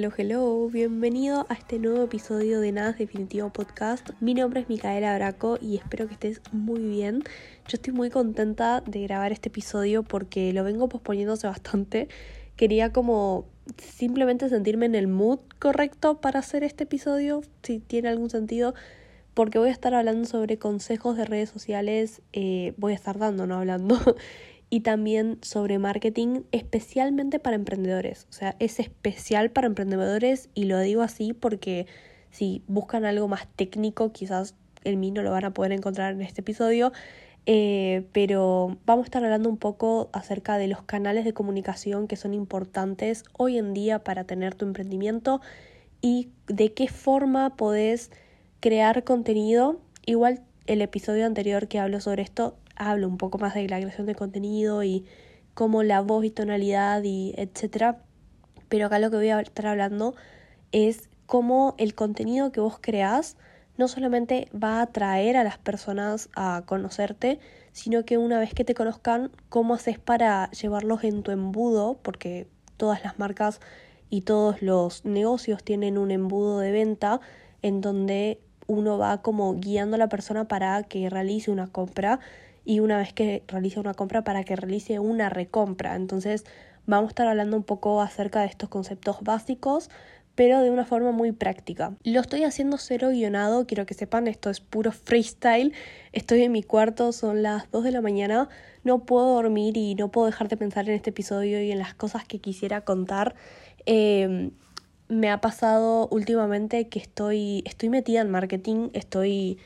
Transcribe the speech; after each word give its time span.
hello, 0.00 0.12
hello, 0.16 0.68
bienvenido 0.70 1.44
a 1.50 1.52
este 1.52 1.78
nuevo 1.78 2.04
episodio 2.04 2.60
de 2.60 2.72
Nada 2.72 2.92
Definitivo 2.92 3.50
Podcast. 3.50 4.08
Mi 4.18 4.32
nombre 4.32 4.62
es 4.62 4.68
Micaela 4.70 5.14
Braco 5.14 5.58
y 5.60 5.76
espero 5.76 6.06
que 6.06 6.14
estés 6.14 6.40
muy 6.52 6.80
bien. 6.80 7.22
Yo 7.68 7.74
estoy 7.74 7.92
muy 7.92 8.08
contenta 8.08 8.80
de 8.80 9.02
grabar 9.02 9.30
este 9.30 9.50
episodio 9.50 10.02
porque 10.02 10.54
lo 10.54 10.64
vengo 10.64 10.88
posponiéndose 10.88 11.48
bastante. 11.48 12.08
Quería 12.56 12.94
como 12.94 13.44
simplemente 13.76 14.48
sentirme 14.48 14.86
en 14.86 14.94
el 14.94 15.06
mood 15.06 15.40
correcto 15.58 16.18
para 16.22 16.38
hacer 16.38 16.64
este 16.64 16.84
episodio, 16.84 17.42
si 17.62 17.78
tiene 17.78 18.08
algún 18.08 18.30
sentido, 18.30 18.72
porque 19.34 19.58
voy 19.58 19.68
a 19.68 19.72
estar 19.72 19.92
hablando 19.92 20.26
sobre 20.26 20.56
consejos 20.56 21.18
de 21.18 21.26
redes 21.26 21.50
sociales, 21.50 22.22
eh, 22.32 22.72
voy 22.78 22.92
a 22.92 22.96
estar 22.96 23.18
dando, 23.18 23.46
no 23.46 23.56
hablando. 23.56 23.98
y 24.70 24.80
también 24.80 25.38
sobre 25.42 25.78
marketing 25.78 26.42
especialmente 26.52 27.40
para 27.40 27.56
emprendedores. 27.56 28.26
O 28.30 28.32
sea, 28.32 28.54
es 28.60 28.78
especial 28.78 29.50
para 29.50 29.66
emprendedores 29.66 30.48
y 30.54 30.64
lo 30.64 30.78
digo 30.78 31.02
así 31.02 31.32
porque 31.32 31.86
si 32.30 32.62
buscan 32.68 33.04
algo 33.04 33.26
más 33.26 33.48
técnico, 33.56 34.12
quizás 34.12 34.54
el 34.84 34.96
mí 34.96 35.10
no 35.10 35.22
lo 35.22 35.32
van 35.32 35.44
a 35.44 35.52
poder 35.52 35.72
encontrar 35.72 36.12
en 36.12 36.22
este 36.22 36.40
episodio. 36.40 36.92
Eh, 37.46 38.06
pero 38.12 38.78
vamos 38.86 39.04
a 39.04 39.06
estar 39.06 39.24
hablando 39.24 39.48
un 39.48 39.56
poco 39.56 40.10
acerca 40.12 40.58
de 40.58 40.68
los 40.68 40.82
canales 40.82 41.24
de 41.24 41.32
comunicación 41.32 42.06
que 42.06 42.16
son 42.16 42.34
importantes 42.34 43.24
hoy 43.32 43.58
en 43.58 43.72
día 43.74 44.04
para 44.04 44.24
tener 44.24 44.54
tu 44.54 44.66
emprendimiento 44.66 45.40
y 46.02 46.28
de 46.46 46.72
qué 46.74 46.86
forma 46.86 47.56
podés 47.56 48.10
crear 48.60 49.04
contenido. 49.04 49.80
Igual 50.06 50.42
el 50.66 50.82
episodio 50.82 51.26
anterior 51.26 51.66
que 51.66 51.78
hablo 51.78 52.00
sobre 52.00 52.22
esto 52.22 52.56
hablo 52.80 53.06
un 53.08 53.18
poco 53.18 53.38
más 53.38 53.54
de 53.54 53.68
la 53.68 53.78
creación 53.78 54.06
de 54.06 54.14
contenido 54.14 54.82
y 54.82 55.04
cómo 55.54 55.82
la 55.82 56.00
voz 56.00 56.24
y 56.24 56.30
tonalidad 56.30 57.02
y 57.04 57.34
etcétera. 57.36 58.02
Pero 58.68 58.86
acá 58.86 58.98
lo 58.98 59.10
que 59.10 59.16
voy 59.16 59.28
a 59.28 59.40
estar 59.40 59.66
hablando 59.66 60.14
es 60.72 61.10
cómo 61.26 61.74
el 61.78 61.94
contenido 61.94 62.52
que 62.52 62.60
vos 62.60 62.78
creás 62.80 63.36
no 63.76 63.86
solamente 63.86 64.48
va 64.52 64.78
a 64.78 64.82
atraer 64.82 65.36
a 65.36 65.44
las 65.44 65.58
personas 65.58 66.30
a 66.34 66.62
conocerte, 66.66 67.38
sino 67.72 68.04
que 68.04 68.16
una 68.16 68.38
vez 68.38 68.54
que 68.54 68.64
te 68.64 68.74
conozcan, 68.74 69.30
cómo 69.48 69.74
haces 69.74 69.98
para 69.98 70.50
llevarlos 70.50 71.04
en 71.04 71.22
tu 71.22 71.30
embudo, 71.32 71.98
porque 72.02 72.48
todas 72.78 73.04
las 73.04 73.18
marcas 73.18 73.60
y 74.08 74.22
todos 74.22 74.62
los 74.62 75.04
negocios 75.04 75.62
tienen 75.62 75.98
un 75.98 76.10
embudo 76.10 76.58
de 76.60 76.72
venta 76.72 77.20
en 77.62 77.80
donde 77.80 78.40
uno 78.66 78.98
va 78.98 79.20
como 79.20 79.54
guiando 79.54 79.96
a 79.96 79.98
la 79.98 80.08
persona 80.08 80.48
para 80.48 80.82
que 80.84 81.10
realice 81.10 81.50
una 81.50 81.66
compra 81.66 82.20
y 82.64 82.80
una 82.80 82.98
vez 82.98 83.12
que 83.12 83.42
realice 83.48 83.80
una 83.80 83.94
compra 83.94 84.22
para 84.22 84.44
que 84.44 84.56
realice 84.56 84.98
una 84.98 85.28
recompra. 85.28 85.96
Entonces 85.96 86.44
vamos 86.86 87.08
a 87.08 87.10
estar 87.10 87.26
hablando 87.28 87.56
un 87.56 87.64
poco 87.64 88.00
acerca 88.00 88.40
de 88.40 88.46
estos 88.46 88.68
conceptos 88.68 89.18
básicos 89.22 89.90
pero 90.40 90.62
de 90.62 90.70
una 90.70 90.86
forma 90.86 91.12
muy 91.12 91.32
práctica. 91.32 91.94
Lo 92.02 92.20
estoy 92.20 92.44
haciendo 92.44 92.78
cero 92.78 93.10
guionado, 93.10 93.66
quiero 93.66 93.84
que 93.84 93.92
sepan, 93.92 94.26
esto 94.26 94.48
es 94.48 94.60
puro 94.60 94.90
freestyle. 94.90 95.74
Estoy 96.12 96.42
en 96.44 96.52
mi 96.52 96.62
cuarto, 96.62 97.12
son 97.12 97.42
las 97.42 97.70
2 97.70 97.84
de 97.84 97.90
la 97.90 98.00
mañana, 98.00 98.48
no 98.82 99.04
puedo 99.04 99.34
dormir 99.34 99.76
y 99.76 99.94
no 99.96 100.10
puedo 100.10 100.26
dejar 100.26 100.48
de 100.48 100.56
pensar 100.56 100.88
en 100.88 100.94
este 100.94 101.10
episodio 101.10 101.62
y 101.62 101.70
en 101.72 101.78
las 101.78 101.92
cosas 101.92 102.24
que 102.24 102.38
quisiera 102.38 102.80
contar. 102.82 103.34
Em, 103.84 104.52
me 105.08 105.30
ha 105.30 105.42
pasado 105.42 106.08
últimamente 106.10 106.88
que 106.88 107.00
estoy, 107.00 107.62
estoy 107.66 107.90
metida 107.90 108.22
en 108.22 108.30
marketing, 108.30 108.88
estoy, 108.94 109.58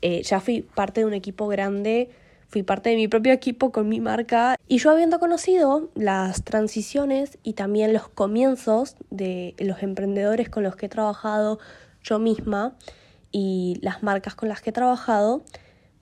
eh, 0.00 0.22
ya 0.22 0.40
fui 0.40 0.62
parte 0.62 1.00
de 1.00 1.06
un 1.06 1.12
equipo 1.12 1.46
grande 1.48 2.08
fui 2.52 2.62
parte 2.62 2.90
de 2.90 2.96
mi 2.96 3.08
propio 3.08 3.32
equipo 3.32 3.72
con 3.72 3.88
mi 3.88 4.00
marca. 4.00 4.56
Y 4.68 4.76
yo 4.76 4.90
habiendo 4.90 5.18
conocido 5.18 5.88
las 5.94 6.44
transiciones 6.44 7.38
y 7.42 7.54
también 7.54 7.94
los 7.94 8.08
comienzos 8.08 8.96
de 9.10 9.54
los 9.58 9.82
emprendedores 9.82 10.50
con 10.50 10.62
los 10.62 10.76
que 10.76 10.86
he 10.86 10.88
trabajado 10.90 11.58
yo 12.02 12.18
misma 12.18 12.76
y 13.30 13.78
las 13.80 14.02
marcas 14.02 14.34
con 14.34 14.50
las 14.50 14.60
que 14.60 14.68
he 14.68 14.72
trabajado, 14.72 15.42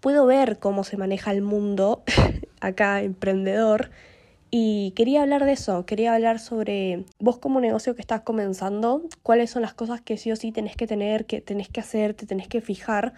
puedo 0.01 0.27
ver 0.27 0.59
cómo 0.59 0.83
se 0.83 0.97
maneja 0.97 1.31
el 1.31 1.43
mundo 1.43 2.03
acá 2.61 3.01
emprendedor. 3.03 3.91
Y 4.51 4.93
quería 4.97 5.23
hablar 5.23 5.45
de 5.45 5.53
eso, 5.53 5.87
quería 5.87 6.13
hablar 6.13 6.41
sobre 6.41 7.05
vos 7.21 7.39
como 7.39 7.61
negocio 7.61 7.95
que 7.95 8.01
estás 8.01 8.23
comenzando, 8.23 9.03
cuáles 9.23 9.51
son 9.51 9.63
las 9.63 9.75
cosas 9.75 10.01
que 10.01 10.17
sí 10.17 10.33
o 10.33 10.37
sí 10.37 10.51
tenés 10.51 10.75
que 10.75 10.89
tener, 10.89 11.27
que 11.27 11.41
tenés 11.41 11.69
que 11.69 11.79
hacer, 11.79 12.15
te 12.15 12.27
tenés 12.27 12.49
que 12.49 12.61
fijar 12.61 13.15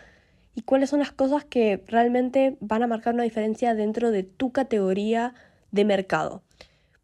y 0.55 0.63
cuáles 0.63 0.91
son 0.91 1.01
las 1.01 1.13
cosas 1.13 1.45
que 1.45 1.83
realmente 1.87 2.57
van 2.61 2.83
a 2.83 2.87
marcar 2.87 3.15
una 3.15 3.23
diferencia 3.23 3.75
dentro 3.75 4.11
de 4.11 4.23
tu 4.23 4.53
categoría 4.53 5.35
de 5.71 5.85
mercado. 5.85 6.43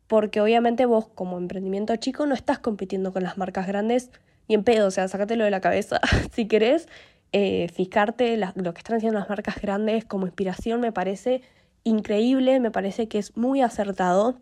Porque 0.06 0.41
obviamente 0.41 0.86
vos 0.86 1.09
como 1.09 1.38
emprendimiento 1.38 1.94
chico 1.97 2.26
no 2.26 2.34
estás 2.34 2.59
compitiendo 2.59 3.12
con 3.12 3.22
las 3.22 3.38
marcas 3.38 3.66
grandes 3.66 4.10
ni 4.48 4.54
en 4.54 4.64
pedo, 4.64 4.88
o 4.88 4.91
sea, 4.91 5.09
sácatelo 5.09 5.44
de 5.44 5.50
la 5.50 5.60
cabeza 5.60 6.00
si 6.32 6.47
querés. 6.47 6.88
Eh, 7.32 7.69
fijarte 7.75 8.38
lo 8.38 8.72
que 8.72 8.78
están 8.78 8.97
haciendo 8.97 9.19
las 9.19 9.28
marcas 9.28 9.60
grandes 9.60 10.06
como 10.06 10.25
inspiración 10.25 10.80
me 10.80 10.92
parece 10.92 11.42
increíble, 11.84 12.59
me 12.59 12.70
parece 12.70 13.06
que 13.06 13.19
es 13.19 13.36
muy 13.36 13.60
acertado, 13.60 14.41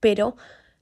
pero 0.00 0.34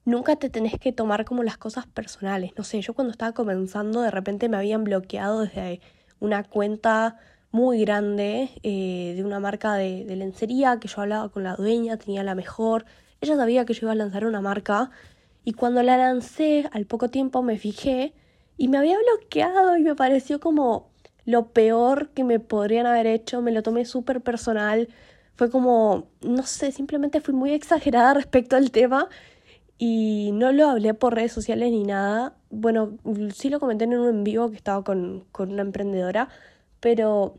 nunca 0.07 0.37
te 0.37 0.49
tenés 0.49 0.78
que 0.78 0.93
tomar 0.93 1.27
como 1.27 1.43
las 1.43 1.59
cosas 1.59 1.87
personales. 1.87 2.53
No 2.57 2.65
sé, 2.65 2.81
yo 2.81 2.95
cuando 2.95 3.11
estaba 3.11 3.33
comenzando 3.33 4.01
de 4.01 4.11
repente 4.11 4.49
me 4.49 4.57
habían 4.57 4.84
bloqueado 4.84 5.43
desde 5.43 5.81
una 6.21 6.45
cuenta 6.45 7.19
muy 7.51 7.81
grande 7.81 8.51
eh, 8.63 9.15
de 9.17 9.25
una 9.25 9.41
marca 9.41 9.75
de, 9.75 10.05
de, 10.05 10.17
lencería 10.17 10.79
que 10.79 10.89
yo 10.89 11.03
hablaba 11.03 11.29
con 11.31 11.43
la 11.43 11.57
dueña, 11.57 11.97
tenía 11.97 12.23
la 12.23 12.35
mejor. 12.35 12.85
Ella 13.21 13.37
sabía 13.37 13.65
que 13.65 13.75
yo 13.75 13.87
iba 13.87 13.93
a 13.93 13.97
lanzar 13.97 14.25
una 14.25 14.41
marca 14.41 14.91
y 15.45 15.53
cuando 15.55 15.83
la 15.83 15.97
lancé 15.97 16.69
al 16.73 16.87
poco 16.87 17.09
tiempo 17.09 17.43
me 17.43 17.59
fijé 17.59 18.15
y 18.57 18.69
me 18.69 18.79
había 18.79 18.97
bloqueado 18.99 19.77
y 19.77 19.83
me 19.83 19.95
pareció 19.95 20.39
como 20.39 20.91
lo 21.25 21.49
peor 21.49 22.11
que 22.11 22.25
me 22.25 22.41
podrían 22.41 22.87
haber 22.87 23.07
hecho, 23.07 23.43
me 23.43 23.53
lo 23.53 23.63
tomé 23.63 23.85
súper 23.85 24.21
personal, 24.21 24.89
fue 25.35 25.51
como, 25.51 26.09
no 26.21 26.43
sé, 26.43 26.73
simplemente 26.73 27.21
fui 27.21 27.35
muy 27.35 27.53
exagerada 27.53 28.15
respecto 28.21 28.57
al 28.57 28.71
tema 28.71 29.09
y 29.83 30.33
no 30.35 30.53
lo 30.53 30.69
hablé 30.69 30.93
por 30.93 31.15
redes 31.15 31.33
sociales 31.33 31.71
ni 31.71 31.85
nada. 31.85 32.35
Bueno, 32.51 32.99
sí 33.35 33.49
lo 33.49 33.61
comenté 33.61 33.85
en 33.85 33.99
un 33.99 34.09
en 34.11 34.25
vivo 34.25 34.51
que 34.51 34.57
estaba 34.57 34.85
con, 34.85 35.25
con 35.33 35.53
una 35.53 35.63
emprendedora, 35.63 36.29
pero 36.81 37.35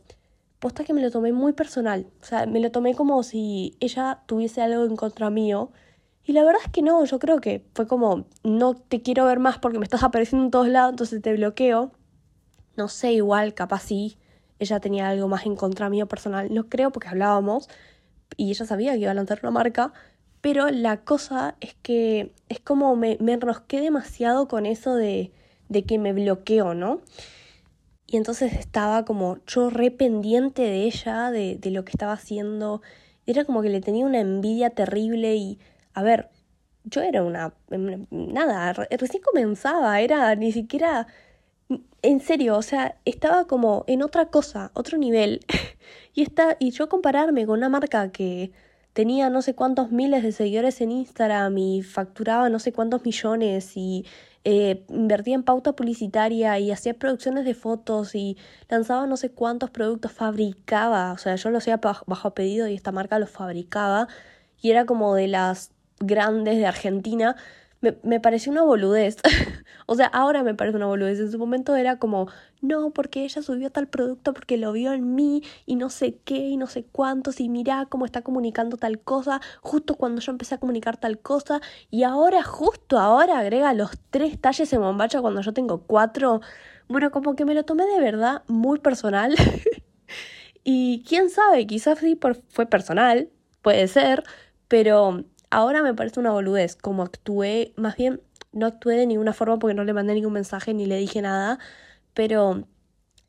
posta 0.57 0.83
que 0.83 0.95
me 0.95 1.03
lo 1.03 1.11
tomé 1.11 1.33
muy 1.33 1.53
personal. 1.53 2.07
O 2.19 2.25
sea, 2.25 2.47
me 2.47 2.59
lo 2.59 2.71
tomé 2.71 2.95
como 2.95 3.21
si 3.21 3.77
ella 3.79 4.21
tuviese 4.25 4.63
algo 4.63 4.85
en 4.85 4.95
contra 4.95 5.29
mío. 5.29 5.71
Y 6.23 6.33
la 6.33 6.43
verdad 6.43 6.63
es 6.65 6.71
que 6.71 6.81
no, 6.81 7.05
yo 7.05 7.19
creo 7.19 7.39
que 7.41 7.63
fue 7.75 7.85
como, 7.85 8.25
no 8.43 8.73
te 8.73 9.03
quiero 9.03 9.25
ver 9.25 9.37
más 9.37 9.59
porque 9.59 9.77
me 9.77 9.83
estás 9.83 10.01
apareciendo 10.01 10.45
en 10.45 10.51
todos 10.51 10.67
lados, 10.67 10.93
entonces 10.93 11.21
te 11.21 11.33
bloqueo. 11.35 11.91
No 12.75 12.87
sé, 12.87 13.13
igual, 13.13 13.53
capaz 13.53 13.83
sí, 13.83 14.17
ella 14.57 14.79
tenía 14.79 15.09
algo 15.09 15.27
más 15.27 15.45
en 15.45 15.55
contra 15.55 15.91
mío 15.91 16.07
personal. 16.07 16.51
No 16.51 16.69
creo 16.69 16.91
porque 16.91 17.09
hablábamos 17.09 17.69
y 18.35 18.49
ella 18.49 18.65
sabía 18.65 18.93
que 18.93 18.99
iba 18.99 19.11
a 19.11 19.13
lanzar 19.13 19.41
una 19.43 19.51
marca, 19.51 19.93
pero 20.41 20.69
la 20.69 21.03
cosa 21.03 21.55
es 21.61 21.75
que 21.81 22.33
es 22.49 22.59
como 22.59 22.95
me, 22.95 23.17
me 23.19 23.33
enrosqué 23.33 23.79
demasiado 23.79 24.47
con 24.47 24.65
eso 24.65 24.95
de, 24.95 25.31
de 25.69 25.83
que 25.83 25.99
me 25.99 26.13
bloqueo, 26.13 26.73
¿no? 26.73 27.01
Y 28.07 28.17
entonces 28.17 28.53
estaba 28.53 29.05
como 29.05 29.37
yo 29.47 29.69
re 29.69 29.89
pendiente 29.89 30.63
de 30.63 30.83
ella, 30.83 31.31
de, 31.31 31.55
de 31.55 31.71
lo 31.71 31.85
que 31.85 31.91
estaba 31.91 32.13
haciendo. 32.13 32.81
Era 33.25 33.45
como 33.45 33.61
que 33.61 33.69
le 33.69 33.79
tenía 33.79 34.05
una 34.05 34.19
envidia 34.19 34.71
terrible 34.71 35.35
y, 35.35 35.59
a 35.93 36.03
ver, 36.03 36.29
yo 36.83 37.01
era 37.01 37.23
una... 37.23 37.53
Nada, 38.09 38.73
recién 38.73 39.23
comenzaba, 39.23 40.01
era 40.01 40.35
ni 40.35 40.51
siquiera... 40.51 41.07
En 42.01 42.19
serio, 42.19 42.57
o 42.57 42.61
sea, 42.63 42.97
estaba 43.05 43.47
como 43.47 43.85
en 43.87 44.03
otra 44.03 44.25
cosa, 44.25 44.71
otro 44.73 44.97
nivel. 44.97 45.39
y, 46.13 46.23
esta, 46.23 46.57
y 46.59 46.71
yo 46.71 46.89
compararme 46.89 47.45
con 47.45 47.59
una 47.59 47.69
marca 47.69 48.11
que 48.11 48.51
tenía 48.93 49.29
no 49.29 49.41
sé 49.41 49.55
cuántos 49.55 49.91
miles 49.91 50.23
de 50.23 50.31
seguidores 50.31 50.81
en 50.81 50.91
Instagram 50.91 51.57
y 51.57 51.81
facturaba 51.83 52.49
no 52.49 52.59
sé 52.59 52.73
cuántos 52.73 53.03
millones 53.03 53.75
y 53.75 54.05
eh, 54.43 54.83
invertía 54.89 55.35
en 55.35 55.43
pauta 55.43 55.73
publicitaria 55.73 56.57
y 56.59 56.71
hacía 56.71 56.95
producciones 56.95 57.45
de 57.45 57.53
fotos 57.53 58.15
y 58.15 58.37
lanzaba 58.69 59.05
no 59.05 59.15
sé 59.15 59.31
cuántos 59.31 59.69
productos, 59.69 60.11
fabricaba, 60.11 61.11
o 61.13 61.17
sea, 61.17 61.35
yo 61.35 61.51
lo 61.51 61.59
hacía 61.59 61.79
bajo 62.07 62.33
pedido 62.33 62.67
y 62.67 62.73
esta 62.73 62.91
marca 62.91 63.19
lo 63.19 63.27
fabricaba 63.27 64.07
y 64.59 64.71
era 64.71 64.85
como 64.85 65.13
de 65.15 65.27
las 65.27 65.71
grandes 65.99 66.57
de 66.57 66.65
Argentina 66.65 67.35
me, 67.81 67.97
me 68.03 68.19
pareció 68.19 68.51
una 68.51 68.63
boludez. 68.63 69.17
o 69.87 69.95
sea, 69.95 70.07
ahora 70.07 70.43
me 70.43 70.53
parece 70.55 70.77
una 70.77 70.85
boludez. 70.85 71.19
En 71.19 71.31
su 71.31 71.37
momento 71.39 71.75
era 71.75 71.97
como, 71.97 72.27
no, 72.61 72.91
porque 72.91 73.23
ella 73.25 73.41
subió 73.41 73.71
tal 73.71 73.87
producto 73.87 74.33
porque 74.33 74.57
lo 74.57 74.71
vio 74.71 74.93
en 74.93 75.15
mí 75.15 75.43
y 75.65 75.75
no 75.75 75.89
sé 75.89 76.17
qué 76.23 76.35
y 76.35 76.57
no 76.57 76.67
sé 76.67 76.85
cuántos 76.85 77.39
y 77.41 77.49
mira 77.49 77.87
cómo 77.89 78.05
está 78.05 78.21
comunicando 78.21 78.77
tal 78.77 78.99
cosa 78.99 79.41
justo 79.61 79.95
cuando 79.95 80.21
yo 80.21 80.31
empecé 80.31 80.55
a 80.55 80.59
comunicar 80.59 80.97
tal 80.97 81.19
cosa 81.19 81.59
y 81.89 82.03
ahora, 82.03 82.43
justo 82.43 82.99
ahora 82.99 83.39
agrega 83.39 83.73
los 83.73 83.91
tres 84.11 84.39
talles 84.39 84.71
en 84.73 84.81
bombacha 84.81 85.21
cuando 85.21 85.41
yo 85.41 85.53
tengo 85.53 85.81
cuatro. 85.87 86.41
Bueno, 86.87 87.11
como 87.11 87.35
que 87.35 87.45
me 87.45 87.55
lo 87.55 87.63
tomé 87.63 87.85
de 87.85 87.99
verdad 87.99 88.43
muy 88.47 88.79
personal. 88.79 89.35
y 90.63 91.03
quién 91.07 91.29
sabe, 91.29 91.65
quizás 91.67 91.99
sí 91.99 92.19
fue 92.49 92.65
personal, 92.65 93.29
puede 93.61 93.87
ser, 93.87 94.23
pero 94.67 95.25
ahora 95.51 95.83
me 95.83 95.93
parece 95.93 96.19
una 96.19 96.31
boludez 96.31 96.75
como 96.75 97.03
actué, 97.03 97.73
más 97.77 97.95
bien 97.95 98.21
no 98.51 98.65
actué 98.65 98.95
de 98.95 99.05
ninguna 99.05 99.33
forma 99.33 99.59
porque 99.59 99.75
no 99.75 99.83
le 99.83 99.93
mandé 99.93 100.13
ningún 100.15 100.33
mensaje 100.33 100.73
ni 100.73 100.85
le 100.85 100.97
dije 100.97 101.21
nada, 101.21 101.59
pero 102.13 102.67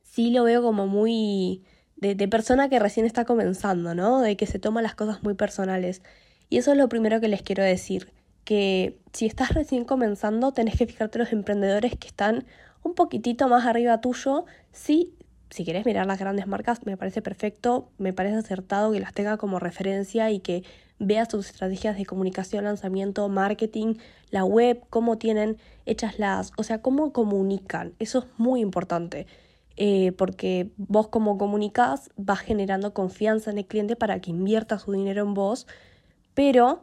sí 0.02 0.30
lo 0.30 0.44
veo 0.44 0.62
como 0.62 0.86
muy 0.86 1.62
de, 1.96 2.14
de 2.14 2.28
persona 2.28 2.68
que 2.68 2.78
recién 2.78 3.06
está 3.06 3.24
comenzando, 3.24 3.94
¿no? 3.94 4.20
De 4.20 4.36
que 4.36 4.46
se 4.46 4.58
toma 4.58 4.82
las 4.82 4.94
cosas 4.94 5.22
muy 5.22 5.34
personales. 5.34 6.02
Y 6.48 6.58
eso 6.58 6.72
es 6.72 6.78
lo 6.78 6.88
primero 6.88 7.20
que 7.20 7.28
les 7.28 7.42
quiero 7.42 7.62
decir, 7.62 8.12
que 8.44 8.98
si 9.12 9.26
estás 9.26 9.54
recién 9.54 9.84
comenzando 9.84 10.52
tenés 10.52 10.76
que 10.76 10.86
fijarte 10.86 11.18
los 11.18 11.32
emprendedores 11.32 11.96
que 11.96 12.08
están 12.08 12.46
un 12.82 12.94
poquitito 12.94 13.48
más 13.48 13.66
arriba 13.66 14.00
tuyo, 14.00 14.44
sí 14.72 15.14
si 15.52 15.64
quieres 15.64 15.84
mirar 15.84 16.06
las 16.06 16.18
grandes 16.18 16.46
marcas, 16.46 16.84
me 16.86 16.96
parece 16.96 17.20
perfecto, 17.20 17.90
me 17.98 18.12
parece 18.12 18.36
acertado 18.36 18.92
que 18.92 19.00
las 19.00 19.12
tenga 19.12 19.36
como 19.36 19.58
referencia 19.58 20.30
y 20.30 20.40
que 20.40 20.64
veas 20.98 21.28
sus 21.30 21.50
estrategias 21.50 21.96
de 21.96 22.06
comunicación, 22.06 22.64
lanzamiento, 22.64 23.28
marketing, 23.28 23.96
la 24.30 24.44
web, 24.44 24.82
cómo 24.88 25.18
tienen 25.18 25.58
hechas 25.84 26.18
las, 26.18 26.52
o 26.56 26.62
sea, 26.62 26.80
cómo 26.80 27.12
comunican. 27.12 27.94
Eso 27.98 28.20
es 28.20 28.24
muy 28.38 28.60
importante. 28.60 29.26
Eh, 29.76 30.12
porque 30.12 30.70
vos 30.76 31.08
como 31.08 31.38
comunicas 31.38 32.10
vas 32.16 32.40
generando 32.40 32.92
confianza 32.92 33.50
en 33.50 33.58
el 33.58 33.66
cliente 33.66 33.96
para 33.96 34.20
que 34.20 34.30
invierta 34.30 34.78
su 34.78 34.92
dinero 34.92 35.22
en 35.22 35.34
vos, 35.34 35.66
pero 36.34 36.82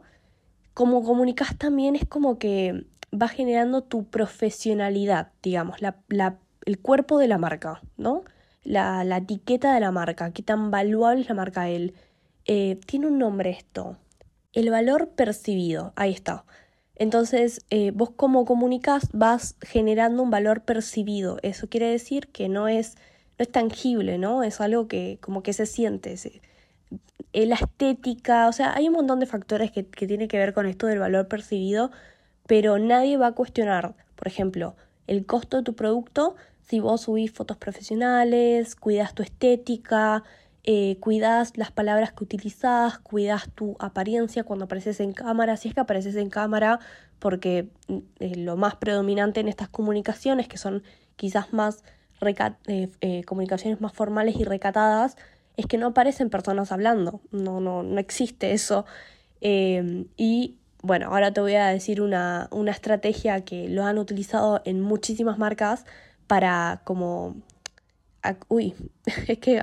como 0.74 1.02
comunicas 1.04 1.56
también 1.56 1.94
es 1.94 2.04
como 2.06 2.38
que 2.38 2.86
va 3.12 3.28
generando 3.28 3.82
tu 3.82 4.04
profesionalidad, 4.04 5.32
digamos, 5.42 5.80
la, 5.80 5.98
la, 6.08 6.38
el 6.66 6.78
cuerpo 6.80 7.18
de 7.18 7.28
la 7.28 7.38
marca, 7.38 7.80
¿no? 7.96 8.22
La, 8.64 9.04
la, 9.04 9.18
etiqueta 9.18 9.74
de 9.74 9.80
la 9.80 9.90
marca, 9.90 10.32
qué 10.32 10.42
tan 10.42 10.70
valuable 10.70 11.22
es 11.22 11.28
la 11.28 11.34
marca 11.34 11.68
él. 11.68 11.94
Eh, 12.46 12.78
tiene 12.86 13.06
un 13.06 13.18
nombre 13.18 13.50
esto. 13.50 13.96
El 14.52 14.70
valor 14.70 15.10
percibido, 15.10 15.92
ahí 15.96 16.12
está. 16.12 16.44
Entonces, 16.96 17.64
eh, 17.70 17.92
vos 17.92 18.10
como 18.10 18.44
comunicas 18.44 19.08
vas 19.12 19.56
generando 19.62 20.22
un 20.22 20.30
valor 20.30 20.62
percibido. 20.62 21.38
Eso 21.42 21.68
quiere 21.68 21.86
decir 21.86 22.28
que 22.28 22.48
no 22.48 22.68
es, 22.68 22.96
no 23.38 23.44
es 23.44 23.50
tangible, 23.50 24.18
¿no? 24.18 24.42
Es 24.42 24.60
algo 24.60 24.86
que 24.88 25.18
como 25.22 25.42
que 25.42 25.52
se 25.52 25.66
siente. 25.66 26.16
Eh, 27.32 27.46
la 27.46 27.54
estética, 27.54 28.48
o 28.48 28.52
sea, 28.52 28.74
hay 28.74 28.88
un 28.88 28.94
montón 28.94 29.20
de 29.20 29.26
factores 29.26 29.70
que, 29.70 29.86
que 29.86 30.06
tienen 30.06 30.28
que 30.28 30.38
ver 30.38 30.52
con 30.52 30.66
esto 30.66 30.86
del 30.86 30.98
valor 30.98 31.28
percibido, 31.28 31.90
pero 32.46 32.78
nadie 32.78 33.16
va 33.16 33.28
a 33.28 33.32
cuestionar, 33.32 33.94
por 34.16 34.28
ejemplo, 34.28 34.76
el 35.06 35.24
costo 35.26 35.58
de 35.58 35.62
tu 35.62 35.74
producto 35.74 36.36
si 36.70 36.78
vos 36.78 37.00
subís 37.00 37.32
fotos 37.32 37.56
profesionales, 37.56 38.76
cuidas 38.76 39.12
tu 39.12 39.24
estética, 39.24 40.22
eh, 40.62 40.98
cuidas 41.00 41.56
las 41.56 41.72
palabras 41.72 42.12
que 42.12 42.22
utilizás, 42.22 43.00
cuidas 43.00 43.50
tu 43.56 43.74
apariencia 43.80 44.44
cuando 44.44 44.66
apareces 44.66 45.00
en 45.00 45.12
cámara, 45.12 45.56
si 45.56 45.66
es 45.66 45.74
que 45.74 45.80
apareces 45.80 46.14
en 46.14 46.30
cámara, 46.30 46.78
porque 47.18 47.70
mm, 47.88 47.98
eh, 48.20 48.36
lo 48.36 48.56
más 48.56 48.76
predominante 48.76 49.40
en 49.40 49.48
estas 49.48 49.68
comunicaciones, 49.68 50.46
que 50.46 50.58
son 50.58 50.84
quizás 51.16 51.52
más 51.52 51.82
eh, 52.20 53.24
comunicaciones 53.24 53.80
más 53.80 53.92
formales 53.92 54.36
y 54.36 54.44
recatadas, 54.44 55.16
es 55.56 55.66
que 55.66 55.76
no 55.76 55.88
aparecen 55.88 56.30
personas 56.30 56.70
hablando, 56.70 57.20
no, 57.32 57.60
no, 57.60 57.82
no 57.82 57.98
existe 57.98 58.52
eso. 58.52 58.86
y 59.40 60.56
bueno, 60.82 61.08
ahora 61.08 61.32
te 61.32 61.40
voy 61.40 61.54
a 61.56 61.66
decir 61.66 62.00
una, 62.00 62.48
una 62.52 62.70
estrategia 62.70 63.44
que 63.44 63.68
lo 63.68 63.84
han 63.84 63.98
utilizado 63.98 64.62
en 64.64 64.80
muchísimas 64.80 65.36
marcas 65.36 65.84
para 66.30 66.82
como... 66.84 67.34
Uy, 68.46 68.72
es 69.26 69.38
que, 69.40 69.60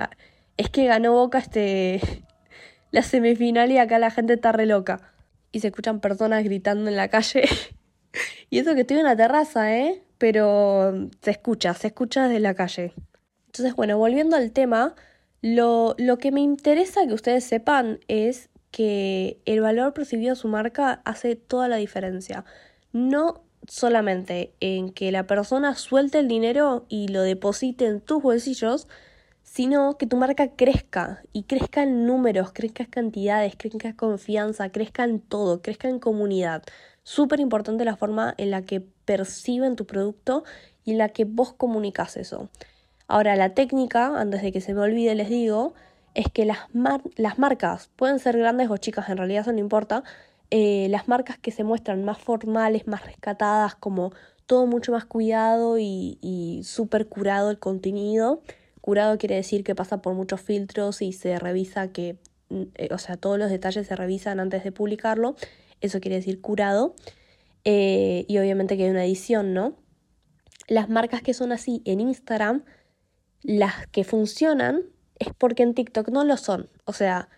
es 0.58 0.68
que 0.68 0.84
ganó 0.84 1.14
Boca 1.14 1.38
este, 1.38 1.98
la 2.90 3.00
semifinal 3.00 3.72
y 3.72 3.78
acá 3.78 3.98
la 3.98 4.10
gente 4.10 4.34
está 4.34 4.52
re 4.52 4.66
loca. 4.66 5.00
Y 5.50 5.60
se 5.60 5.68
escuchan 5.68 6.00
personas 6.00 6.44
gritando 6.44 6.90
en 6.90 6.96
la 6.96 7.08
calle. 7.08 7.48
y 8.50 8.58
eso 8.58 8.74
que 8.74 8.82
estoy 8.82 8.98
en 8.98 9.04
la 9.04 9.16
terraza, 9.16 9.74
¿eh? 9.74 10.02
Pero 10.18 11.08
se 11.22 11.30
escucha, 11.30 11.72
se 11.72 11.86
escucha 11.86 12.28
desde 12.28 12.40
la 12.40 12.52
calle. 12.52 12.92
Entonces, 13.46 13.74
bueno, 13.74 13.96
volviendo 13.96 14.36
al 14.36 14.52
tema, 14.52 14.94
lo, 15.40 15.94
lo 15.96 16.18
que 16.18 16.32
me 16.32 16.42
interesa 16.42 17.06
que 17.06 17.14
ustedes 17.14 17.44
sepan 17.44 17.98
es 18.08 18.50
que 18.72 19.40
el 19.46 19.62
valor 19.62 19.94
percibido 19.94 20.34
a 20.34 20.36
su 20.36 20.48
marca 20.48 21.00
hace 21.06 21.34
toda 21.34 21.66
la 21.66 21.76
diferencia. 21.76 22.44
No 22.92 23.47
solamente 23.68 24.52
en 24.60 24.90
que 24.90 25.12
la 25.12 25.26
persona 25.26 25.74
suelte 25.74 26.18
el 26.18 26.28
dinero 26.28 26.86
y 26.88 27.08
lo 27.08 27.22
deposite 27.22 27.86
en 27.86 28.00
tus 28.00 28.22
bolsillos, 28.22 28.88
sino 29.42 29.96
que 29.96 30.06
tu 30.06 30.16
marca 30.16 30.56
crezca 30.56 31.22
y 31.32 31.44
crezca 31.44 31.82
en 31.82 32.06
números, 32.06 32.52
crezca 32.52 32.84
en 32.84 32.90
cantidades, 32.90 33.54
crezca 33.56 33.88
en 33.88 33.94
confianza, 33.94 34.70
crezca 34.70 35.04
en 35.04 35.20
todo, 35.20 35.62
crezca 35.62 35.88
en 35.88 35.98
comunidad. 35.98 36.62
Súper 37.02 37.40
importante 37.40 37.84
la 37.84 37.96
forma 37.96 38.34
en 38.36 38.50
la 38.50 38.62
que 38.62 38.80
perciben 38.80 39.76
tu 39.76 39.86
producto 39.86 40.44
y 40.84 40.92
en 40.92 40.98
la 40.98 41.10
que 41.10 41.24
vos 41.24 41.52
comunicas 41.52 42.16
eso. 42.16 42.48
Ahora, 43.06 43.36
la 43.36 43.54
técnica, 43.54 44.20
antes 44.20 44.42
de 44.42 44.52
que 44.52 44.60
se 44.60 44.74
me 44.74 44.80
olvide, 44.80 45.14
les 45.14 45.30
digo, 45.30 45.74
es 46.14 46.26
que 46.30 46.44
las, 46.44 46.58
las 47.16 47.38
marcas 47.38 47.90
pueden 47.96 48.18
ser 48.18 48.36
grandes 48.36 48.70
o 48.70 48.76
chicas, 48.76 49.08
en 49.08 49.16
realidad 49.16 49.42
eso 49.42 49.52
no 49.52 49.60
importa, 49.60 50.04
eh, 50.50 50.88
las 50.90 51.08
marcas 51.08 51.38
que 51.38 51.50
se 51.50 51.64
muestran 51.64 52.04
más 52.04 52.18
formales, 52.18 52.86
más 52.86 53.04
rescatadas, 53.04 53.74
como 53.74 54.12
todo 54.46 54.66
mucho 54.66 54.92
más 54.92 55.04
cuidado 55.04 55.78
y, 55.78 56.18
y 56.22 56.62
súper 56.64 57.08
curado 57.08 57.50
el 57.50 57.58
contenido. 57.58 58.42
Curado 58.80 59.18
quiere 59.18 59.34
decir 59.34 59.64
que 59.64 59.74
pasa 59.74 60.00
por 60.00 60.14
muchos 60.14 60.40
filtros 60.40 61.02
y 61.02 61.12
se 61.12 61.38
revisa 61.38 61.92
que, 61.92 62.16
mm, 62.48 62.62
eh, 62.76 62.88
o 62.90 62.98
sea, 62.98 63.16
todos 63.18 63.38
los 63.38 63.50
detalles 63.50 63.86
se 63.86 63.96
revisan 63.96 64.40
antes 64.40 64.64
de 64.64 64.72
publicarlo. 64.72 65.36
Eso 65.82 66.00
quiere 66.00 66.16
decir 66.16 66.40
curado. 66.40 66.94
Eh, 67.64 68.24
y 68.28 68.38
obviamente 68.38 68.78
que 68.78 68.84
hay 68.84 68.90
una 68.90 69.04
edición, 69.04 69.52
¿no? 69.52 69.76
Las 70.68 70.88
marcas 70.88 71.20
que 71.20 71.34
son 71.34 71.52
así 71.52 71.82
en 71.84 72.00
Instagram, 72.00 72.64
las 73.42 73.86
que 73.88 74.04
funcionan 74.04 74.84
es 75.18 75.28
porque 75.36 75.62
en 75.64 75.74
TikTok 75.74 76.08
no 76.08 76.24
lo 76.24 76.38
son. 76.38 76.70
O 76.86 76.94
sea, 76.94 77.28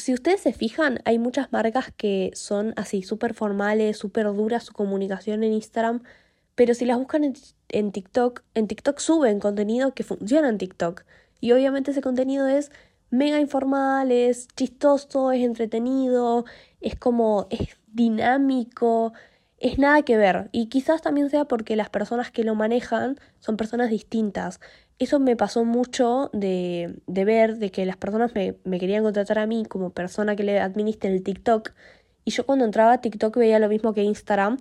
si 0.00 0.12
ustedes 0.14 0.40
se 0.40 0.52
fijan, 0.52 1.00
hay 1.04 1.18
muchas 1.18 1.52
marcas 1.52 1.92
que 1.96 2.30
son 2.34 2.74
así, 2.76 3.02
súper 3.02 3.34
formales, 3.34 3.98
súper 3.98 4.26
duras 4.26 4.64
su 4.64 4.72
comunicación 4.72 5.44
en 5.44 5.52
Instagram, 5.52 6.02
pero 6.54 6.74
si 6.74 6.84
las 6.84 6.98
buscan 6.98 7.24
en, 7.24 7.34
en, 7.68 7.92
TikTok, 7.92 8.42
en 8.54 8.66
TikTok 8.66 8.98
suben 8.98 9.40
contenido 9.40 9.94
que 9.94 10.02
funciona 10.02 10.48
en 10.48 10.58
TikTok. 10.58 11.04
Y 11.40 11.52
obviamente 11.52 11.92
ese 11.92 12.02
contenido 12.02 12.48
es 12.48 12.70
mega 13.10 13.40
informal, 13.40 14.12
es 14.12 14.48
chistoso, 14.56 15.32
es 15.32 15.42
entretenido, 15.42 16.44
es 16.80 16.96
como, 16.96 17.46
es 17.50 17.76
dinámico, 17.88 19.12
es 19.60 19.78
nada 19.78 20.02
que 20.02 20.16
ver. 20.16 20.48
Y 20.52 20.66
quizás 20.66 21.02
también 21.02 21.30
sea 21.30 21.44
porque 21.44 21.76
las 21.76 21.90
personas 21.90 22.30
que 22.30 22.44
lo 22.44 22.54
manejan 22.54 23.18
son 23.38 23.56
personas 23.56 23.90
distintas 23.90 24.60
eso 25.00 25.18
me 25.18 25.34
pasó 25.34 25.64
mucho 25.64 26.28
de, 26.34 27.00
de 27.06 27.24
ver, 27.24 27.56
de 27.56 27.70
que 27.70 27.86
las 27.86 27.96
personas 27.96 28.34
me, 28.34 28.56
me, 28.64 28.78
querían 28.78 29.02
contratar 29.02 29.38
a 29.38 29.46
mí 29.46 29.64
como 29.66 29.90
persona 29.90 30.36
que 30.36 30.44
le 30.44 30.60
administre 30.60 31.10
el 31.10 31.22
TikTok. 31.22 31.72
Y 32.26 32.32
yo 32.32 32.44
cuando 32.44 32.66
entraba 32.66 32.92
a 32.92 33.00
TikTok 33.00 33.34
veía 33.38 33.58
lo 33.58 33.68
mismo 33.70 33.94
que 33.94 34.02
Instagram. 34.02 34.58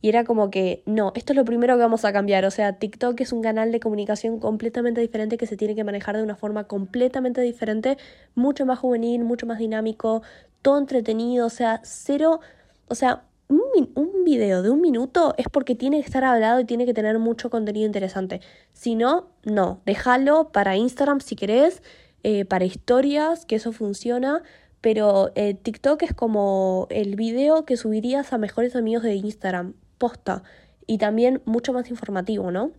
Y 0.00 0.08
era 0.08 0.24
como 0.24 0.50
que, 0.50 0.82
no, 0.86 1.12
esto 1.14 1.32
es 1.34 1.36
lo 1.36 1.44
primero 1.44 1.76
que 1.76 1.82
vamos 1.82 2.06
a 2.06 2.12
cambiar. 2.12 2.46
O 2.46 2.50
sea, 2.50 2.78
TikTok 2.78 3.20
es 3.20 3.32
un 3.32 3.42
canal 3.42 3.70
de 3.70 3.80
comunicación 3.80 4.40
completamente 4.40 5.00
diferente 5.02 5.36
que 5.36 5.46
se 5.46 5.58
tiene 5.58 5.74
que 5.74 5.84
manejar 5.84 6.16
de 6.16 6.22
una 6.22 6.36
forma 6.36 6.64
completamente 6.64 7.42
diferente, 7.42 7.98
mucho 8.34 8.64
más 8.64 8.78
juvenil, 8.78 9.24
mucho 9.24 9.46
más 9.46 9.58
dinámico, 9.58 10.22
todo 10.62 10.78
entretenido, 10.78 11.46
o 11.46 11.50
sea, 11.50 11.80
cero, 11.84 12.40
o 12.88 12.94
sea, 12.94 13.24
un, 13.60 14.24
video 14.24 14.62
de 14.62 14.70
un 14.70 14.80
minuto 14.80 15.34
es 15.36 15.46
porque 15.48 15.74
tiene 15.74 16.00
que 16.00 16.06
estar 16.06 16.24
hablado 16.24 16.60
y 16.60 16.64
tiene 16.64 16.86
que 16.86 16.94
tener 16.94 17.18
mucho 17.18 17.50
contenido 17.50 17.86
interesante. 17.86 18.40
Si 18.72 18.94
no, 18.94 19.30
no, 19.44 19.80
déjalo 19.84 20.52
para 20.52 20.76
Instagram 20.76 21.20
si 21.20 21.36
querés, 21.36 21.82
eh, 22.22 22.44
para 22.44 22.64
historias, 22.64 23.44
que 23.44 23.56
eso 23.56 23.72
funciona. 23.72 24.42
Pero 24.80 25.30
eh, 25.34 25.54
TikTok 25.54 26.02
es 26.02 26.14
como 26.14 26.86
el 26.90 27.16
video 27.16 27.64
que 27.64 27.76
subirías 27.76 28.32
a 28.32 28.38
mejores 28.38 28.74
amigos 28.74 29.02
de 29.04 29.14
Instagram, 29.14 29.74
posta. 29.98 30.42
Y 30.86 30.98
también 30.98 31.40
mucho 31.44 31.72
más 31.72 31.90
informativo, 31.90 32.50
¿no? 32.50 32.72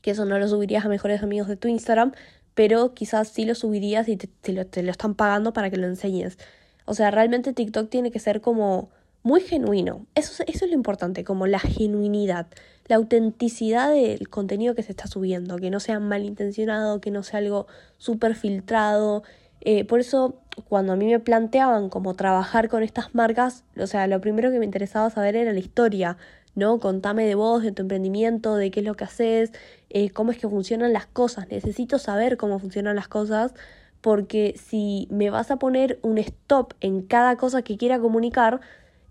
Que 0.00 0.12
eso 0.12 0.24
no 0.24 0.38
lo 0.38 0.46
subirías 0.48 0.84
a 0.84 0.88
mejores 0.88 1.22
amigos 1.22 1.48
de 1.48 1.56
tu 1.56 1.68
Instagram, 1.68 2.12
pero 2.54 2.94
quizás 2.94 3.28
sí 3.28 3.44
lo 3.44 3.54
subirías 3.54 4.08
y 4.08 4.16
te, 4.16 4.52
lo, 4.52 4.66
te 4.66 4.82
lo 4.82 4.90
están 4.90 5.14
pagando 5.14 5.52
para 5.52 5.70
que 5.70 5.76
lo 5.76 5.86
enseñes. 5.86 6.38
O 6.84 6.94
sea, 6.94 7.10
realmente 7.10 7.52
TikTok 7.52 7.88
tiene 7.88 8.10
que 8.10 8.20
ser 8.20 8.40
como 8.40 8.90
muy 9.24 9.40
genuino. 9.40 10.06
Eso, 10.14 10.44
eso 10.46 10.64
es 10.64 10.70
lo 10.70 10.76
importante, 10.76 11.24
como 11.24 11.46
la 11.46 11.58
genuinidad, 11.58 12.46
la 12.86 12.96
autenticidad 12.96 13.90
del 13.90 14.28
contenido 14.28 14.74
que 14.74 14.82
se 14.82 14.92
está 14.92 15.08
subiendo, 15.08 15.56
que 15.56 15.70
no 15.70 15.80
sea 15.80 15.98
malintencionado, 15.98 17.00
que 17.00 17.10
no 17.10 17.22
sea 17.22 17.38
algo 17.40 17.66
súper 17.96 18.36
filtrado. 18.36 19.24
Eh, 19.62 19.84
por 19.86 19.98
eso, 19.98 20.42
cuando 20.68 20.92
a 20.92 20.96
mí 20.96 21.06
me 21.06 21.20
planteaban 21.20 21.88
cómo 21.88 22.14
trabajar 22.14 22.68
con 22.68 22.82
estas 22.82 23.14
marcas, 23.14 23.64
o 23.78 23.86
sea, 23.86 24.06
lo 24.06 24.20
primero 24.20 24.50
que 24.52 24.58
me 24.58 24.66
interesaba 24.66 25.08
saber 25.08 25.36
era 25.36 25.54
la 25.54 25.58
historia, 25.58 26.18
¿no? 26.54 26.78
Contame 26.78 27.26
de 27.26 27.34
vos, 27.34 27.62
de 27.62 27.72
tu 27.72 27.80
emprendimiento, 27.80 28.56
de 28.56 28.70
qué 28.70 28.80
es 28.80 28.86
lo 28.86 28.94
que 28.94 29.04
haces, 29.04 29.52
eh, 29.88 30.10
cómo 30.10 30.32
es 30.32 30.38
que 30.38 30.48
funcionan 30.50 30.92
las 30.92 31.06
cosas. 31.06 31.48
Necesito 31.48 31.98
saber 31.98 32.36
cómo 32.36 32.58
funcionan 32.58 32.94
las 32.94 33.08
cosas 33.08 33.54
porque 34.02 34.54
si 34.62 35.08
me 35.10 35.30
vas 35.30 35.50
a 35.50 35.56
poner 35.56 35.98
un 36.02 36.18
stop 36.18 36.74
en 36.82 37.00
cada 37.00 37.36
cosa 37.38 37.62
que 37.62 37.78
quiera 37.78 37.98
comunicar, 37.98 38.60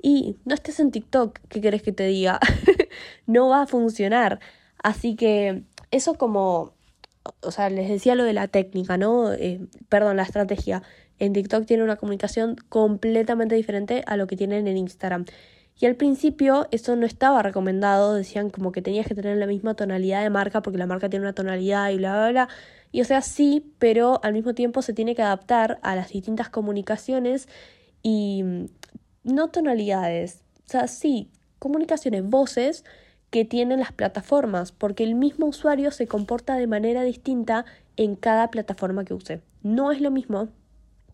Y 0.05 0.35
no 0.43 0.53
estés 0.53 0.81
en 0.81 0.91
TikTok, 0.91 1.39
¿qué 1.47 1.61
querés 1.61 1.81
que 1.81 1.93
te 1.93 2.05
diga? 2.05 2.37
no 3.25 3.47
va 3.47 3.61
a 3.61 3.67
funcionar. 3.67 4.41
Así 4.83 5.15
que 5.15 5.63
eso 5.91 6.15
como, 6.15 6.73
o 7.39 7.51
sea, 7.51 7.69
les 7.69 7.87
decía 7.87 8.13
lo 8.13 8.25
de 8.25 8.33
la 8.33 8.49
técnica, 8.49 8.97
¿no? 8.97 9.31
Eh, 9.31 9.61
perdón, 9.87 10.17
la 10.17 10.23
estrategia. 10.23 10.83
En 11.19 11.31
TikTok 11.31 11.65
tiene 11.65 11.83
una 11.83 11.95
comunicación 11.95 12.57
completamente 12.67 13.55
diferente 13.55 14.03
a 14.05 14.17
lo 14.17 14.27
que 14.27 14.35
tienen 14.35 14.67
en 14.67 14.75
Instagram. 14.75 15.23
Y 15.79 15.85
al 15.85 15.95
principio 15.95 16.67
eso 16.71 16.97
no 16.97 17.05
estaba 17.05 17.41
recomendado, 17.41 18.13
decían 18.13 18.49
como 18.49 18.73
que 18.73 18.81
tenías 18.81 19.07
que 19.07 19.15
tener 19.15 19.37
la 19.37 19.47
misma 19.47 19.73
tonalidad 19.73 20.21
de 20.21 20.29
marca 20.29 20.61
porque 20.61 20.77
la 20.77 20.85
marca 20.85 21.09
tiene 21.09 21.23
una 21.23 21.33
tonalidad 21.33 21.89
y 21.91 21.97
bla, 21.97 22.13
bla, 22.13 22.29
bla. 22.29 22.49
Y 22.91 22.99
o 22.99 23.05
sea, 23.05 23.21
sí, 23.21 23.73
pero 23.79 24.19
al 24.21 24.33
mismo 24.33 24.53
tiempo 24.53 24.81
se 24.81 24.91
tiene 24.91 25.15
que 25.15 25.21
adaptar 25.21 25.79
a 25.81 25.95
las 25.95 26.09
distintas 26.09 26.49
comunicaciones 26.49 27.47
y 28.03 28.43
no 29.23 29.49
tonalidades. 29.49 30.41
O 30.65 30.69
sea, 30.69 30.87
sí, 30.87 31.29
comunicaciones, 31.59 32.23
voces 32.27 32.85
que 33.29 33.45
tienen 33.45 33.79
las 33.79 33.91
plataformas, 33.91 34.71
porque 34.71 35.03
el 35.03 35.15
mismo 35.15 35.47
usuario 35.47 35.91
se 35.91 36.07
comporta 36.07 36.55
de 36.55 36.67
manera 36.67 37.03
distinta 37.03 37.65
en 37.97 38.15
cada 38.15 38.51
plataforma 38.51 39.05
que 39.05 39.13
use. 39.13 39.41
No 39.63 39.91
es 39.91 40.01
lo 40.01 40.11
mismo 40.11 40.49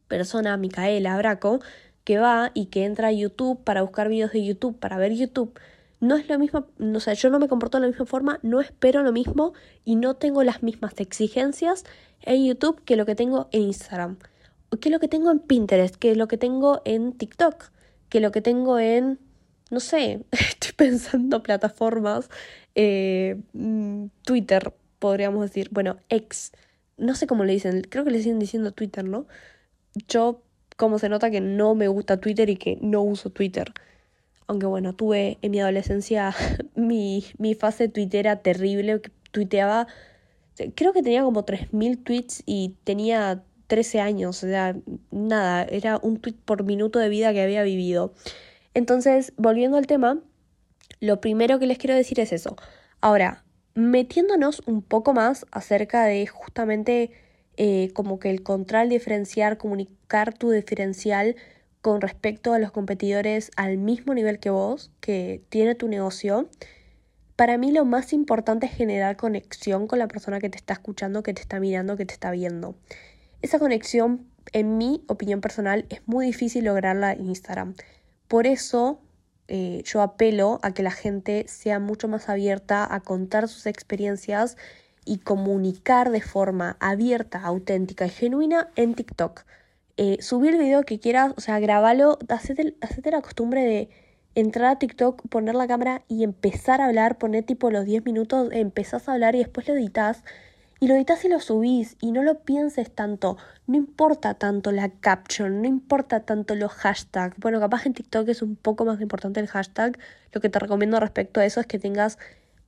persona, 0.07 0.57
Micaela 0.57 1.15
Braco, 1.17 1.59
que 2.03 2.17
va 2.17 2.51
y 2.53 2.65
que 2.65 2.83
entra 2.83 3.09
a 3.09 3.11
YouTube 3.11 3.63
para 3.63 3.83
buscar 3.83 4.09
videos 4.09 4.33
de 4.33 4.43
YouTube, 4.43 4.77
para 4.77 4.97
ver 4.97 5.13
YouTube, 5.13 5.57
no 6.01 6.15
es 6.15 6.29
lo 6.29 6.39
mismo, 6.39 6.65
o 6.79 6.99
sea, 6.99 7.13
yo 7.13 7.29
no 7.29 7.39
me 7.39 7.47
comporto 7.47 7.77
de 7.77 7.81
la 7.81 7.87
misma 7.89 8.05
forma, 8.05 8.39
no 8.41 8.61
espero 8.61 9.03
lo 9.03 9.11
mismo 9.11 9.53
y 9.83 9.95
no 9.95 10.15
tengo 10.15 10.43
las 10.43 10.63
mismas 10.63 10.93
exigencias 10.97 11.83
en 12.21 12.45
YouTube 12.45 12.81
que 12.83 12.95
lo 12.95 13.05
que 13.05 13.15
tengo 13.15 13.49
en 13.51 13.63
Instagram, 13.63 14.17
que 14.79 14.89
lo 14.89 14.99
que 14.99 15.07
tengo 15.07 15.29
en 15.29 15.39
Pinterest, 15.39 15.95
que 15.95 16.15
lo 16.15 16.27
que 16.27 16.37
tengo 16.37 16.81
en 16.85 17.13
TikTok, 17.13 17.71
que 18.09 18.19
lo 18.19 18.31
que 18.31 18.41
tengo 18.41 18.79
en, 18.79 19.19
no 19.71 19.79
sé, 19.79 20.23
estoy 20.31 20.73
pensando 20.75 21.43
plataformas, 21.43 22.29
eh, 22.75 23.41
mm, 23.53 24.05
Twitter, 24.23 24.73
podríamos 24.99 25.41
decir, 25.41 25.69
bueno, 25.71 25.97
ex, 26.09 26.51
no 26.97 27.15
sé 27.15 27.27
cómo 27.27 27.45
le 27.45 27.53
dicen, 27.53 27.81
creo 27.89 28.03
que 28.03 28.11
le 28.11 28.19
siguen 28.19 28.39
diciendo 28.39 28.71
Twitter, 28.71 29.05
¿no? 29.05 29.27
Yo 30.07 30.43
como 30.77 30.97
se 30.97 31.09
nota 31.09 31.29
que 31.29 31.41
no 31.41 31.75
me 31.75 31.87
gusta 31.89 32.21
Twitter 32.21 32.49
y 32.49 32.55
que 32.55 32.77
no 32.81 33.01
uso 33.01 33.29
Twitter. 33.31 33.73
Aunque 34.47 34.65
bueno, 34.65 34.95
tuve 34.95 35.37
en 35.41 35.51
mi 35.51 35.59
adolescencia 35.59 36.33
mi, 36.75 37.25
mi 37.37 37.53
fase 37.53 37.89
twittera 37.89 38.37
terrible, 38.41 39.01
que 39.01 39.11
tuiteaba, 39.31 39.87
creo 40.75 40.93
que 40.93 41.03
tenía 41.03 41.23
como 41.23 41.45
3.000 41.45 42.03
tweets 42.03 42.43
y 42.45 42.75
tenía 42.83 43.43
13 43.69 44.01
años, 44.01 44.43
o 44.43 44.47
sea, 44.47 44.75
nada, 45.11 45.63
era 45.63 45.97
un 46.01 46.19
tweet 46.19 46.35
por 46.43 46.63
minuto 46.63 46.99
de 46.99 47.07
vida 47.07 47.31
que 47.31 47.41
había 47.41 47.63
vivido. 47.63 48.13
Entonces, 48.73 49.31
volviendo 49.37 49.77
al 49.77 49.87
tema, 49.87 50.19
lo 50.99 51.21
primero 51.21 51.59
que 51.59 51.67
les 51.67 51.77
quiero 51.77 51.95
decir 51.95 52.19
es 52.19 52.33
eso. 52.33 52.57
Ahora, 52.99 53.45
metiéndonos 53.75 54.61
un 54.65 54.81
poco 54.81 55.13
más 55.13 55.45
acerca 55.51 56.03
de 56.05 56.25
justamente 56.25 57.11
eh, 57.57 57.91
como 57.93 58.19
que 58.19 58.31
el 58.31 58.41
control 58.41 58.89
diferenciar, 58.89 59.57
comunicar 59.57 60.33
tu 60.33 60.49
diferencial 60.49 61.35
con 61.81 62.01
respecto 62.01 62.53
a 62.53 62.59
los 62.59 62.71
competidores 62.71 63.51
al 63.55 63.77
mismo 63.77 64.15
nivel 64.15 64.39
que 64.39 64.49
vos, 64.49 64.91
que 64.99 65.43
tiene 65.49 65.75
tu 65.75 65.87
negocio, 65.87 66.49
para 67.35 67.57
mí 67.57 67.71
lo 67.71 67.85
más 67.85 68.11
importante 68.11 68.65
es 68.65 68.73
generar 68.73 69.15
conexión 69.15 69.87
con 69.87 69.99
la 69.99 70.09
persona 70.09 70.39
que 70.39 70.49
te 70.49 70.57
está 70.57 70.73
escuchando, 70.73 71.23
que 71.23 71.33
te 71.33 71.41
está 71.41 71.61
mirando, 71.61 71.95
que 71.95 72.05
te 72.05 72.13
está 72.13 72.31
viendo. 72.31 72.75
Esa 73.41 73.59
conexión, 73.59 74.27
en 74.51 74.77
mi 74.77 75.03
opinión 75.07 75.41
personal, 75.41 75.85
es 75.89 76.01
muy 76.05 76.25
difícil 76.25 76.65
lograrla 76.65 77.13
en 77.13 77.27
Instagram. 77.27 77.75
Por 78.27 78.47
eso 78.47 78.99
eh, 79.47 79.81
yo 79.85 80.01
apelo 80.01 80.59
a 80.61 80.73
que 80.73 80.83
la 80.83 80.91
gente 80.91 81.45
sea 81.47 81.79
mucho 81.79 82.07
más 82.07 82.29
abierta 82.29 82.87
a 82.93 82.99
contar 82.99 83.47
sus 83.47 83.65
experiencias 83.65 84.57
y 85.05 85.17
comunicar 85.17 86.11
de 86.11 86.21
forma 86.21 86.77
abierta, 86.79 87.41
auténtica 87.41 88.05
y 88.05 88.09
genuina 88.09 88.69
en 88.75 88.93
TikTok. 88.93 89.43
Eh, 89.97 90.17
subir 90.21 90.53
el 90.53 90.59
video 90.59 90.83
que 90.83 90.99
quieras, 90.99 91.33
o 91.35 91.41
sea, 91.41 91.59
grabalo, 91.59 92.19
hacete, 92.29 92.75
la 93.11 93.21
costumbre 93.21 93.63
de 93.63 93.89
entrar 94.35 94.71
a 94.71 94.79
TikTok, 94.79 95.27
poner 95.29 95.55
la 95.55 95.67
cámara 95.67 96.03
y 96.07 96.23
empezar 96.23 96.79
a 96.79 96.85
hablar, 96.85 97.17
poner 97.17 97.43
tipo 97.43 97.71
los 97.71 97.85
10 97.85 98.05
minutos, 98.05 98.49
empezás 98.51 99.09
a 99.09 99.13
hablar 99.13 99.35
y 99.35 99.39
después 99.39 99.67
lo 99.67 99.73
editas. 99.73 100.23
Y 100.79 100.87
lo 100.87 100.95
editas 100.95 101.25
y 101.25 101.29
lo 101.29 101.39
subís 101.39 101.97
y 101.99 102.11
no 102.11 102.23
lo 102.23 102.39
pienses 102.39 102.89
tanto. 102.89 103.37
No 103.67 103.75
importa 103.75 104.35
tanto 104.35 104.71
la 104.71 104.89
caption, 104.89 105.61
no 105.61 105.67
importa 105.67 106.21
tanto 106.21 106.55
los 106.55 106.71
hashtags. 106.71 107.37
Bueno, 107.37 107.59
capaz 107.59 107.85
en 107.85 107.93
TikTok 107.93 108.29
es 108.29 108.41
un 108.41 108.55
poco 108.55 108.85
más 108.85 109.01
importante 109.01 109.41
el 109.41 109.47
hashtag. 109.47 109.99
Lo 110.31 110.39
que 110.39 110.49
te 110.49 110.59
recomiendo 110.59 110.99
respecto 110.99 111.41
a 111.41 111.45
eso 111.45 111.59
es 111.59 111.67
que 111.67 111.79
tengas 111.79 112.17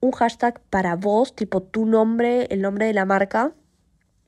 un 0.02 0.12
hashtag 0.12 0.60
para 0.70 0.96
vos, 0.96 1.36
tipo 1.36 1.62
tu 1.62 1.86
nombre, 1.86 2.48
el 2.50 2.62
nombre 2.62 2.86
de 2.86 2.94
la 2.94 3.06
marca, 3.06 3.54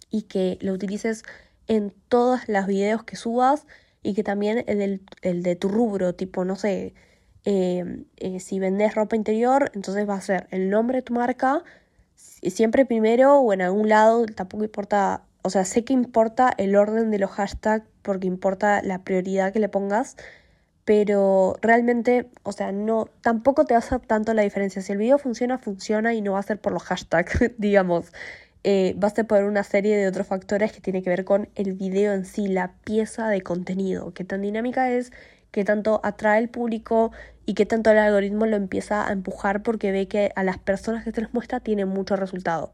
y 0.10 0.24
que 0.24 0.58
lo 0.62 0.72
utilices 0.74 1.24
en 1.68 1.94
todos 2.08 2.48
los 2.48 2.68
videos 2.68 3.04
que 3.04 3.16
subas 3.16 3.66
y 4.04 4.14
que 4.14 4.24
también 4.24 4.64
el, 4.68 5.02
el 5.22 5.44
de 5.44 5.56
tu 5.56 5.70
rubro, 5.70 6.14
tipo, 6.14 6.46
no 6.46 6.56
sé, 6.56 6.94
em, 7.46 8.06
eh, 8.18 8.40
si 8.40 8.60
vendes 8.60 8.96
ropa 8.96 9.16
interior, 9.16 9.72
entonces 9.74 10.08
va 10.08 10.16
a 10.16 10.22
ser 10.22 10.48
el 10.52 10.70
nombre 10.70 10.98
de 11.00 11.02
tu 11.02 11.14
marca, 11.14 11.64
siempre 12.50 12.86
primero 12.86 13.40
o 13.40 13.54
en 13.54 13.62
algún 13.62 13.90
lado, 13.90 14.26
tampoco 14.26 14.64
importa, 14.64 15.24
o 15.42 15.50
sea, 15.50 15.66
sé 15.66 15.84
que 15.84 15.94
importa 15.94 16.54
el 16.58 16.76
orden 16.76 17.12
de 17.12 17.20
los 17.20 17.32
hashtags 17.32 17.86
porque 18.02 18.28
importa 18.28 18.82
la 18.84 19.04
prioridad 19.04 19.54
que 19.54 19.60
le 19.60 19.70
pongas, 19.70 20.18
pero 20.86 21.56
realmente, 21.62 22.30
o 22.44 22.52
sea, 22.52 22.72
no, 22.72 23.10
tampoco 23.22 23.66
te 23.66 23.74
va 23.74 23.78
a 23.78 23.80
hacer 23.80 24.02
tanto 24.02 24.34
la 24.34 24.42
diferencia. 24.42 24.82
Si 24.82 24.92
el 24.92 24.98
video 24.98 25.18
funciona, 25.18 25.58
funciona 25.58 26.14
y 26.14 26.22
no 26.22 26.34
va 26.34 26.40
a 26.40 26.44
ser 26.44 26.60
por 26.60 26.74
los 26.74 26.84
hashtags, 26.84 27.54
digamos. 27.58 28.12
Eh, 28.66 28.96
va 29.02 29.10
a 29.10 29.12
ser 29.12 29.28
por 29.28 29.44
una 29.44 29.64
serie 29.64 29.98
de 29.98 30.08
otros 30.08 30.28
factores 30.28 30.72
que 30.72 30.80
tiene 30.80 31.04
que 31.04 31.10
ver 31.10 31.26
con 31.26 31.50
el 31.56 31.74
video 31.74 32.14
en 32.14 32.26
sí, 32.26 32.48
la 32.48 32.74
pieza 32.86 33.28
de 33.28 33.42
contenido, 33.42 34.14
qué 34.14 34.24
tan 34.24 34.42
dinámica 34.42 34.90
es, 34.90 35.12
qué 35.54 35.64
tanto 35.64 36.02
atrae 36.04 36.40
el 36.40 36.50
público 36.50 37.12
y 37.46 37.54
qué 37.54 37.68
tanto 37.68 37.92
el 37.92 38.00
algoritmo 38.00 38.48
lo 38.48 38.56
empieza 38.56 39.08
a 39.08 39.12
empujar 39.12 39.62
porque 39.62 39.92
ve 39.92 40.08
que 40.08 40.32
a 40.36 40.44
las 40.44 40.58
personas 40.58 41.04
que 41.04 41.12
se 41.12 41.22
les 41.22 41.34
muestra 41.34 41.60
tiene 41.60 41.86
mucho 41.86 42.16
resultado. 42.16 42.74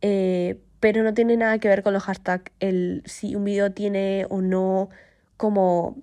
Eh, 0.00 0.58
pero 0.80 1.02
no 1.02 1.12
tiene 1.12 1.36
nada 1.36 1.58
que 1.58 1.68
ver 1.68 1.82
con 1.82 1.92
los 1.92 2.04
hashtags, 2.04 2.50
el 2.60 3.02
si 3.04 3.36
un 3.36 3.44
video 3.44 3.72
tiene 3.72 4.26
o 4.30 4.40
no 4.40 4.88
como 5.36 5.98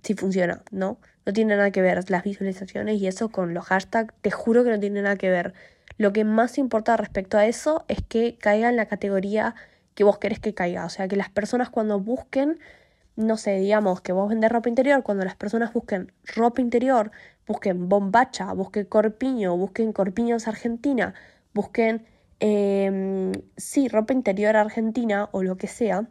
si 0.00 0.14
funciona, 0.14 0.62
¿no? 0.70 0.98
No 1.26 1.32
tiene 1.32 1.56
nada 1.56 1.72
que 1.72 1.82
ver 1.82 2.08
las 2.08 2.22
visualizaciones 2.22 3.00
y 3.00 3.08
eso 3.08 3.30
con 3.30 3.52
los 3.52 3.64
hashtags, 3.64 4.14
te 4.20 4.30
juro 4.30 4.62
que 4.62 4.70
no 4.70 4.78
tiene 4.78 5.02
nada 5.02 5.16
que 5.16 5.28
ver. 5.28 5.54
Lo 5.98 6.12
que 6.12 6.24
más 6.24 6.56
importa 6.56 6.96
respecto 6.96 7.36
a 7.36 7.46
eso 7.46 7.84
es 7.88 7.98
que 8.08 8.36
caiga 8.38 8.68
en 8.68 8.76
la 8.76 8.86
categoría 8.86 9.56
que 9.96 10.04
vos 10.04 10.18
querés 10.18 10.38
que 10.38 10.54
caiga. 10.54 10.84
O 10.84 10.88
sea, 10.88 11.08
que 11.08 11.16
las 11.16 11.30
personas 11.30 11.68
cuando 11.68 11.98
busquen, 11.98 12.60
no 13.16 13.36
sé, 13.36 13.58
digamos 13.58 14.00
que 14.00 14.12
vos 14.12 14.28
vendés 14.28 14.50
ropa 14.50 14.68
interior, 14.68 15.02
cuando 15.02 15.24
las 15.24 15.36
personas 15.36 15.72
busquen 15.72 16.12
ropa 16.24 16.60
interior, 16.60 17.10
busquen 17.46 17.88
bombacha, 17.88 18.52
busquen 18.52 18.86
corpiño, 18.86 19.56
busquen 19.56 19.92
corpiños 19.92 20.48
Argentina, 20.48 21.14
busquen, 21.52 22.06
eh, 22.40 23.32
sí, 23.56 23.88
ropa 23.88 24.12
interior 24.12 24.56
argentina 24.56 25.28
o 25.32 25.42
lo 25.42 25.56
que 25.56 25.68
sea, 25.68 26.08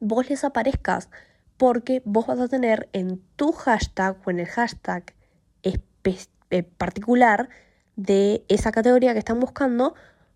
vos 0.00 0.28
les 0.28 0.44
aparezcas 0.44 1.08
porque 1.56 2.02
vos 2.04 2.26
vas 2.26 2.40
a 2.40 2.48
tener 2.48 2.88
en 2.92 3.22
tu 3.36 3.52
hashtag 3.52 4.16
o 4.24 4.30
en 4.30 4.40
el 4.40 4.46
hashtag 4.46 5.14
eh, 5.62 6.62
particular 6.62 7.48
de 7.96 8.44
esa 8.48 8.70
categoría 8.70 9.12
que 9.12 9.18
están 9.18 9.40
buscando, 9.40 9.94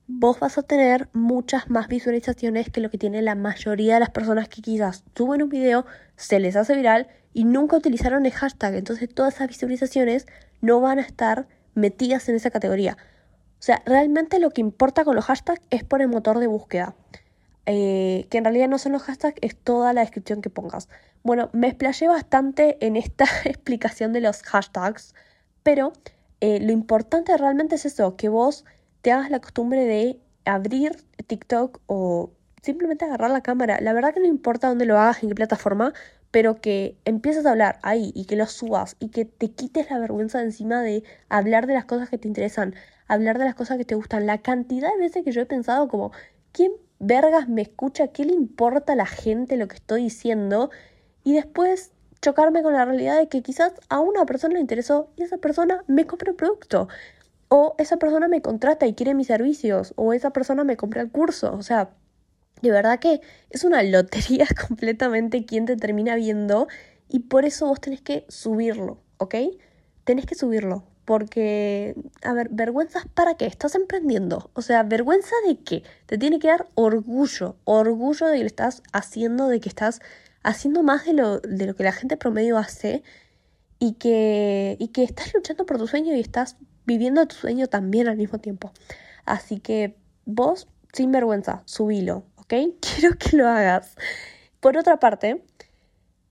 vos 0.09 0.41
vas 0.41 0.57
a 0.57 0.63
tener 0.63 1.09
muchas 1.13 1.69
más 1.69 1.87
visualizaciones 1.87 2.71
que 2.71 2.81
lo 2.81 2.91
que 2.91 2.97
tiene 2.97 3.21
la 3.21 3.35
mayoría 3.35 3.95
de 3.95 4.01
las 4.01 4.11
personas 4.11 4.49
que 4.49 4.63
quizás 4.63 5.05
suben 5.15 5.43
un 5.43 5.51
video, 5.51 5.85
se 6.17 6.41
les 6.41 6.57
hace 6.57 6.75
viral 6.75 7.09
y 7.35 7.45
nunca 7.45 7.77
utilizaron 7.77 8.25
el 8.25 8.33
hashtag. 8.33 8.75
Entonces 8.75 9.15
todas 9.15 9.35
esas 9.35 9.49
visualizaciones 9.49 10.27
no 10.63 10.81
van 10.81 10.99
a 10.99 11.03
estar 11.03 11.47
metidas 11.75 12.29
en 12.29 12.37
esa 12.37 12.51
categoría. 12.51 12.97
O 13.61 13.63
sea, 13.63 13.83
realmente 13.85 14.39
lo 14.39 14.51
que 14.51 14.63
importa 14.63 15.05
con 15.05 15.15
los 15.15 15.27
hashtags 15.27 15.61
es 15.71 15.85
por 15.85 16.01
el 16.01 16.09
motor 16.09 16.39
de 16.39 16.47
búsqueda. 16.47 16.95
Eh, 17.67 18.27
que 18.31 18.39
en 18.39 18.45
realidad 18.45 18.69
no 18.69 18.79
son 18.79 18.93
los 18.93 19.03
hashtags, 19.03 19.37
es 19.43 19.55
toda 19.55 19.93
la 19.93 20.01
descripción 20.01 20.41
que 20.41 20.49
pongas. 20.49 20.89
Bueno, 21.23 21.51
me 21.53 21.69
explayé 21.69 22.09
bastante 22.09 22.79
en 22.81 22.97
esta 22.97 23.27
explicación 23.45 24.15
de 24.15 24.23
los 24.23 24.43
hashtags, 24.43 25.15
pero 25.63 25.93
eh, 26.41 26.61
lo 26.61 26.73
importante 26.73 27.37
realmente 27.37 27.75
es 27.75 27.85
eso, 27.85 28.17
que 28.17 28.31
vos 28.31 28.65
hagas 29.13 29.31
la 29.31 29.41
costumbre 29.41 29.85
de 29.85 30.21
abrir 30.45 30.97
TikTok 31.27 31.81
o 31.87 32.33
simplemente 32.63 33.05
agarrar 33.05 33.31
la 33.31 33.43
cámara. 33.43 33.79
La 33.81 33.93
verdad 33.93 34.15
que 34.15 34.21
no 34.21 34.27
importa 34.27 34.69
dónde 34.69 34.87
lo 34.87 34.99
hagas, 34.99 35.23
en 35.23 35.29
qué 35.29 35.35
plataforma, 35.35 35.93
pero 36.31 36.61
que 36.61 36.97
empieces 37.05 37.47
a 37.47 37.51
hablar 37.51 37.79
ahí 37.83 38.13
y 38.15 38.27
que 38.27 38.37
lo 38.37 38.47
subas 38.47 38.97
y 38.99 39.09
que 39.09 39.25
te 39.25 39.51
quites 39.51 39.91
la 39.91 39.99
vergüenza 39.99 40.39
de 40.39 40.45
encima 40.45 40.83
de 40.83 41.05
hablar 41.29 41.67
de 41.67 41.75
las 41.75 41.85
cosas 41.85 42.11
que 42.11 42.19
te 42.19 42.29
interesan, 42.29 42.75
hablar 43.07 43.39
de 43.39 43.45
las 43.45 43.55
cosas 43.55 43.79
que 43.79 43.85
te 43.85 43.95
gustan. 43.95 44.27
La 44.27 44.39
cantidad 44.39 44.91
de 44.93 44.99
veces 44.99 45.25
que 45.25 45.33
yo 45.33 45.41
he 45.41 45.47
pensado 45.47 45.89
como, 45.89 46.13
¿quién 46.53 46.73
vergas 46.99 47.49
me 47.49 47.63
escucha, 47.63 48.09
qué 48.09 48.25
le 48.25 48.33
importa 48.33 48.93
a 48.93 48.97
la 48.97 49.07
gente 49.07 49.57
lo 49.57 49.69
que 49.69 49.77
estoy 49.77 50.05
diciendo. 50.05 50.71
Y 51.25 51.35
después 51.35 51.93
chocarme 52.21 52.63
con 52.63 52.73
la 52.73 52.85
realidad 52.85 53.19
de 53.19 53.29
que 53.29 53.43
quizás 53.43 53.73
a 53.89 54.01
una 54.01 54.27
persona 54.27 54.55
le 54.55 54.61
interesó 54.61 55.11
y 55.17 55.23
esa 55.23 55.39
persona 55.39 55.85
me 55.87 56.07
compra 56.07 56.31
el 56.31 56.37
producto. 56.37 56.89
O 57.49 57.75
esa 57.79 57.97
persona 57.97 58.29
me 58.29 58.43
contrata 58.43 58.87
y 58.87 58.95
quiere 58.95 59.15
mis 59.15 59.27
servicios. 59.27 59.95
O 59.97 60.13
esa 60.13 60.31
persona 60.31 60.65
me 60.65 60.77
compra 60.77 61.03
el 61.03 61.11
curso. 61.11 61.55
O 61.55 61.63
sea, 61.63 61.91
de 62.63 62.71
verdad 62.71 62.99
que 62.99 63.21
es 63.51 63.65
una 63.65 63.83
lotería 63.83 64.47
completamente 64.69 65.45
quien 65.45 65.67
te 65.67 65.77
termina 65.77 66.15
viendo. 66.17 66.69
Y 67.09 67.21
por 67.21 67.45
eso 67.45 67.67
vos 67.67 67.81
tenés 67.81 68.03
que 68.03 68.27
subirlo, 68.29 69.03
¿ok? 69.17 69.35
Tenés 70.05 70.27
que 70.27 70.35
subirlo. 70.35 70.85
Porque, 71.07 71.95
a 72.23 72.35
ver, 72.35 72.51
vergüenzas 72.51 73.07
para 73.09 73.35
qué? 73.39 73.47
Estás 73.47 73.75
emprendiendo. 73.75 74.51
O 74.53 74.61
sea, 74.61 74.83
vergüenza 74.83 75.35
de 75.47 75.59
qué? 75.63 75.83
Te 76.05 76.19
tiene 76.19 76.39
que 76.39 76.49
dar 76.49 76.69
orgullo. 76.75 77.57
Orgullo 77.65 78.27
de 78.27 78.37
que 78.37 78.41
lo 78.43 78.47
estás 78.47 78.83
haciendo, 78.93 79.49
de 79.49 79.61
que 79.61 79.71
estás 79.71 80.01
haciendo 80.43 80.83
más 80.83 81.07
de 81.07 81.15
lo, 81.15 81.41
de 81.41 81.67
lo 81.67 81.75
que 81.75 81.85
la 81.85 81.93
gente 81.93 82.19
promedio 82.19 82.59
hace. 82.59 83.03
Y 83.79 83.95
que, 83.95 84.77
y 84.79 84.89
que 84.89 85.03
estás 85.03 85.33
luchando 85.33 85.65
por 85.65 85.79
tu 85.79 85.87
sueño 85.87 86.15
y 86.15 86.21
estás 86.21 86.57
viviendo 86.89 87.25
tu 87.27 87.37
sueño 87.37 87.69
también 87.69 88.09
al 88.09 88.17
mismo 88.17 88.39
tiempo. 88.39 88.73
Así 89.25 89.61
que 89.61 89.95
vos, 90.25 90.67
sin 90.93 91.13
vergüenza, 91.13 91.63
subilo, 91.67 92.25
¿ok? 92.37 92.55
Quiero 92.81 93.17
que 93.17 93.37
lo 93.37 93.47
hagas. 93.47 93.95
Por 94.59 94.77
otra 94.77 94.99
parte, 94.99 95.45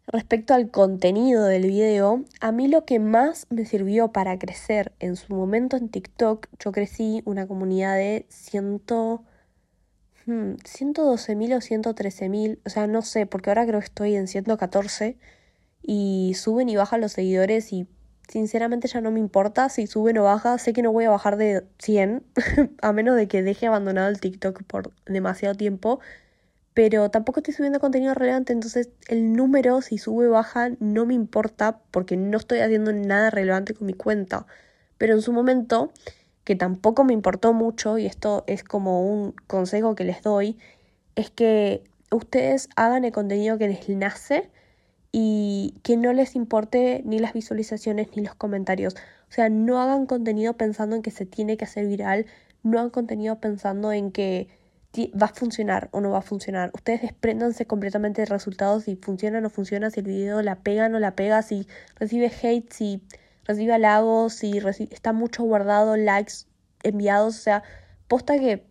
Respecto 0.10 0.54
al 0.54 0.72
contenido 0.72 1.44
del 1.44 1.64
video, 1.64 2.24
a 2.40 2.54
mí 2.54 2.70
lo 2.70 2.86
que 2.86 2.98
más 2.98 3.46
me 3.50 3.66
sirvió 3.66 4.14
para 4.14 4.40
crecer 4.40 4.94
en 5.00 5.18
su 5.18 5.36
momento 5.36 5.76
en 5.76 5.90
TikTok, 5.90 6.48
yo 6.60 6.72
crecí 6.72 7.22
una 7.26 7.46
comunidad 7.46 7.98
de 7.98 8.26
ciento, 8.30 9.26
hmm, 10.26 10.54
112.000 10.64 11.56
o 11.56 11.60
113.000, 11.60 12.60
o 12.66 12.70
sea, 12.70 12.88
no 12.88 13.02
sé, 13.02 13.26
porque 13.26 13.50
ahora 13.50 13.66
creo 13.68 13.82
que 13.82 13.86
estoy 13.88 14.16
en 14.16 14.30
114 14.30 15.18
y 15.82 16.34
suben 16.36 16.70
y 16.70 16.78
bajan 16.78 17.02
los 17.02 17.12
seguidores 17.12 17.74
y 17.74 17.86
sinceramente 18.28 18.88
ya 18.88 19.02
no 19.02 19.12
me 19.12 19.20
importa 19.20 19.70
si 19.70 19.88
suben 19.88 20.18
o 20.18 20.24
bajan, 20.24 20.60
sé 20.60 20.74
que 20.74 20.82
no 20.82 20.92
voy 20.92 21.06
a 21.06 21.10
bajar 21.10 21.38
de 21.38 21.66
100, 21.80 22.24
a 22.82 22.94
menos 22.94 23.16
de 23.16 23.28
que 23.28 23.44
deje 23.44 23.68
abandonado 23.68 24.10
el 24.10 24.20
TikTok 24.20 24.64
por 24.64 24.92
demasiado 25.06 25.56
tiempo 25.56 26.00
pero 26.78 27.10
tampoco 27.10 27.40
estoy 27.40 27.56
subiendo 27.56 27.80
contenido 27.80 28.14
relevante, 28.14 28.54
entonces 28.54 28.92
el 29.08 29.34
número, 29.34 29.82
si 29.82 29.98
sube 29.98 30.28
o 30.28 30.30
baja, 30.34 30.70
no 30.80 31.08
me 31.08 31.16
importa 31.16 31.80
porque 31.90 32.18
no 32.18 32.38
estoy 32.38 32.60
haciendo 32.60 32.94
nada 32.94 33.32
relevante 33.32 33.74
con 33.74 33.88
mi 33.88 33.94
cuenta. 33.94 34.46
Pero 35.00 35.16
en 35.16 35.24
su 35.24 35.34
momento, 35.34 35.92
que 36.44 36.56
tampoco 36.56 37.04
me 37.04 37.14
importó 37.14 37.52
mucho, 37.52 37.98
y 37.98 38.06
esto 38.06 38.44
es 38.46 38.64
como 38.64 39.12
un 39.12 39.34
consejo 39.48 39.96
que 39.96 40.04
les 40.04 40.22
doy, 40.22 40.60
es 41.16 41.32
que 41.32 41.84
ustedes 42.12 42.70
hagan 42.76 43.06
el 43.06 43.12
contenido 43.12 43.58
que 43.58 43.70
les 43.70 43.90
nace 43.90 44.52
y 45.12 45.76
que 45.84 45.98
no 45.98 46.14
les 46.14 46.36
importe 46.36 47.02
ni 47.06 47.20
las 47.20 47.34
visualizaciones 47.34 48.10
ni 48.16 48.24
los 48.24 48.36
comentarios. 48.36 48.96
O 49.30 49.32
sea, 49.32 49.50
no 49.50 49.82
hagan 49.82 50.06
contenido 50.06 50.54
pensando 50.54 50.96
en 50.96 51.02
que 51.02 51.12
se 51.12 51.26
tiene 51.26 51.58
que 51.58 51.66
hacer 51.66 51.88
viral, 51.88 52.26
no 52.64 52.80
hagan 52.80 52.90
contenido 52.90 53.40
pensando 53.40 53.92
en 53.92 54.12
que 54.12 54.50
va 55.22 55.28
a 55.28 55.34
funcionar 55.34 55.90
o 55.92 56.02
no 56.02 56.12
va 56.12 56.20
a 56.20 56.22
funcionar. 56.22 56.72
Ustedes 56.74 57.02
despréndanse 57.02 57.66
completamente 57.66 58.22
de 58.22 58.26
resultados 58.26 58.86
si 58.86 58.96
funciona 58.96 59.38
o 59.38 59.42
no 59.42 59.50
funciona, 59.50 59.92
si 59.92 60.00
el 60.00 60.08
video 60.08 60.42
la 60.42 60.56
pega 60.56 60.88
o 60.88 60.90
no 60.90 61.00
la 61.00 61.16
pega, 61.16 61.42
si 61.42 61.68
recibe 61.96 62.32
hate, 62.42 62.72
si 62.72 63.02
recibe 63.44 63.74
halagos, 63.74 64.34
si 64.34 64.60
está 64.92 65.14
mucho 65.14 65.44
guardado, 65.44 65.98
likes 65.98 66.46
enviados. 66.84 67.38
O 67.38 67.42
sea, 67.42 67.64
posta 68.08 68.40
que 68.40 68.66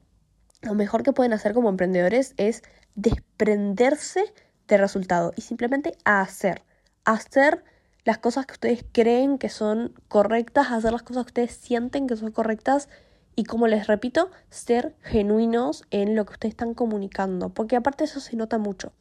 lo 0.63 0.75
mejor 0.75 1.03
que 1.03 1.13
pueden 1.13 1.33
hacer 1.33 1.55
como 1.55 1.69
emprendedores 1.69 2.35
es 2.37 2.63
desprenderse 2.95 4.25
de 4.69 4.77
resultado 4.77 5.33
y 5.37 5.43
simplemente 5.43 5.97
hacer. 6.05 6.63
Hacer 7.05 7.65
las 8.05 8.19
cosas 8.19 8.47
que 8.47 8.53
ustedes 8.53 8.85
creen 8.93 9.39
que 9.39 9.49
son 9.49 9.95
correctas, 10.09 10.71
hacer 10.71 10.93
las 10.93 11.03
cosas 11.03 11.25
que 11.25 11.31
ustedes 11.31 11.53
sienten 11.53 12.07
que 12.07 12.17
son 12.17 12.31
correctas 12.31 12.89
y 13.35 13.45
como 13.45 13.67
les 13.67 13.87
repito, 13.87 14.31
ser 14.49 14.95
genuinos 15.03 15.85
en 15.91 16.17
lo 16.17 16.25
que 16.25 16.33
ustedes 16.33 16.53
están 16.53 16.73
comunicando, 16.73 17.51
porque 17.51 17.77
aparte 17.77 18.05
eso 18.05 18.19
se 18.19 18.35
nota 18.35 18.57
mucho. 18.57 18.93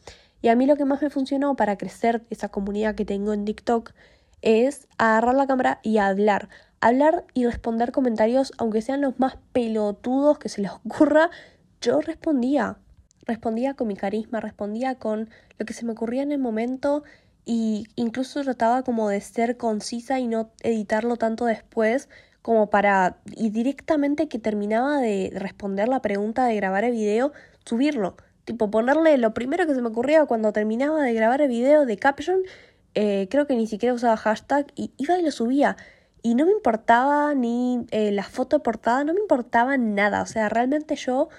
Y 0.41 0.49
a 0.49 0.55
mí 0.55 0.65
lo 0.65 0.75
que 0.75 0.85
más 0.85 1.01
me 1.01 1.09
funcionó 1.09 1.55
para 1.55 1.77
crecer 1.77 2.25
esa 2.29 2.49
comunidad 2.49 2.95
que 2.95 3.05
tengo 3.05 3.31
en 3.31 3.45
TikTok 3.45 3.93
es 4.41 4.87
agarrar 4.97 5.35
la 5.35 5.47
cámara 5.47 5.79
y 5.83 5.97
hablar. 5.97 6.49
Hablar 6.81 7.25
y 7.33 7.45
responder 7.45 7.91
comentarios, 7.93 8.51
aunque 8.57 8.81
sean 8.81 9.01
los 9.01 9.17
más 9.19 9.37
pelotudos 9.53 10.37
que 10.37 10.49
se 10.49 10.61
les 10.61 10.71
ocurra, 10.85 11.31
yo 11.79 12.01
respondía. 12.01 12.77
Respondía 13.25 13.73
con 13.73 13.87
mi 13.87 13.95
carisma, 13.95 14.39
respondía 14.39 14.95
con 14.95 15.29
lo 15.57 15.65
que 15.65 15.73
se 15.73 15.85
me 15.85 15.93
ocurría 15.93 16.23
en 16.23 16.31
el 16.31 16.39
momento 16.39 17.03
y 17.45 17.87
incluso 17.95 18.41
trataba 18.43 18.83
como 18.83 19.09
de 19.09 19.21
ser 19.21 19.57
concisa 19.57 20.19
y 20.19 20.27
no 20.27 20.49
editarlo 20.61 21.15
tanto 21.15 21.45
después 21.45 22.09
como 22.41 22.69
para, 22.69 23.17
y 23.35 23.49
directamente 23.49 24.27
que 24.27 24.37
terminaba 24.37 24.99
de 24.99 25.31
responder 25.33 25.87
la 25.87 26.01
pregunta 26.01 26.45
de 26.45 26.55
grabar 26.55 26.83
el 26.83 26.91
video, 26.91 27.33
subirlo. 27.65 28.17
Tipo, 28.43 28.69
ponerle 28.69 29.17
lo 29.17 29.33
primero 29.33 29.65
que 29.65 29.73
se 29.73 29.81
me 29.81 29.87
ocurría 29.87 30.25
cuando 30.27 30.53
terminaba 30.53 31.01
de 31.01 31.13
grabar 31.13 31.41
el 31.41 31.49
video 31.49 31.87
de 31.87 31.97
caption, 31.97 32.41
eh, 32.93 33.27
creo 33.31 33.47
que 33.47 33.55
ni 33.55 33.65
siquiera 33.65 33.95
usaba 33.95 34.15
hashtag, 34.15 34.67
y 34.75 34.91
iba 34.97 35.17
y 35.17 35.23
lo 35.23 35.31
subía. 35.31 35.75
Y 36.21 36.35
no 36.35 36.45
me 36.45 36.51
importaba 36.51 37.33
ni 37.33 37.87
eh, 37.89 38.11
la 38.11 38.23
foto 38.23 38.61
portada, 38.61 39.03
no 39.03 39.15
me 39.15 39.21
importaba 39.21 39.77
nada. 39.77 40.21
O 40.21 40.27
sea, 40.27 40.47
realmente 40.47 40.95
yo 40.95 41.29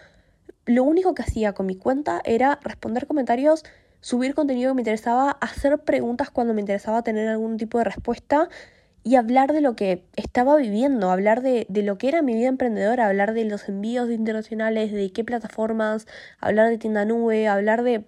lo 0.66 0.84
único 0.84 1.14
que 1.14 1.22
hacía 1.22 1.52
con 1.52 1.66
mi 1.66 1.76
cuenta 1.76 2.20
era 2.24 2.58
responder 2.62 3.06
comentarios, 3.06 3.64
subir 4.00 4.34
contenido 4.34 4.70
que 4.70 4.74
me 4.74 4.80
interesaba, 4.82 5.30
hacer 5.40 5.78
preguntas 5.78 6.30
cuando 6.30 6.54
me 6.54 6.60
interesaba 6.60 7.02
tener 7.02 7.28
algún 7.28 7.56
tipo 7.56 7.78
de 7.78 7.84
respuesta 7.84 8.48
y 9.06 9.14
hablar 9.14 9.52
de 9.52 9.60
lo 9.60 9.76
que 9.76 10.04
estaba 10.16 10.56
viviendo, 10.56 11.12
hablar 11.12 11.40
de, 11.40 11.66
lo 11.70 11.96
que 11.96 12.08
era 12.08 12.22
mi 12.22 12.34
vida 12.34 12.48
emprendedora, 12.48 13.06
hablar 13.06 13.34
de 13.34 13.44
los 13.44 13.68
envíos 13.68 14.10
internacionales, 14.10 14.90
de 14.92 15.12
qué 15.12 15.22
plataformas, 15.22 16.08
hablar 16.40 16.68
de 16.68 16.78
tienda 16.78 17.04
nube, 17.04 17.46
hablar 17.46 17.84
de, 17.84 18.04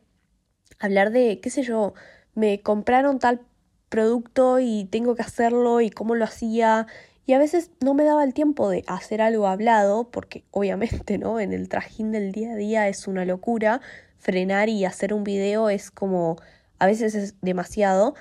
hablar 0.81 1.13
de, 1.13 1.39
qué 1.41 1.51
sé 1.51 1.63
yo, 1.63 1.95
me 2.35 2.63
compraron 2.63 3.21
tal 3.21 3.43
producto 3.89 4.59
y 4.59 4.87
tengo 4.87 5.15
que 5.15 5.23
hacerlo 5.23 5.81
y 5.81 5.91
cómo 5.91 6.17
lo 6.17 6.25
hacía. 6.25 6.89
Y 7.29 7.35
a 7.35 7.39
veces 7.39 7.71
no 7.81 7.93
me 7.93 8.05
daba 8.05 8.25
el 8.25 8.33
tiempo 8.33 8.71
de 8.71 8.85
hacer 8.87 9.21
algo 9.21 9.49
hablado, 9.49 10.11
porque 10.11 10.45
obviamente, 10.51 11.19
¿no? 11.19 11.41
En 11.41 11.53
el 11.53 11.69
trajín 11.69 12.11
del 12.11 12.33
día 12.33 12.53
a 12.53 12.57
día 12.57 12.89
es 12.89 13.07
una 13.07 13.27
locura. 13.27 13.83
Frenar 14.17 14.71
y 14.71 14.87
hacer 14.87 15.13
un 15.13 15.25
video 15.25 15.69
es 15.69 15.91
como, 15.91 16.37
a 16.79 16.87
veces 16.87 17.15
es 17.15 17.35
demasiado. 17.43 18.15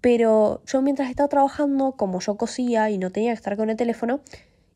Pero 0.00 0.60
yo 0.66 0.82
mientras 0.82 1.08
estaba 1.08 1.28
trabajando, 1.28 1.92
como 1.92 2.18
yo 2.18 2.36
cosía 2.36 2.90
y 2.90 2.98
no 2.98 3.10
tenía 3.10 3.30
que 3.30 3.36
estar 3.36 3.56
con 3.56 3.70
el 3.70 3.76
teléfono, 3.76 4.22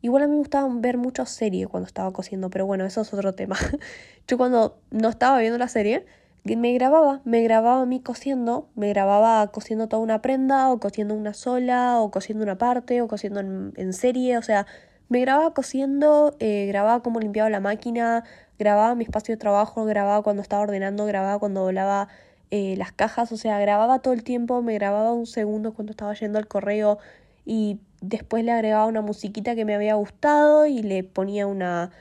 igual 0.00 0.22
a 0.22 0.26
mí 0.28 0.34
me 0.34 0.38
gustaba 0.38 0.72
ver 0.72 0.96
muchas 0.96 1.30
series 1.30 1.66
cuando 1.66 1.88
estaba 1.88 2.12
cosiendo, 2.12 2.50
pero 2.50 2.66
bueno, 2.66 2.86
eso 2.86 3.00
es 3.00 3.12
otro 3.12 3.32
tema. 3.32 3.56
yo 4.28 4.38
cuando 4.38 4.78
no 4.92 5.08
estaba 5.08 5.40
viendo 5.40 5.58
la 5.58 5.66
serie, 5.66 6.06
me 6.44 6.72
grababa, 6.74 7.20
me 7.24 7.42
grababa 7.42 7.82
a 7.82 7.86
mí 7.86 8.00
cosiendo, 8.00 8.68
me 8.74 8.88
grababa 8.88 9.46
cosiendo 9.48 9.88
toda 9.88 10.02
una 10.02 10.22
prenda, 10.22 10.70
o 10.72 10.80
cosiendo 10.80 11.14
una 11.14 11.34
sola, 11.34 12.00
o 12.00 12.10
cosiendo 12.10 12.42
una 12.44 12.58
parte, 12.58 13.00
o 13.02 13.08
cosiendo 13.08 13.40
en, 13.40 13.92
serie, 13.92 14.38
o 14.38 14.42
sea, 14.42 14.66
me 15.08 15.20
grababa 15.20 15.54
cosiendo, 15.54 16.34
eh, 16.40 16.66
grababa 16.66 17.02
cómo 17.02 17.20
limpiaba 17.20 17.50
la 17.50 17.60
máquina, 17.60 18.24
grababa 18.58 18.94
mi 18.94 19.04
espacio 19.04 19.34
de 19.34 19.38
trabajo, 19.38 19.84
grababa 19.84 20.22
cuando 20.22 20.42
estaba 20.42 20.62
ordenando, 20.62 21.06
grababa 21.06 21.38
cuando 21.38 21.62
doblaba 21.62 22.08
eh, 22.50 22.76
las 22.76 22.92
cajas, 22.92 23.30
o 23.32 23.36
sea, 23.36 23.58
grababa 23.60 24.00
todo 24.00 24.14
el 24.14 24.24
tiempo, 24.24 24.62
me 24.62 24.74
grababa 24.74 25.12
un 25.12 25.26
segundo 25.26 25.72
cuando 25.74 25.92
estaba 25.92 26.14
yendo 26.14 26.38
al 26.38 26.48
correo 26.48 26.98
y 27.44 27.80
después 28.00 28.44
le 28.44 28.52
agregaba 28.52 28.86
una 28.86 29.00
musiquita 29.00 29.54
que 29.54 29.64
me 29.64 29.74
había 29.74 29.94
gustado 29.94 30.66
y 30.66 30.82
le 30.82 31.04
ponía 31.04 31.46
una, 31.46 31.92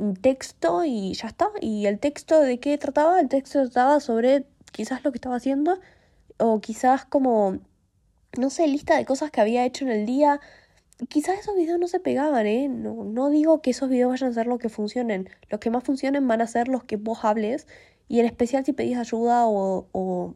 un 0.00 0.16
texto 0.16 0.84
y 0.84 1.14
ya 1.14 1.28
está. 1.28 1.50
¿Y 1.60 1.86
el 1.86 1.98
texto 1.98 2.40
de 2.40 2.58
qué 2.58 2.78
trataba? 2.78 3.20
El 3.20 3.28
texto 3.28 3.60
trataba 3.62 4.00
sobre 4.00 4.46
quizás 4.72 5.04
lo 5.04 5.12
que 5.12 5.18
estaba 5.18 5.36
haciendo 5.36 5.78
o 6.38 6.60
quizás 6.60 7.04
como, 7.04 7.58
no 8.38 8.50
sé, 8.50 8.66
lista 8.66 8.96
de 8.96 9.04
cosas 9.04 9.30
que 9.30 9.40
había 9.40 9.64
hecho 9.66 9.84
en 9.84 9.92
el 9.92 10.06
día. 10.06 10.40
Quizás 11.08 11.38
esos 11.40 11.56
videos 11.56 11.78
no 11.78 11.88
se 11.88 12.00
pegaban, 12.00 12.46
¿eh? 12.46 12.68
No, 12.68 13.04
no 13.04 13.30
digo 13.30 13.62
que 13.62 13.70
esos 13.70 13.88
videos 13.90 14.10
vayan 14.10 14.30
a 14.30 14.34
ser 14.34 14.46
los 14.46 14.58
que 14.58 14.68
funcionen. 14.68 15.28
Los 15.50 15.60
que 15.60 15.70
más 15.70 15.84
funcionen 15.84 16.26
van 16.28 16.40
a 16.42 16.46
ser 16.46 16.68
los 16.68 16.84
que 16.84 16.96
vos 16.96 17.24
hables 17.24 17.66
y 18.08 18.20
en 18.20 18.26
especial 18.26 18.64
si 18.64 18.72
pedís 18.72 18.98
ayuda 18.98 19.46
o, 19.46 19.86
o 19.92 20.34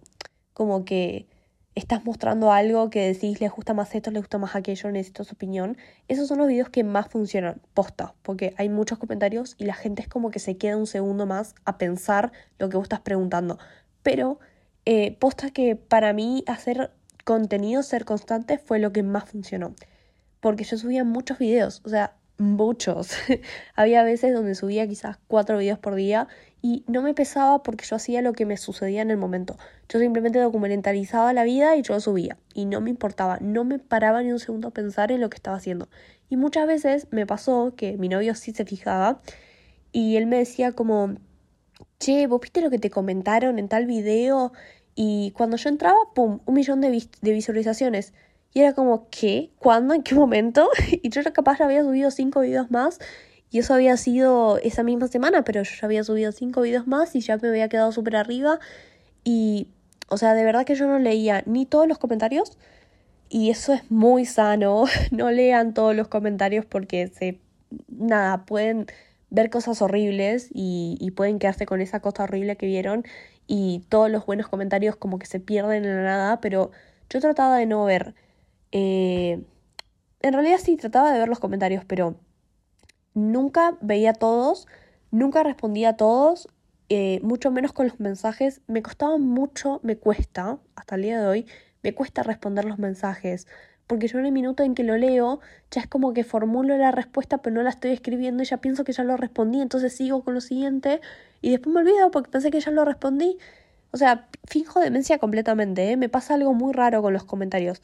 como 0.53 0.85
que 0.85 1.27
estás 1.75 2.05
mostrando 2.05 2.53
algo 2.53 2.89
que 2.91 3.01
decís 3.01 3.41
les 3.41 3.51
gusta 3.51 3.75
más 3.75 3.95
esto, 3.95 4.11
les 4.11 4.23
gusta 4.23 4.39
más 4.39 4.55
aquello, 4.55 4.91
necesito 4.91 5.25
su 5.25 5.35
opinión, 5.35 5.77
esos 6.09 6.29
son 6.29 6.39
los 6.39 6.49
videos 6.49 6.69
que 6.69 6.85
más 6.85 7.09
funcionan, 7.09 7.61
posta, 7.75 8.15
porque 8.23 8.55
hay 8.59 8.69
muchos 8.69 8.99
comentarios 8.99 9.57
y 9.59 9.65
la 9.65 9.75
gente 9.75 10.03
es 10.03 10.09
como 10.09 10.31
que 10.31 10.39
se 10.39 10.57
queda 10.57 10.77
un 10.77 10.87
segundo 10.87 11.27
más 11.27 11.55
a 11.65 11.79
pensar 11.79 12.33
lo 12.59 12.69
que 12.69 12.77
vos 12.77 12.85
estás 12.85 13.01
preguntando. 13.01 13.59
Pero 14.03 14.39
eh, 14.85 15.17
posta 15.19 15.51
que 15.51 15.77
para 15.77 16.13
mí 16.13 16.45
hacer 16.47 16.93
contenido, 17.25 17.83
ser 17.83 18.05
constante, 18.05 18.59
fue 18.59 18.79
lo 18.79 18.93
que 18.93 19.03
más 19.03 19.25
funcionó. 19.25 19.75
Porque 20.41 20.65
yo 20.65 20.77
subía 20.77 21.05
muchos 21.05 21.39
videos, 21.39 21.81
o 21.85 21.89
sea, 21.89 22.17
muchos. 22.38 23.12
Había 23.75 24.03
veces 24.03 24.35
donde 24.35 24.55
subía 24.55 24.87
quizás 24.87 25.18
cuatro 25.27 25.59
videos 25.59 25.79
por 25.79 25.94
día 25.94 26.29
y 26.62 26.85
no 26.87 27.03
me 27.03 27.14
pesaba 27.14 27.62
porque 27.62 27.85
yo 27.85 27.97
hacía 27.97 28.23
lo 28.23 28.33
que 28.33 28.47
me 28.47 28.57
sucedía 28.57 29.03
en 29.03 29.11
el 29.11 29.16
momento. 29.16 29.57
Yo 29.88 29.99
simplemente 29.99 30.38
documentalizaba 30.38 31.33
la 31.33 31.44
vida 31.44 31.77
y 31.77 31.83
yo 31.83 32.01
subía. 32.01 32.38
Y 32.55 32.64
no 32.64 32.81
me 32.81 32.90
importaba, 32.90 33.38
no 33.40 33.64
me 33.64 33.79
paraba 33.79 34.23
ni 34.23 34.33
un 34.33 34.38
segundo 34.38 34.68
a 34.68 34.70
pensar 34.73 35.12
en 35.12 35.20
lo 35.20 35.29
que 35.29 35.37
estaba 35.37 35.57
haciendo. 35.57 35.88
Y 36.29 36.37
muchas 36.37 36.66
veces 36.66 37.07
me 37.11 37.27
pasó 37.27 37.75
que 37.77 37.99
mi 37.99 38.09
novio 38.09 38.35
sí 38.35 38.53
se 38.53 38.64
fijaba 38.64 39.20
y 39.92 40.16
él 40.16 40.27
me 40.27 40.38
decía 40.38 40.73
como, 40.73 41.14
che, 41.99 42.27
¿vos 42.27 42.40
viste 42.40 42.61
lo 42.61 42.70
que 42.70 42.79
te 42.79 42.90
comentaron 42.90 43.59
en 43.59 43.68
tal 43.68 43.87
video? 43.87 44.53
Y 44.94 45.33
cuando 45.37 45.57
yo 45.57 45.68
entraba, 45.68 45.99
¡pum!, 46.14 46.40
un 46.47 46.55
millón 46.55 46.81
de, 46.81 47.07
de 47.20 47.33
visualizaciones. 47.33 48.12
Y 48.55 48.61
era 48.61 48.73
como, 48.73 49.09
¿qué? 49.11 49.51
¿Cuándo? 49.59 49.95
¿En 49.95 50.05
qué 50.05 50.14
momento? 50.14 50.71
y 51.03 51.11
yo 51.11 51.23
capaz 51.33 51.61
había 51.61 51.83
subido 51.83 52.11
cinco 52.12 52.40
videos 52.40 52.71
más. 52.71 53.01
Y 53.51 53.59
eso 53.59 53.75
había 53.75 53.97
sido 53.97 54.59
esa 54.59 54.85
misma 54.85 55.09
semana, 55.09 55.43
pero 55.45 55.62
yo 55.62 55.71
ya 55.81 55.87
había 55.87 56.05
subido 56.05 56.33
cinco 56.33 56.62
videos 56.62 56.87
más 56.87 57.14
y 57.14 57.21
ya 57.21 57.37
me 57.37 57.49
había 57.49 57.69
quedado 57.69 57.90
súper 57.93 58.17
arriba. 58.17 58.61
Y, 59.25 59.69
o 60.09 60.17
sea, 60.19 60.35
de 60.35 60.45
verdad 60.45 60.64
que 60.64 60.77
yo 60.77 60.87
no 60.87 60.99
leía 61.01 61.43
ni 61.47 61.67
todos 61.67 61.88
los 61.88 61.99
comentarios. 61.99 62.57
Y 63.29 63.51
eso 63.51 63.73
es 63.73 63.90
muy 63.90 64.25
sano. 64.25 64.85
no 65.11 65.31
lean 65.33 65.75
todos 65.75 65.97
los 65.97 66.07
comentarios 66.07 66.64
porque 66.64 67.09
se, 67.09 67.40
nada, 67.88 68.45
pueden 68.47 68.87
ver 69.31 69.51
cosas 69.51 69.83
horribles 69.83 70.49
y, 70.53 70.97
y 71.01 71.11
pueden 71.11 71.40
quedarse 71.40 71.67
con 71.67 71.81
esa 71.81 71.99
cosa 72.01 72.23
horrible 72.25 72.57
que 72.57 72.67
vieron. 72.67 73.05
Y 73.49 73.85
todos 73.88 74.11
los 74.11 74.25
buenos 74.27 74.47
comentarios 74.49 74.95
como 74.95 75.19
que 75.19 75.27
se 75.27 75.40
pierden 75.40 75.85
en 75.85 75.97
la 75.97 76.03
nada. 76.03 76.40
Pero 76.40 76.71
yo 77.11 77.21
trataba 77.21 77.59
de 77.59 77.67
no 77.67 77.85
ver 77.85 78.14
eh, 78.77 79.41
en 80.21 80.33
realidad 80.33 80.59
sí 80.61 80.77
trataba 80.77 81.13
de 81.13 81.19
ver 81.21 81.29
los 81.29 81.39
comentarios, 81.39 81.85
pero 81.85 82.17
nunca 83.15 83.79
veía 83.81 84.13
todos, 84.13 84.67
nunca 85.13 85.45
respondía 85.45 85.91
a 85.91 85.97
todos, 85.97 86.49
eh, 86.89 87.21
mucho 87.23 87.53
menos 87.53 87.73
con 87.73 87.87
los 87.87 88.01
mensajes. 88.01 88.63
Me 88.67 88.83
costaba 88.83 89.17
mucho, 89.17 89.79
me 89.85 89.97
cuesta, 89.97 90.59
hasta 90.75 90.97
el 90.97 91.03
día 91.03 91.21
de 91.21 91.27
hoy, 91.27 91.47
me 91.85 91.95
cuesta 91.95 92.25
responder 92.25 92.65
los 92.65 92.81
mensajes. 92.81 93.47
Porque 93.87 94.09
yo 94.09 94.19
en 94.19 94.27
el 94.27 94.33
minuto 94.33 94.65
en 94.65 94.75
que 94.75 94.83
lo 94.83 94.97
leo, 94.97 95.39
ya 95.71 95.83
es 95.83 95.87
como 95.87 96.13
que 96.13 96.25
formulo 96.25 96.77
la 96.77 96.91
respuesta, 96.91 97.39
pero 97.39 97.55
no 97.55 97.63
la 97.63 97.71
estoy 97.71 97.93
escribiendo 97.93 98.43
y 98.43 98.47
ya 98.47 98.57
pienso 98.57 98.83
que 98.83 98.93
ya 98.93 99.05
lo 99.05 99.17
respondí, 99.17 99.61
entonces 99.61 99.95
sigo 99.95 100.25
con 100.25 100.35
lo 100.35 100.41
siguiente 100.41 101.01
y 101.43 101.51
después 101.51 101.73
me 101.73 101.81
olvido 101.83 102.11
porque 102.11 102.31
pensé 102.31 102.51
que 102.51 102.59
ya 102.59 102.73
lo 102.73 102.85
respondí. 102.85 103.39
O 103.93 103.99
sea, 103.99 104.27
finjo 104.49 104.81
demencia 104.81 105.19
completamente, 105.19 105.93
¿eh? 105.93 105.97
me 105.97 106.09
pasa 106.09 106.35
algo 106.35 106.55
muy 106.55 106.73
raro 106.73 107.03
con 107.03 107.13
los 107.13 107.23
comentarios. 107.25 107.81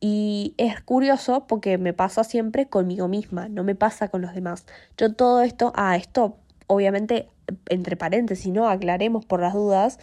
Y 0.00 0.54
es 0.58 0.80
curioso 0.80 1.46
porque 1.46 1.76
me 1.76 1.92
pasa 1.92 2.22
siempre 2.22 2.68
conmigo 2.68 3.08
misma, 3.08 3.48
no 3.48 3.64
me 3.64 3.74
pasa 3.74 4.08
con 4.08 4.22
los 4.22 4.34
demás. 4.34 4.64
Yo 4.96 5.12
todo 5.12 5.42
esto, 5.42 5.72
ah, 5.74 5.96
esto 5.96 6.36
obviamente 6.68 7.28
entre 7.68 7.96
paréntesis, 7.96 8.52
¿no? 8.52 8.68
Aclaremos 8.68 9.24
por 9.24 9.40
las 9.40 9.54
dudas. 9.54 9.98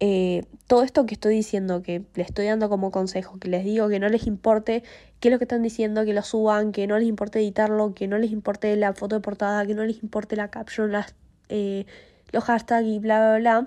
Eh, 0.00 0.44
todo 0.66 0.82
esto 0.82 1.06
que 1.06 1.14
estoy 1.14 1.34
diciendo, 1.34 1.82
que 1.82 2.04
le 2.14 2.22
estoy 2.22 2.46
dando 2.46 2.68
como 2.68 2.90
consejo, 2.90 3.38
que 3.38 3.48
les 3.48 3.64
digo 3.64 3.88
que 3.88 4.00
no 4.00 4.08
les 4.08 4.26
importe 4.26 4.82
qué 5.20 5.28
es 5.28 5.32
lo 5.32 5.38
que 5.38 5.44
están 5.44 5.62
diciendo, 5.62 6.04
que 6.04 6.14
lo 6.14 6.22
suban, 6.22 6.72
que 6.72 6.86
no 6.86 6.98
les 6.98 7.08
importe 7.08 7.38
editarlo, 7.38 7.94
que 7.94 8.08
no 8.08 8.18
les 8.18 8.30
importe 8.32 8.74
la 8.76 8.92
foto 8.94 9.16
de 9.16 9.20
portada, 9.20 9.66
que 9.66 9.74
no 9.74 9.84
les 9.84 10.02
importe 10.02 10.36
la 10.36 10.48
caption, 10.48 10.90
las, 10.92 11.14
eh, 11.48 11.86
los 12.32 12.44
hashtags 12.44 12.86
y 12.86 12.98
bla, 12.98 13.18
bla, 13.18 13.38
bla. 13.38 13.66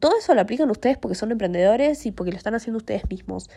Todo 0.00 0.18
eso 0.18 0.34
lo 0.34 0.40
aplican 0.40 0.70
ustedes 0.70 0.98
porque 0.98 1.14
son 1.14 1.32
emprendedores 1.32 2.06
y 2.06 2.12
porque 2.12 2.30
lo 2.32 2.36
están 2.36 2.54
haciendo 2.54 2.78
ustedes 2.78 3.08
mismos. 3.08 3.48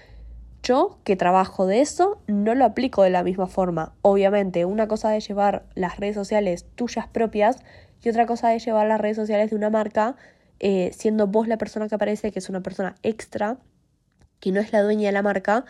Yo, 0.62 1.00
que 1.04 1.16
trabajo 1.16 1.66
de 1.66 1.82
eso, 1.82 2.22
no 2.28 2.54
lo 2.56 2.66
aplico 2.66 3.04
de 3.04 3.10
la 3.10 3.24
misma 3.24 3.48
forma. 3.48 3.94
Obviamente, 4.02 4.66
una 4.66 4.88
cosa 4.88 5.16
es 5.16 5.28
llevar 5.28 5.66
las 5.76 5.98
redes 5.98 6.16
sociales 6.16 6.66
tuyas 6.76 7.08
propias 7.08 7.60
y 8.04 8.10
otra 8.10 8.26
cosa 8.26 8.54
es 8.54 8.66
llevar 8.66 8.88
las 8.88 9.00
redes 9.00 9.18
sociales 9.18 9.50
de 9.50 9.56
una 9.56 9.70
marca, 9.70 10.16
eh, 10.60 10.92
siendo 10.94 11.28
vos 11.28 11.48
la 11.48 11.58
persona 11.58 11.88
que 11.88 11.96
aparece, 11.96 12.32
que 12.32 12.40
es 12.40 12.50
una 12.50 12.62
persona 12.62 12.96
extra, 13.04 13.58
que 14.40 14.52
no 14.52 14.60
es 14.60 14.72
la 14.74 14.82
dueña 14.82 15.08
de 15.08 15.14
la 15.14 15.22
marca 15.22 15.66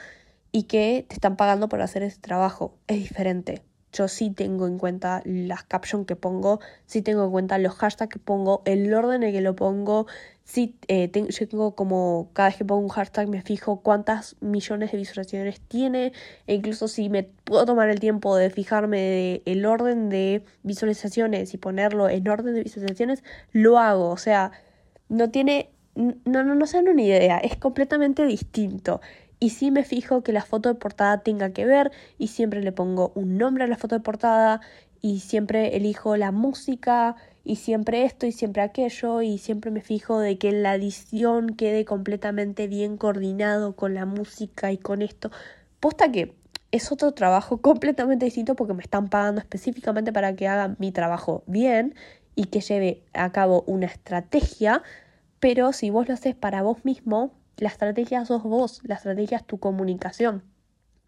y 0.51 0.63
que 0.63 1.05
te 1.07 1.15
están 1.15 1.37
pagando 1.37 1.69
por 1.69 1.81
hacer 1.81 2.03
ese 2.03 2.19
trabajo. 2.19 2.75
Es 2.87 2.97
diferente 2.97 3.61
yo 3.91 4.07
sí 4.07 4.29
tengo 4.29 4.67
en 4.67 4.77
cuenta 4.77 5.21
las 5.25 5.63
captions 5.63 6.05
que 6.05 6.15
pongo, 6.15 6.59
sí 6.85 7.01
tengo 7.01 7.25
en 7.25 7.31
cuenta 7.31 7.57
los 7.57 7.75
hashtags 7.75 8.11
que 8.11 8.19
pongo, 8.19 8.61
el 8.65 8.93
orden 8.93 9.23
en 9.23 9.31
que 9.31 9.41
lo 9.41 9.55
pongo, 9.55 10.07
sí 10.49 10.75
eh, 10.87 11.11
yo 11.13 11.47
tengo 11.47 11.75
como 11.75 12.31
cada 12.33 12.49
vez 12.49 12.57
que 12.57 12.65
pongo 12.65 12.81
un 12.81 12.89
hashtag 12.89 13.27
me 13.29 13.43
fijo 13.43 13.81
cuántas 13.81 14.35
millones 14.41 14.91
de 14.91 14.97
visualizaciones 14.97 15.61
tiene 15.61 16.11
e 16.47 16.55
incluso 16.55 16.87
si 16.87 17.07
me 17.07 17.23
puedo 17.23 17.65
tomar 17.67 17.89
el 17.89 17.99
tiempo 17.99 18.35
de 18.35 18.49
fijarme 18.49 18.97
de 18.97 19.43
el 19.45 19.63
orden 19.67 20.09
de 20.09 20.43
visualizaciones 20.63 21.53
y 21.53 21.57
ponerlo 21.57 22.09
en 22.09 22.27
orden 22.27 22.55
de 22.55 22.63
visualizaciones, 22.63 23.23
lo 23.51 23.77
hago, 23.77 24.09
o 24.09 24.17
sea, 24.17 24.51
no 25.07 25.29
tiene, 25.29 25.69
no, 25.95 26.15
no, 26.43 26.55
no 26.55 26.65
se 26.65 26.77
dan 26.77 26.89
una 26.89 27.03
idea, 27.03 27.37
es 27.37 27.55
completamente 27.55 28.25
distinto. 28.25 29.01
Y 29.39 29.51
sí 29.51 29.69
me 29.71 29.83
fijo 29.83 30.23
que 30.23 30.33
la 30.33 30.43
foto 30.43 30.69
de 30.69 30.75
portada 30.75 31.21
tenga 31.21 31.51
que 31.51 31.65
ver 31.65 31.91
y 32.17 32.27
siempre 32.27 32.61
le 32.61 32.71
pongo 32.71 33.11
un 33.15 33.37
nombre 33.37 33.65
a 33.65 33.67
la 33.67 33.77
foto 33.77 33.95
de 33.95 34.01
portada 34.01 34.61
y 35.01 35.19
siempre 35.19 35.77
elijo 35.77 36.17
la 36.17 36.31
música 36.31 37.15
y 37.43 37.55
siempre 37.57 38.03
esto 38.03 38.25
y 38.25 38.31
siempre 38.31 38.61
aquello 38.61 39.21
y 39.21 39.37
siempre 39.37 39.71
me 39.71 39.81
fijo 39.81 40.19
de 40.19 40.37
que 40.37 40.51
la 40.51 40.75
edición 40.75 41.55
quede 41.55 41.85
completamente 41.85 42.67
bien 42.67 42.97
coordinado 42.97 43.75
con 43.75 43.93
la 43.93 44.05
música 44.05 44.71
y 44.71 44.77
con 44.77 45.01
esto. 45.01 45.31
Posta 45.79 46.11
que 46.11 46.35
es 46.71 46.91
otro 46.91 47.13
trabajo 47.13 47.57
completamente 47.61 48.25
distinto 48.25 48.55
porque 48.55 48.73
me 48.73 48.83
están 48.83 49.09
pagando 49.09 49.41
específicamente 49.41 50.13
para 50.13 50.35
que 50.35 50.47
haga 50.47 50.75
mi 50.79 50.91
trabajo 50.91 51.43
bien 51.47 51.95
y 52.35 52.45
que 52.45 52.61
lleve 52.61 53.03
a 53.13 53.31
cabo 53.31 53.63
una 53.67 53.87
estrategia, 53.87 54.83
pero 55.39 55.73
si 55.73 55.89
vos 55.89 56.07
lo 56.07 56.13
haces 56.13 56.35
para 56.35 56.61
vos 56.61 56.85
mismo, 56.85 57.33
la 57.57 57.69
estrategia 57.69 58.25
sos 58.25 58.43
vos, 58.43 58.81
la 58.83 58.95
estrategia 58.95 59.37
es 59.37 59.45
tu 59.45 59.59
comunicación. 59.59 60.43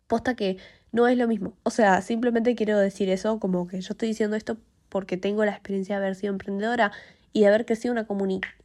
Posta 0.08 0.36
que 0.36 0.58
no 0.91 1.08
es 1.08 1.17
lo 1.17 1.28
mismo. 1.28 1.54
O 1.63 1.70
sea, 1.70 2.02
simplemente 2.02 2.56
quiero 2.56 2.78
decir 2.78 3.10
eso, 3.10 3.39
como 3.39 3.67
que 3.67 3.80
yo 3.80 3.94
estoy 3.94 4.10
diciendo 4.10 4.36
esto 4.36 4.58
porque 4.91 5.15
tengo 5.17 5.45
la 5.45 5.54
experiencia 5.54 5.95
de 5.95 6.06
haber 6.06 6.15
sido 6.15 6.34
emprendedora 6.34 6.91
y 7.34 7.41
de 7.41 7.47
haber 7.47 7.65
crecido 7.65 7.93
una, 7.93 8.06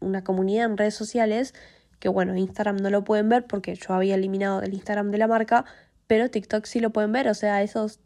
una 0.00 0.24
comunidad 0.24 0.66
en 0.66 0.76
redes 0.76 0.94
sociales, 0.94 1.54
que 2.00 2.08
bueno, 2.08 2.36
Instagram 2.36 2.78
no 2.78 2.90
lo 2.90 3.04
pueden 3.04 3.28
ver 3.28 3.46
porque 3.46 3.76
yo 3.76 3.94
había 3.94 4.16
eliminado 4.16 4.60
el 4.60 4.74
Instagram 4.74 5.12
de 5.12 5.18
la 5.18 5.28
marca, 5.28 5.64
pero 6.08 6.28
TikTok 6.28 6.66
sí 6.66 6.80
lo 6.80 6.90
pueden 6.90 7.12
ver, 7.12 7.28
o 7.28 7.34
sea, 7.34 7.62
esos 7.62 8.00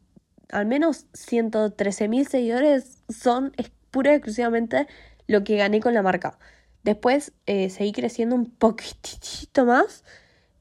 al 0.50 0.66
menos 0.66 1.06
113 1.14 2.08
mil 2.08 2.26
seguidores 2.26 3.02
son 3.08 3.52
pura 3.90 4.12
y 4.12 4.16
exclusivamente 4.16 4.86
lo 5.26 5.42
que 5.42 5.56
gané 5.56 5.80
con 5.80 5.94
la 5.94 6.02
marca. 6.02 6.38
Después 6.82 7.32
eh, 7.46 7.70
seguí 7.70 7.92
creciendo 7.92 8.34
un 8.34 8.50
poquitito 8.50 9.64
más 9.64 10.04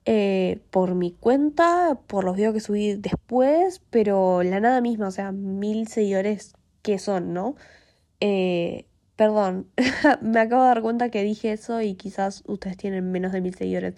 eh, 0.05 0.61
por 0.71 0.95
mi 0.95 1.11
cuenta, 1.11 1.99
por 2.07 2.23
los 2.23 2.35
videos 2.35 2.53
que 2.53 2.59
subí 2.61 2.95
después, 2.95 3.81
pero 3.89 4.43
la 4.43 4.59
nada 4.59 4.79
misma, 4.79 5.07
o 5.07 5.11
sea, 5.11 5.31
mil 5.31 5.87
seguidores 5.87 6.53
que 6.81 6.99
son, 6.99 7.33
¿no? 7.33 7.55
Eh, 8.21 8.85
perdón, 9.15 9.67
me 10.21 10.39
acabo 10.39 10.63
de 10.63 10.69
dar 10.69 10.81
cuenta 10.81 11.09
que 11.09 11.23
dije 11.23 11.51
eso 11.53 11.81
y 11.81 11.95
quizás 11.95 12.43
ustedes 12.47 12.77
tienen 12.77 13.11
menos 13.11 13.31
de 13.31 13.41
mil 13.41 13.55
seguidores. 13.55 13.95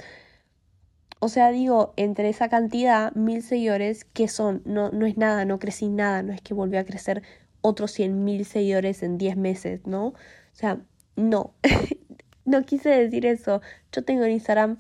O 1.19 1.29
sea, 1.29 1.51
digo, 1.51 1.93
entre 1.97 2.29
esa 2.29 2.49
cantidad, 2.49 3.13
mil 3.13 3.43
seguidores, 3.43 4.05
¿qué 4.05 4.27
son? 4.27 4.63
No, 4.65 4.89
no 4.91 5.05
es 5.05 5.17
nada, 5.17 5.45
no 5.45 5.59
crecí 5.59 5.87
nada, 5.89 6.23
no 6.23 6.33
es 6.33 6.41
que 6.41 6.53
volví 6.55 6.77
a 6.77 6.85
crecer 6.85 7.21
otros 7.61 7.91
cien 7.91 8.23
mil 8.23 8.45
seguidores 8.45 9.03
en 9.03 9.17
diez 9.19 9.37
meses, 9.37 9.85
¿no? 9.85 10.07
O 10.07 10.15
sea, 10.53 10.81
no. 11.15 11.53
no 12.45 12.63
quise 12.63 12.89
decir 12.89 13.25
eso. 13.25 13.61
Yo 13.91 14.03
tengo 14.03 14.23
en 14.23 14.31
Instagram, 14.31 14.77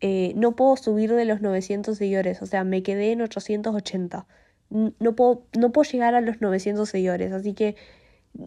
eh, 0.00 0.32
no 0.36 0.56
puedo 0.56 0.76
subir 0.76 1.12
de 1.14 1.24
los 1.24 1.40
900 1.42 1.96
seguidores, 1.96 2.42
o 2.42 2.46
sea, 2.46 2.64
me 2.64 2.82
quedé 2.82 3.12
en 3.12 3.22
880. 3.22 4.26
No 4.72 5.14
puedo, 5.14 5.46
no 5.58 5.70
puedo 5.70 5.90
llegar 5.90 6.14
a 6.14 6.20
los 6.20 6.40
900 6.40 6.88
seguidores, 6.88 7.32
así 7.32 7.52
que 7.52 7.76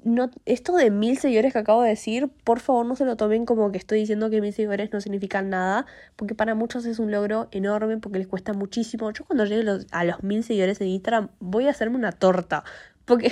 no, 0.03 0.31
esto 0.45 0.75
de 0.75 0.89
mil 0.89 1.17
seguidores 1.17 1.53
que 1.53 1.59
acabo 1.59 1.83
de 1.83 1.89
decir, 1.89 2.29
por 2.43 2.59
favor 2.59 2.85
no 2.85 2.95
se 2.95 3.05
lo 3.05 3.17
tomen 3.17 3.45
como 3.45 3.71
que 3.71 3.77
estoy 3.77 3.99
diciendo 3.99 4.29
que 4.29 4.41
mil 4.41 4.51
seguidores 4.51 4.91
no 4.91 4.99
significan 4.99 5.49
nada, 5.49 5.85
porque 6.15 6.33
para 6.33 6.55
muchos 6.55 6.85
es 6.85 6.97
un 6.97 7.11
logro 7.11 7.47
enorme, 7.51 7.97
porque 7.97 8.17
les 8.17 8.27
cuesta 8.27 8.53
muchísimo. 8.53 9.11
Yo 9.11 9.25
cuando 9.25 9.45
llegue 9.45 9.85
a 9.91 10.03
los 10.03 10.23
mil 10.23 10.43
seguidores 10.43 10.81
en 10.81 10.87
Instagram 10.87 11.29
voy 11.39 11.67
a 11.67 11.71
hacerme 11.71 11.97
una 11.97 12.11
torta, 12.11 12.63
porque 13.05 13.31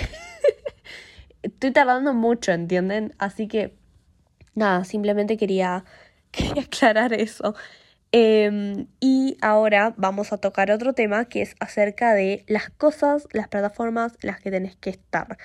estoy 1.42 1.72
tardando 1.72 2.14
mucho, 2.14 2.52
¿entienden? 2.52 3.14
Así 3.18 3.48
que 3.48 3.76
nada, 4.54 4.84
simplemente 4.84 5.36
quería, 5.36 5.84
quería 6.30 6.62
aclarar 6.62 7.12
eso. 7.12 7.54
Em, 8.16 8.86
y 9.00 9.36
ahora 9.40 9.92
vamos 9.96 10.32
a 10.32 10.36
tocar 10.38 10.70
otro 10.70 10.92
tema 10.92 11.24
que 11.24 11.42
es 11.42 11.56
acerca 11.58 12.14
de 12.14 12.44
las 12.46 12.70
cosas, 12.70 13.26
las 13.32 13.48
plataformas 13.48 14.12
en 14.22 14.28
las 14.28 14.40
que 14.40 14.52
tenés 14.52 14.76
que 14.76 14.90
estar. 14.90 15.36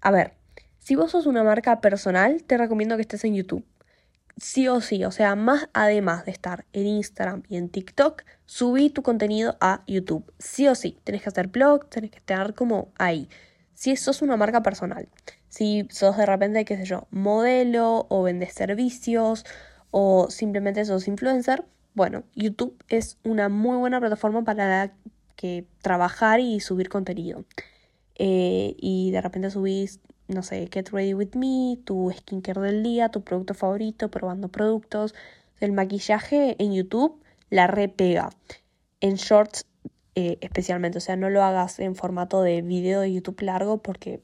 A 0.00 0.10
ver, 0.10 0.34
si 0.80 0.96
vos 0.96 1.12
sos 1.12 1.26
una 1.26 1.44
marca 1.44 1.80
personal, 1.80 2.42
te 2.42 2.58
recomiendo 2.58 2.96
que 2.96 3.02
estés 3.02 3.22
en 3.22 3.36
YouTube. 3.36 3.64
Sí 4.36 4.66
o 4.66 4.80
sí, 4.80 5.04
o 5.04 5.12
sea, 5.12 5.36
más 5.36 5.68
además 5.72 6.24
de 6.24 6.32
estar 6.32 6.66
en 6.72 6.88
Instagram 6.88 7.44
y 7.48 7.56
en 7.58 7.68
TikTok, 7.68 8.24
subí 8.44 8.90
tu 8.90 9.04
contenido 9.04 9.56
a 9.60 9.84
YouTube. 9.86 10.32
Sí 10.40 10.66
o 10.66 10.74
sí, 10.74 10.98
tenés 11.04 11.22
que 11.22 11.28
hacer 11.28 11.46
blog, 11.46 11.88
tenés 11.90 12.10
que 12.10 12.18
estar 12.18 12.54
como 12.54 12.90
ahí. 12.98 13.28
si 13.74 13.94
sos 13.94 14.20
una 14.20 14.36
marca 14.36 14.64
personal. 14.64 15.08
Si 15.48 15.86
sos 15.90 16.16
de 16.16 16.26
repente, 16.26 16.64
qué 16.64 16.76
sé 16.76 16.86
yo, 16.86 17.06
modelo 17.12 18.06
o 18.10 18.24
vendes 18.24 18.52
servicios 18.52 19.44
o 19.92 20.28
simplemente 20.28 20.84
sos 20.84 21.06
influencer, 21.06 21.64
bueno, 21.94 22.24
YouTube 22.34 22.76
es 22.88 23.18
una 23.24 23.48
muy 23.48 23.76
buena 23.76 24.00
plataforma 24.00 24.44
para 24.44 24.92
que 25.36 25.66
trabajar 25.82 26.40
y 26.40 26.60
subir 26.60 26.88
contenido. 26.88 27.44
Eh, 28.16 28.74
y 28.78 29.10
de 29.10 29.20
repente 29.20 29.50
subís, 29.50 30.00
no 30.28 30.42
sé, 30.42 30.68
Get 30.72 30.90
Ready 30.90 31.14
With 31.14 31.34
Me, 31.34 31.78
tu 31.84 32.12
skincare 32.16 32.60
del 32.60 32.82
día, 32.82 33.08
tu 33.08 33.22
producto 33.22 33.54
favorito, 33.54 34.10
probando 34.10 34.48
productos. 34.48 35.14
El 35.60 35.72
maquillaje 35.72 36.56
en 36.62 36.72
YouTube 36.74 37.22
la 37.48 37.66
repega. 37.66 38.30
En 39.00 39.14
shorts 39.14 39.66
eh, 40.14 40.38
especialmente. 40.40 40.98
O 40.98 41.00
sea, 41.00 41.16
no 41.16 41.30
lo 41.30 41.42
hagas 41.42 41.78
en 41.78 41.94
formato 41.94 42.42
de 42.42 42.62
video 42.62 43.00
de 43.00 43.12
YouTube 43.12 43.40
largo 43.42 43.78
porque 43.78 44.20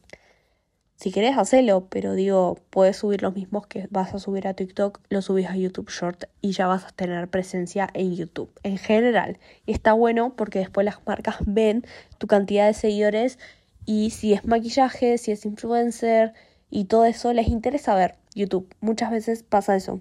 si 0.96 1.12
querés 1.12 1.36
hacerlo, 1.36 1.86
pero 1.90 2.14
digo, 2.14 2.58
puedes 2.70 2.96
subir 2.96 3.20
los 3.20 3.34
mismos 3.34 3.66
que 3.66 3.86
vas 3.90 4.14
a 4.14 4.18
subir 4.18 4.48
a 4.48 4.54
TikTok, 4.54 5.00
lo 5.10 5.20
subís 5.20 5.46
a 5.46 5.56
YouTube 5.56 5.90
Short 5.90 6.24
y 6.40 6.52
ya 6.52 6.66
vas 6.66 6.84
a 6.84 6.88
tener 6.88 7.28
presencia 7.28 7.88
en 7.92 8.16
YouTube 8.16 8.50
en 8.62 8.78
general. 8.78 9.38
Y 9.66 9.72
está 9.72 9.92
bueno 9.92 10.34
porque 10.36 10.60
después 10.60 10.86
las 10.86 11.06
marcas 11.06 11.36
ven 11.44 11.84
tu 12.16 12.26
cantidad 12.26 12.66
de 12.66 12.72
seguidores 12.72 13.38
y 13.84 14.10
si 14.10 14.32
es 14.32 14.46
maquillaje, 14.46 15.18
si 15.18 15.32
es 15.32 15.44
influencer 15.44 16.32
y 16.70 16.86
todo 16.86 17.04
eso 17.04 17.32
les 17.34 17.48
interesa 17.48 17.94
ver 17.94 18.16
YouTube. 18.34 18.74
Muchas 18.80 19.10
veces 19.10 19.42
pasa 19.42 19.76
eso. 19.76 20.00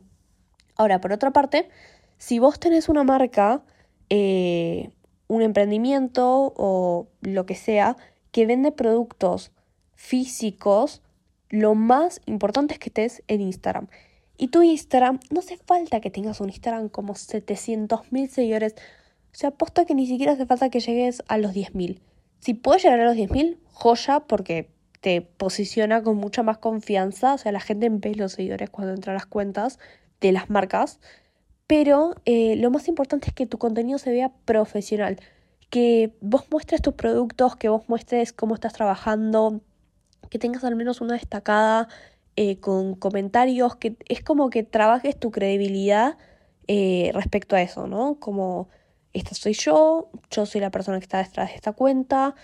Ahora, 0.78 1.02
por 1.02 1.12
otra 1.12 1.32
parte, 1.32 1.68
si 2.18 2.40
vos 2.40 2.58
tenés 2.58 2.88
una 2.88 3.04
marca, 3.04 3.64
eh, 4.10 4.92
un 5.28 5.42
emprendimiento 5.42 6.54
o 6.56 7.08
lo 7.20 7.46
que 7.46 7.56
sea 7.56 7.98
que 8.32 8.46
vende 8.46 8.72
productos 8.72 9.52
físicos, 9.96 11.02
lo 11.50 11.76
más 11.76 12.22
importante 12.26 12.74
es 12.74 12.80
que 12.80 12.90
estés 12.90 13.24
en 13.28 13.42
Instagram. 13.42 13.88
Y 14.38 14.50
tu 14.50 14.62
Instagram, 14.62 15.20
no 15.32 15.40
hace 15.40 15.58
falta 15.58 16.02
que 16.02 16.10
tengas 16.10 16.42
un 16.42 16.50
Instagram 16.50 16.90
como 16.90 17.16
700 17.16 18.12
mil 18.12 18.30
seguidores. 18.30 18.74
O 18.74 19.38
sea, 19.38 19.50
aposta 19.50 19.86
que 19.86 19.96
ni 19.96 20.08
siquiera 20.08 20.34
hace 20.34 20.46
falta 20.46 20.70
que 20.70 20.80
llegues 20.80 21.24
a 21.28 21.38
los 21.38 21.54
10.000. 21.54 22.00
Si 22.40 22.54
puedes 22.54 22.84
llegar 22.84 23.00
a 23.00 23.06
los 23.06 23.16
10.000, 23.16 23.58
joya, 23.72 24.22
porque 24.22 24.70
te 25.02 25.22
posiciona 25.22 26.04
con 26.04 26.18
mucha 26.18 26.44
más 26.44 26.58
confianza. 26.58 27.34
O 27.34 27.38
sea, 27.38 27.52
la 27.52 27.60
gente 27.60 27.90
ve 27.90 28.16
los 28.16 28.34
seguidores 28.34 28.70
cuando 28.70 28.94
entra 28.94 29.14
a 29.14 29.16
las 29.16 29.26
cuentas 29.26 29.80
de 30.20 30.32
las 30.32 30.50
marcas. 30.50 31.00
Pero 31.68 32.16
eh, 32.26 32.56
lo 32.58 32.70
más 32.72 32.88
importante 32.88 33.30
es 33.30 33.34
que 33.34 33.46
tu 33.46 33.58
contenido 33.58 33.98
se 33.98 34.12
vea 34.12 34.32
profesional, 34.46 35.18
que 35.70 36.14
vos 36.22 36.46
muestres 36.52 36.82
tus 36.82 36.94
productos, 36.94 37.56
que 37.56 37.70
vos 37.70 37.84
muestres 37.88 38.34
cómo 38.34 38.54
estás 38.54 38.74
trabajando, 38.74 39.62
que 40.30 40.40
tengas 40.40 40.64
al 40.64 40.76
menos 40.76 41.02
una 41.02 41.14
destacada 41.14 41.88
eh, 42.36 42.60
con 42.60 42.96
comentarios, 42.96 43.76
que 43.78 43.96
es 44.10 44.24
como 44.24 44.50
que 44.50 44.64
trabajes 44.64 45.20
tu 45.20 45.32
credibilidad 45.32 46.18
eh, 46.68 47.12
respecto 47.14 47.56
a 47.56 47.62
eso, 47.62 47.88
¿no? 47.88 48.20
Como, 48.20 48.70
esta 49.14 49.36
soy 49.36 49.54
yo, 49.54 50.10
yo 50.30 50.46
soy 50.46 50.62
la 50.62 50.72
persona 50.72 51.00
que 51.00 51.06
está 51.06 51.24
detrás 51.24 51.50
de 51.50 51.56
esta 51.56 51.74
cuenta, 51.74 52.36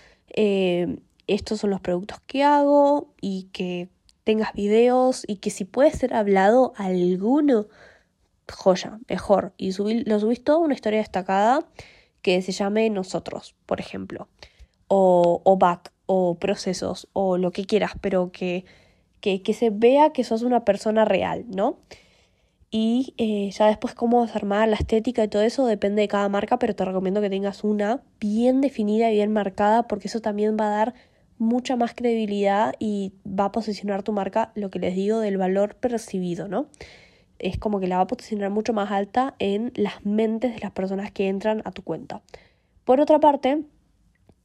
estos 1.26 1.60
son 1.60 1.70
los 1.70 1.80
productos 1.80 2.20
que 2.26 2.42
hago 2.42 3.12
y 3.20 3.44
que 3.52 3.90
tengas 4.24 4.54
videos 4.54 5.24
y 5.26 5.36
que 5.36 5.50
si 5.50 5.64
puede 5.64 5.90
ser 5.90 6.14
hablado 6.14 6.72
alguno 6.76 7.66
joya, 8.52 8.98
mejor. 9.08 9.52
Y 9.56 9.72
subí, 9.72 10.04
lo 10.04 10.20
subís 10.20 10.42
todo 10.42 10.60
una 10.60 10.74
historia 10.74 11.00
destacada 11.00 11.66
que 12.22 12.40
se 12.42 12.52
llame 12.52 12.88
Nosotros, 12.90 13.54
por 13.66 13.80
ejemplo. 13.80 14.28
O, 14.88 15.40
o 15.44 15.56
back, 15.56 15.91
o 16.12 16.34
procesos, 16.36 17.08
o 17.12 17.38
lo 17.38 17.50
que 17.52 17.64
quieras, 17.64 17.92
pero 18.00 18.32
que, 18.32 18.64
que, 19.20 19.42
que 19.42 19.54
se 19.54 19.70
vea 19.70 20.12
que 20.12 20.24
sos 20.24 20.42
una 20.42 20.64
persona 20.64 21.04
real, 21.04 21.44
¿no? 21.48 21.78
Y 22.70 23.14
eh, 23.18 23.50
ya 23.50 23.66
después 23.66 23.94
cómo 23.94 24.22
armar 24.34 24.68
la 24.68 24.76
estética 24.76 25.24
y 25.24 25.28
todo 25.28 25.42
eso 25.42 25.66
depende 25.66 26.02
de 26.02 26.08
cada 26.08 26.28
marca, 26.28 26.58
pero 26.58 26.74
te 26.74 26.84
recomiendo 26.84 27.20
que 27.20 27.30
tengas 27.30 27.64
una 27.64 28.02
bien 28.20 28.60
definida 28.60 29.10
y 29.10 29.14
bien 29.14 29.32
marcada 29.32 29.88
porque 29.88 30.08
eso 30.08 30.20
también 30.20 30.56
va 30.58 30.66
a 30.66 30.76
dar 30.76 30.94
mucha 31.38 31.76
más 31.76 31.94
credibilidad 31.94 32.74
y 32.78 33.12
va 33.26 33.46
a 33.46 33.52
posicionar 33.52 34.02
tu 34.02 34.12
marca, 34.12 34.52
lo 34.54 34.70
que 34.70 34.78
les 34.78 34.94
digo, 34.94 35.20
del 35.20 35.36
valor 35.38 35.74
percibido, 35.76 36.48
¿no? 36.48 36.68
es 37.42 37.58
como 37.58 37.80
que 37.80 37.88
la 37.88 37.96
va 37.96 38.02
a 38.02 38.06
posicionar 38.06 38.50
mucho 38.50 38.72
más 38.72 38.90
alta 38.90 39.34
en 39.38 39.72
las 39.74 40.06
mentes 40.06 40.54
de 40.54 40.60
las 40.60 40.70
personas 40.70 41.10
que 41.10 41.28
entran 41.28 41.60
a 41.64 41.72
tu 41.72 41.82
cuenta. 41.82 42.22
Por 42.84 43.00
otra 43.00 43.18
parte, 43.18 43.62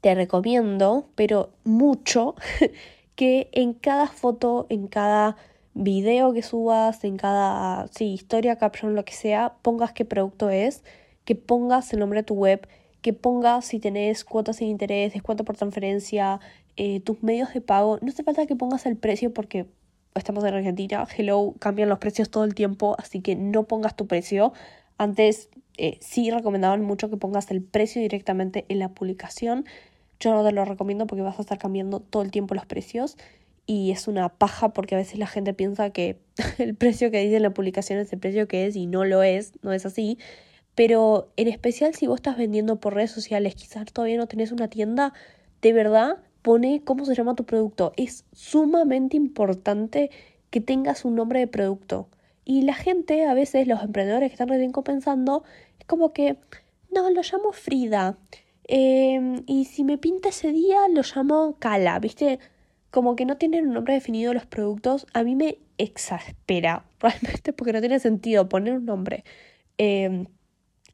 te 0.01 0.15
recomiendo, 0.15 1.07
pero 1.15 1.49
mucho, 1.63 2.35
que 3.15 3.49
en 3.51 3.73
cada 3.73 4.07
foto, 4.07 4.67
en 4.69 4.87
cada 4.87 5.37
video 5.73 6.33
que 6.33 6.41
subas, 6.41 7.03
en 7.03 7.17
cada 7.17 7.87
sí, 7.89 8.13
historia, 8.13 8.57
caption, 8.57 8.95
lo 8.95 9.05
que 9.05 9.13
sea, 9.13 9.55
pongas 9.61 9.93
qué 9.93 10.05
producto 10.05 10.49
es, 10.49 10.83
que 11.25 11.35
pongas 11.35 11.91
el 11.93 11.99
nombre 11.99 12.19
de 12.19 12.23
tu 12.23 12.35
web, 12.35 12.67
que 13.01 13.13
pongas 13.13 13.65
si 13.65 13.79
tenés 13.79 14.23
cuotas 14.23 14.57
sin 14.57 14.69
interés, 14.69 15.13
descuento 15.13 15.45
por 15.45 15.55
transferencia, 15.55 16.39
eh, 16.77 16.99
tus 16.99 17.21
medios 17.23 17.53
de 17.53 17.61
pago. 17.61 17.99
No 18.01 18.09
hace 18.09 18.23
falta 18.23 18.45
que 18.45 18.55
pongas 18.55 18.85
el 18.85 18.97
precio 18.97 19.33
porque 19.33 19.67
estamos 20.15 20.43
en 20.43 20.53
Argentina, 20.53 21.07
Hello 21.15 21.53
cambian 21.59 21.89
los 21.89 21.99
precios 21.99 22.29
todo 22.29 22.43
el 22.43 22.55
tiempo, 22.55 22.95
así 22.99 23.21
que 23.21 23.35
no 23.35 23.63
pongas 23.63 23.95
tu 23.95 24.07
precio. 24.07 24.53
Antes 24.97 25.49
eh, 25.77 25.97
sí 26.01 26.31
recomendaban 26.31 26.81
mucho 26.83 27.09
que 27.09 27.17
pongas 27.17 27.49
el 27.51 27.61
precio 27.61 28.01
directamente 28.01 28.65
en 28.69 28.79
la 28.79 28.89
publicación. 28.89 29.65
Yo 30.19 30.33
no 30.33 30.43
te 30.43 30.51
lo 30.51 30.65
recomiendo 30.65 31.07
porque 31.07 31.21
vas 31.21 31.37
a 31.37 31.41
estar 31.41 31.57
cambiando 31.57 31.99
todo 31.99 32.23
el 32.23 32.31
tiempo 32.31 32.55
los 32.55 32.65
precios 32.65 33.17
y 33.67 33.91
es 33.91 34.07
una 34.07 34.29
paja 34.29 34.73
porque 34.73 34.95
a 34.95 34.97
veces 34.97 35.19
la 35.19 35.27
gente 35.27 35.53
piensa 35.53 35.91
que 35.91 36.19
el 36.57 36.75
precio 36.75 37.11
que 37.11 37.21
dice 37.21 37.35
en 37.35 37.43
la 37.43 37.53
publicación 37.53 37.99
es 37.99 38.11
el 38.13 38.19
precio 38.19 38.47
que 38.47 38.65
es 38.65 38.75
y 38.75 38.87
no 38.87 39.05
lo 39.05 39.21
es, 39.21 39.53
no 39.61 39.73
es 39.73 39.85
así. 39.85 40.17
Pero 40.73 41.31
en 41.37 41.47
especial 41.47 41.93
si 41.93 42.07
vos 42.07 42.17
estás 42.17 42.37
vendiendo 42.37 42.79
por 42.79 42.95
redes 42.95 43.11
sociales, 43.11 43.55
quizás 43.55 43.91
todavía 43.91 44.17
no 44.17 44.27
tenés 44.27 44.51
una 44.51 44.69
tienda, 44.69 45.13
de 45.61 45.73
verdad 45.73 46.17
pone 46.41 46.81
cómo 46.83 47.03
se 47.05 47.13
llama 47.13 47.35
tu 47.35 47.45
producto. 47.45 47.93
Es 47.97 48.25
sumamente 48.31 49.17
importante 49.17 50.11
que 50.49 50.61
tengas 50.61 51.03
un 51.03 51.15
nombre 51.15 51.39
de 51.39 51.47
producto. 51.47 52.09
Y 52.45 52.61
la 52.61 52.73
gente, 52.73 53.25
a 53.25 53.33
veces 53.33 53.67
los 53.67 53.83
emprendedores 53.83 54.29
que 54.29 54.35
están 54.35 54.47
recién 54.47 54.71
compensando, 54.71 55.43
como 55.87 56.13
que, 56.13 56.37
no, 56.93 57.09
lo 57.09 57.21
llamo 57.21 57.51
Frida. 57.51 58.17
Em, 58.65 59.43
y 59.47 59.65
si 59.65 59.83
me 59.83 59.97
pinta 59.97 60.29
ese 60.29 60.51
día, 60.51 60.87
lo 60.89 61.01
llamo 61.01 61.57
Cala, 61.59 61.97
¿viste? 61.99 62.39
Como 62.91 63.15
que 63.15 63.25
no 63.25 63.37
tienen 63.37 63.67
un 63.67 63.73
nombre 63.73 63.93
definido 63.93 64.33
los 64.33 64.45
productos. 64.45 65.07
A 65.13 65.23
mí 65.23 65.35
me 65.35 65.59
exaspera, 65.77 66.85
realmente, 66.99 67.53
porque 67.53 67.73
no 67.73 67.79
tiene 67.79 67.99
sentido 67.99 68.49
poner 68.49 68.73
un 68.75 68.85
nombre. 68.85 69.23
Em, 69.77 70.27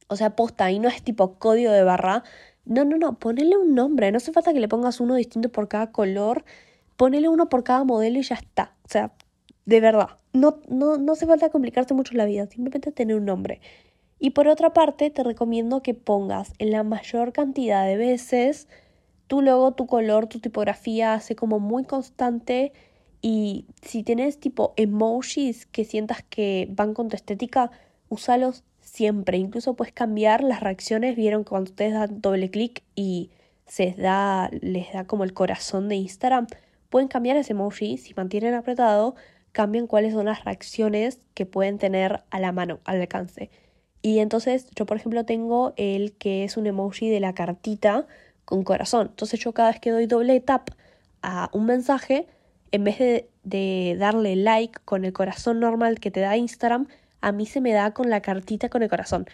o 0.08 0.16
sea, 0.16 0.36
posta, 0.36 0.72
y 0.72 0.80
no 0.80 0.90
es 0.90 1.04
tipo 1.04 1.40
código 1.40 1.72
de 1.72 1.84
barra, 1.84 2.24
no, 2.66 2.86
no, 2.86 2.98
no, 2.98 3.20
ponele 3.20 3.58
un 3.58 3.76
nombre, 3.76 4.12
no 4.12 4.18
hace 4.18 4.32
falta 4.32 4.54
que 4.54 4.60
le 4.60 4.68
pongas 4.68 5.00
uno 5.00 5.16
distinto 5.16 5.50
por 5.50 5.68
cada 5.68 5.92
color, 5.92 6.46
ponele 6.98 7.28
uno 7.30 7.50
por 7.50 7.64
cada 7.64 7.84
modelo 7.84 8.20
y 8.20 8.24
ya 8.24 8.36
está. 8.36 8.76
O 8.86 8.90
sea, 8.90 9.14
de 9.66 9.80
verdad, 9.82 10.10
no, 10.34 10.62
no, 10.70 10.98
no 10.98 11.14
hace 11.14 11.26
falta 11.26 11.50
complicarte 11.50 11.94
mucho 11.94 12.16
la 12.16 12.26
vida, 12.26 12.48
simplemente 12.48 12.92
tener 12.92 13.16
un 13.16 13.26
nombre. 13.26 13.62
Y 14.24 14.30
por 14.30 14.48
otra 14.48 14.72
parte, 14.72 15.10
te 15.10 15.22
recomiendo 15.22 15.84
que 15.84 15.94
pongas 15.94 16.54
en 16.58 16.72
la 16.72 16.84
mayor 16.84 17.34
cantidad 17.34 17.86
de 17.86 17.98
veces 17.98 18.70
tu 19.28 19.42
logo, 19.42 19.74
tu 19.74 19.86
color, 19.86 20.28
tu 20.28 20.40
tipografía, 20.40 21.14
hace 21.14 21.36
como 21.36 21.60
muy 21.60 21.84
constante. 21.84 22.72
Y 23.22 23.66
si 23.82 24.02
tienes 24.02 24.40
tipo 24.40 24.74
emojis 24.78 25.66
que 25.66 25.84
sientas 25.84 26.24
que 26.24 26.70
van 26.72 26.94
con 26.94 27.10
tu 27.10 27.18
estética, 27.18 27.70
úsalos 28.08 28.64
siempre. 28.80 29.38
Incluso 29.40 29.74
puedes 29.76 29.94
cambiar 29.94 30.42
las 30.42 30.62
reacciones. 30.62 31.18
Vieron 31.18 31.44
que 31.44 31.50
cuando 31.50 31.72
ustedes 31.72 31.92
dan 31.92 32.22
doble 32.22 32.50
clic 32.50 32.82
y 32.96 33.30
se 33.66 33.92
da, 33.92 34.50
les 34.62 34.94
da 34.94 35.06
como 35.06 35.26
el 35.26 35.34
corazón 35.34 35.90
de 35.90 35.96
Instagram, 35.96 36.48
pueden 36.90 37.10
cambiar 37.10 37.36
ese 37.36 37.52
emoji. 37.52 37.98
Si 37.98 38.14
mantienen 38.14 38.54
apretado, 38.54 39.16
cambian 39.52 39.86
cuáles 39.86 40.14
son 40.14 40.28
las 40.28 40.46
reacciones 40.46 41.20
que 41.34 41.46
pueden 41.46 41.78
tener 41.78 42.24
a 42.30 42.40
la 42.40 42.54
mano, 42.54 42.80
al 42.86 43.02
alcance. 43.02 43.50
Y 44.04 44.20
entonces 44.20 44.68
yo, 44.76 44.86
por 44.86 44.98
ejemplo, 44.98 45.26
tengo 45.26 45.74
el 45.78 46.12
que 46.18 46.44
es 46.44 46.58
un 46.58 46.68
emoji 46.68 47.10
de 47.10 47.22
la 47.22 47.34
cartita 47.34 48.06
con 48.46 48.64
corazón. 48.64 49.08
Entonces 49.12 49.40
yo 49.40 49.54
cada 49.54 49.72
vez 49.72 49.80
que 49.80 49.92
doy 49.92 50.08
doble 50.08 50.40
tap 50.42 50.72
a 51.22 51.50
un 51.54 51.66
mensaje, 51.66 52.28
en 52.74 52.84
vez 52.84 53.00
de, 53.00 53.30
de 53.44 53.96
darle 53.98 54.36
like 54.36 54.82
con 54.84 55.06
el 55.06 55.14
corazón 55.14 55.62
normal 55.62 56.02
que 56.02 56.12
te 56.12 56.20
da 56.20 56.36
Instagram, 56.36 56.88
a 57.22 57.32
mí 57.32 57.46
se 57.46 57.62
me 57.62 57.72
da 57.72 57.94
con 57.94 58.10
la 58.10 58.22
cartita 58.22 58.68
con 58.70 58.84
el 58.84 58.90
corazón. 58.90 59.26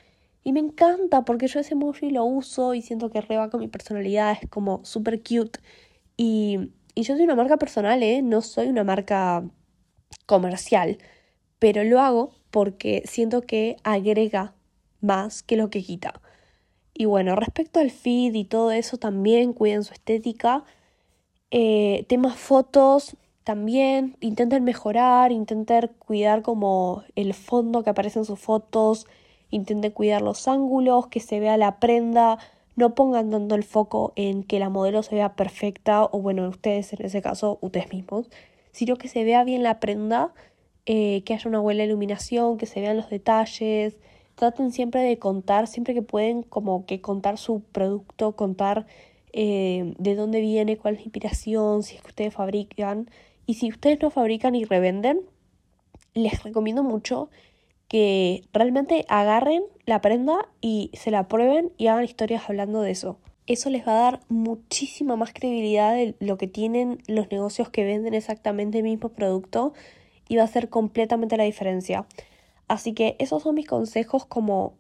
Y 0.43 0.53
me 0.53 0.59
encanta 0.59 1.25
porque 1.25 1.47
yo 1.47 1.59
ese 1.59 1.73
emoji 1.73 2.11
lo 2.11 2.23
uso 2.25 2.75
y 2.75 2.83
siento 2.83 3.09
que 3.09 3.21
reba 3.21 3.49
con 3.49 3.61
mi 3.61 3.67
personalidad, 3.67 4.37
es 4.39 4.47
como 4.49 4.85
súper 4.85 5.23
cute. 5.23 5.59
Y, 6.15 6.73
y 6.93 7.01
yo 7.03 7.15
soy 7.15 7.23
una 7.23 7.35
marca 7.35 7.57
personal, 7.57 8.03
¿eh? 8.03 8.21
No 8.21 8.41
soy 8.41 8.67
una 8.67 8.83
marca 8.83 9.43
comercial, 10.27 10.99
pero 11.57 11.83
lo 11.83 11.99
hago 12.01 12.35
porque 12.51 13.01
siento 13.05 13.41
que 13.41 13.77
agrega 13.83 14.53
más 15.01 15.43
que 15.43 15.55
lo 15.55 15.69
que 15.69 15.83
quita. 15.83 16.21
Y 16.93 17.05
bueno, 17.05 17.35
respecto 17.35 17.79
al 17.79 17.91
feed 17.91 18.33
y 18.33 18.45
todo 18.45 18.71
eso, 18.71 18.97
también 18.97 19.53
cuiden 19.53 19.83
su 19.83 19.93
estética. 19.93 20.63
Eh, 21.51 22.05
temas 22.09 22.35
fotos 22.37 23.15
también, 23.43 24.15
intenten 24.19 24.63
mejorar, 24.63 25.31
intenten 25.31 25.89
cuidar 25.97 26.41
como 26.41 27.03
el 27.15 27.33
fondo 27.33 27.83
que 27.83 27.89
aparece 27.89 28.19
en 28.19 28.25
sus 28.25 28.39
fotos, 28.39 29.07
intenten 29.49 29.91
cuidar 29.91 30.21
los 30.21 30.47
ángulos, 30.47 31.07
que 31.07 31.19
se 31.19 31.39
vea 31.39 31.57
la 31.57 31.79
prenda, 31.79 32.37
no 32.75 32.95
pongan 32.95 33.31
tanto 33.31 33.55
el 33.55 33.63
foco 33.63 34.13
en 34.15 34.43
que 34.43 34.59
la 34.59 34.69
modelo 34.69 35.01
se 35.03 35.15
vea 35.15 35.35
perfecta 35.35 36.03
o 36.05 36.21
bueno, 36.21 36.47
ustedes 36.47 36.93
en 36.93 37.05
ese 37.05 37.21
caso, 37.21 37.57
ustedes 37.61 37.91
mismos, 37.91 38.29
sino 38.71 38.97
que 38.97 39.07
se 39.07 39.23
vea 39.23 39.43
bien 39.43 39.63
la 39.63 39.79
prenda, 39.79 40.33
eh, 40.85 41.23
que 41.23 41.33
haya 41.33 41.49
una 41.49 41.59
buena 41.59 41.83
iluminación, 41.83 42.57
que 42.57 42.65
se 42.65 42.81
vean 42.81 42.97
los 42.97 43.09
detalles, 43.09 43.97
traten 44.39 44.71
siempre 44.71 45.01
de 45.01 45.19
contar, 45.19 45.67
siempre 45.67 45.93
que 45.93 46.01
pueden, 46.01 46.43
como 46.43 46.85
que 46.85 47.01
contar 47.01 47.37
su 47.37 47.59
producto, 47.59 48.37
contar 48.37 48.87
eh, 49.33 49.93
de 49.97 50.15
dónde 50.15 50.39
viene, 50.39 50.77
cuál 50.77 50.93
es 50.93 51.01
la 51.01 51.03
inspiración, 51.03 51.83
si 51.83 51.97
es 51.97 52.01
que 52.01 52.07
ustedes 52.07 52.33
fabrican. 52.33 53.09
Y 53.45 53.55
si 53.55 53.69
ustedes 53.69 54.01
no 54.01 54.09
fabrican 54.09 54.55
y 54.55 54.63
revenden, 54.63 55.19
les 56.13 56.41
recomiendo 56.41 56.83
mucho 56.83 57.29
que 57.89 58.43
realmente 58.53 59.03
agarren 59.09 59.63
la 59.85 59.99
prenda 59.99 60.47
y 60.61 60.89
se 60.93 61.11
la 61.11 61.27
prueben 61.27 61.73
y 61.77 61.87
hagan 61.87 62.05
historias 62.05 62.43
hablando 62.47 62.81
de 62.81 62.91
eso. 62.91 63.17
Eso 63.45 63.69
les 63.69 63.85
va 63.85 63.91
a 63.91 64.03
dar 64.03 64.19
muchísima 64.29 65.17
más 65.17 65.33
credibilidad 65.33 65.93
de 65.93 66.15
lo 66.19 66.37
que 66.37 66.47
tienen 66.47 67.03
los 67.07 67.29
negocios 67.29 67.69
que 67.69 67.83
venden 67.83 68.13
exactamente 68.13 68.77
el 68.77 68.85
mismo 68.85 69.09
producto 69.09 69.73
y 70.29 70.37
va 70.37 70.43
a 70.43 70.45
hacer 70.45 70.69
completamente 70.69 71.35
la 71.35 71.43
diferencia. 71.43 72.05
Así 72.69 72.93
que 72.93 73.15
esos 73.19 73.43
son 73.43 73.55
mis 73.55 73.67
consejos 73.67 74.25
como 74.25 74.75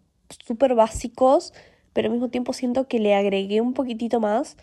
súper 0.45 0.75
básicos, 0.75 1.53
pero 1.91 2.07
al 2.07 2.13
mismo 2.13 2.29
tiempo 2.29 2.53
siento 2.53 2.87
que 2.87 2.99
le 2.99 3.15
agregué 3.15 3.61
un 3.61 3.73
poquitito 3.73 4.19
más. 4.19 4.57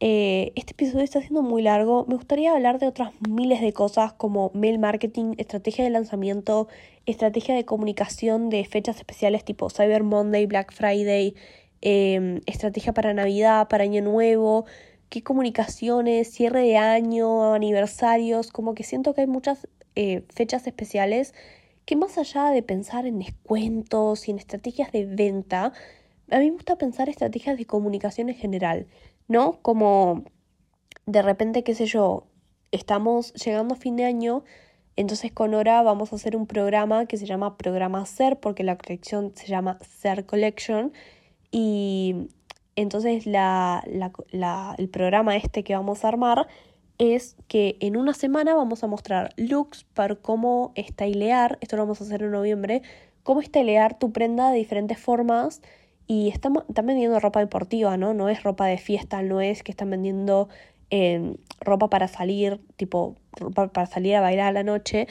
Eh, 0.00 0.52
este 0.56 0.72
episodio 0.72 1.04
está 1.04 1.20
siendo 1.20 1.42
muy 1.42 1.62
largo. 1.62 2.04
Me 2.08 2.16
gustaría 2.16 2.52
hablar 2.52 2.80
de 2.80 2.88
otras 2.88 3.12
miles 3.28 3.60
de 3.60 3.72
cosas 3.72 4.12
como 4.12 4.50
mail 4.52 4.80
marketing, 4.80 5.34
estrategia 5.38 5.84
de 5.84 5.90
lanzamiento, 5.90 6.66
estrategia 7.06 7.54
de 7.54 7.64
comunicación 7.64 8.50
de 8.50 8.64
fechas 8.64 8.96
especiales 8.96 9.44
tipo 9.44 9.70
Cyber 9.70 10.02
Monday, 10.02 10.46
Black 10.46 10.72
Friday, 10.72 11.36
em, 11.82 12.40
estrategia 12.46 12.92
para 12.92 13.14
Navidad, 13.14 13.68
para 13.68 13.84
Año 13.84 14.02
Nuevo, 14.02 14.64
qué 15.08 15.22
comunicaciones, 15.22 16.32
cierre 16.32 16.62
de 16.62 16.78
año, 16.78 17.54
aniversarios, 17.54 18.50
como 18.50 18.74
que 18.74 18.82
siento 18.82 19.14
que 19.14 19.20
hay 19.20 19.26
muchas 19.28 19.68
eh, 19.94 20.24
fechas 20.34 20.66
especiales 20.66 21.32
que 21.84 21.96
más 21.96 22.18
allá 22.18 22.50
de 22.50 22.62
pensar 22.62 23.06
en 23.06 23.18
descuentos 23.18 24.28
y 24.28 24.30
en 24.30 24.38
estrategias 24.38 24.92
de 24.92 25.06
venta, 25.06 25.72
a 26.30 26.38
mí 26.38 26.46
me 26.50 26.56
gusta 26.56 26.76
pensar 26.76 27.08
estrategias 27.08 27.58
de 27.58 27.66
comunicación 27.66 28.28
en 28.28 28.36
general, 28.36 28.86
¿no? 29.28 29.58
Como 29.62 30.24
de 31.06 31.22
repente, 31.22 31.64
qué 31.64 31.74
sé 31.74 31.86
yo, 31.86 32.26
estamos 32.70 33.32
llegando 33.34 33.74
a 33.74 33.76
fin 33.76 33.96
de 33.96 34.04
año, 34.04 34.44
entonces 34.96 35.32
con 35.32 35.54
Hora 35.54 35.82
vamos 35.82 36.12
a 36.12 36.16
hacer 36.16 36.36
un 36.36 36.46
programa 36.46 37.06
que 37.06 37.16
se 37.16 37.26
llama 37.26 37.56
Programa 37.56 38.04
Ser, 38.06 38.38
porque 38.38 38.62
la 38.62 38.76
colección 38.76 39.32
se 39.34 39.46
llama 39.46 39.78
Ser 39.80 40.26
Collection, 40.26 40.92
y 41.50 42.28
entonces 42.76 43.26
la, 43.26 43.84
la, 44.30 44.74
el 44.78 44.88
programa 44.88 45.36
este 45.36 45.64
que 45.64 45.74
vamos 45.74 46.04
a 46.04 46.08
armar 46.08 46.46
es 46.98 47.36
que 47.48 47.76
en 47.80 47.96
una 47.96 48.14
semana 48.14 48.54
vamos 48.54 48.84
a 48.84 48.86
mostrar 48.86 49.32
looks 49.36 49.84
para 49.84 50.14
cómo 50.16 50.72
estilear, 50.74 51.58
esto 51.60 51.76
lo 51.76 51.82
vamos 51.82 52.00
a 52.00 52.04
hacer 52.04 52.22
en 52.22 52.30
noviembre, 52.30 52.82
cómo 53.22 53.40
estilear 53.40 53.98
tu 53.98 54.12
prenda 54.12 54.50
de 54.50 54.58
diferentes 54.58 54.98
formas. 54.98 55.62
Y 56.08 56.28
están, 56.28 56.54
están 56.68 56.86
vendiendo 56.86 57.18
ropa 57.20 57.40
deportiva, 57.40 57.96
¿no? 57.96 58.12
No 58.12 58.28
es 58.28 58.42
ropa 58.42 58.66
de 58.66 58.76
fiesta, 58.76 59.22
no 59.22 59.40
es 59.40 59.62
que 59.62 59.70
están 59.70 59.88
vendiendo 59.88 60.48
eh, 60.90 61.36
ropa 61.60 61.88
para 61.88 62.06
salir, 62.06 62.60
tipo 62.76 63.16
ropa 63.32 63.68
para 63.68 63.86
salir 63.86 64.16
a 64.16 64.20
bailar 64.20 64.48
a 64.48 64.52
la 64.52 64.62
noche, 64.62 65.06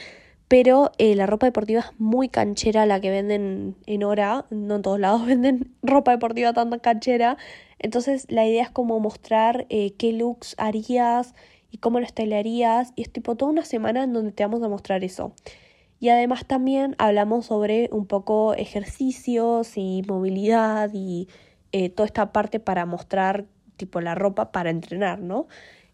pero 0.46 0.92
eh, 0.98 1.16
la 1.16 1.26
ropa 1.26 1.46
deportiva 1.46 1.80
es 1.80 1.98
muy 1.98 2.28
canchera, 2.28 2.86
la 2.86 3.00
que 3.00 3.10
venden 3.10 3.74
en 3.86 4.04
hora, 4.04 4.44
no 4.50 4.76
en 4.76 4.82
todos 4.82 5.00
lados 5.00 5.26
venden 5.26 5.74
ropa 5.82 6.12
deportiva 6.12 6.52
tan 6.52 6.78
canchera, 6.78 7.36
entonces 7.80 8.26
la 8.30 8.46
idea 8.46 8.62
es 8.62 8.70
como 8.70 9.00
mostrar 9.00 9.66
eh, 9.70 9.94
qué 9.98 10.12
looks 10.12 10.54
harías, 10.56 11.34
y 11.72 11.78
cómo 11.78 11.98
lo 11.98 12.06
estilarías. 12.06 12.92
Y 12.94 13.02
es 13.02 13.10
tipo 13.10 13.34
toda 13.34 13.50
una 13.50 13.64
semana 13.64 14.04
en 14.04 14.12
donde 14.12 14.30
te 14.30 14.44
vamos 14.44 14.62
a 14.62 14.68
mostrar 14.68 15.02
eso. 15.02 15.34
Y 15.98 16.10
además 16.10 16.46
también 16.46 16.94
hablamos 16.98 17.46
sobre 17.46 17.88
un 17.92 18.06
poco 18.06 18.54
ejercicios 18.54 19.76
y 19.76 20.02
movilidad 20.06 20.90
y 20.92 21.28
eh, 21.72 21.88
toda 21.90 22.06
esta 22.06 22.32
parte 22.32 22.60
para 22.60 22.86
mostrar 22.86 23.46
tipo 23.76 24.00
la 24.00 24.14
ropa 24.14 24.52
para 24.52 24.70
entrenar, 24.70 25.20
¿no? 25.20 25.46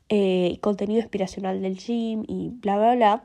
Eh, 0.08 0.58
contenido 0.60 1.00
inspiracional 1.00 1.62
del 1.62 1.76
gym 1.76 2.24
y 2.26 2.50
bla, 2.50 2.76
bla, 2.76 2.94
bla. 2.94 3.24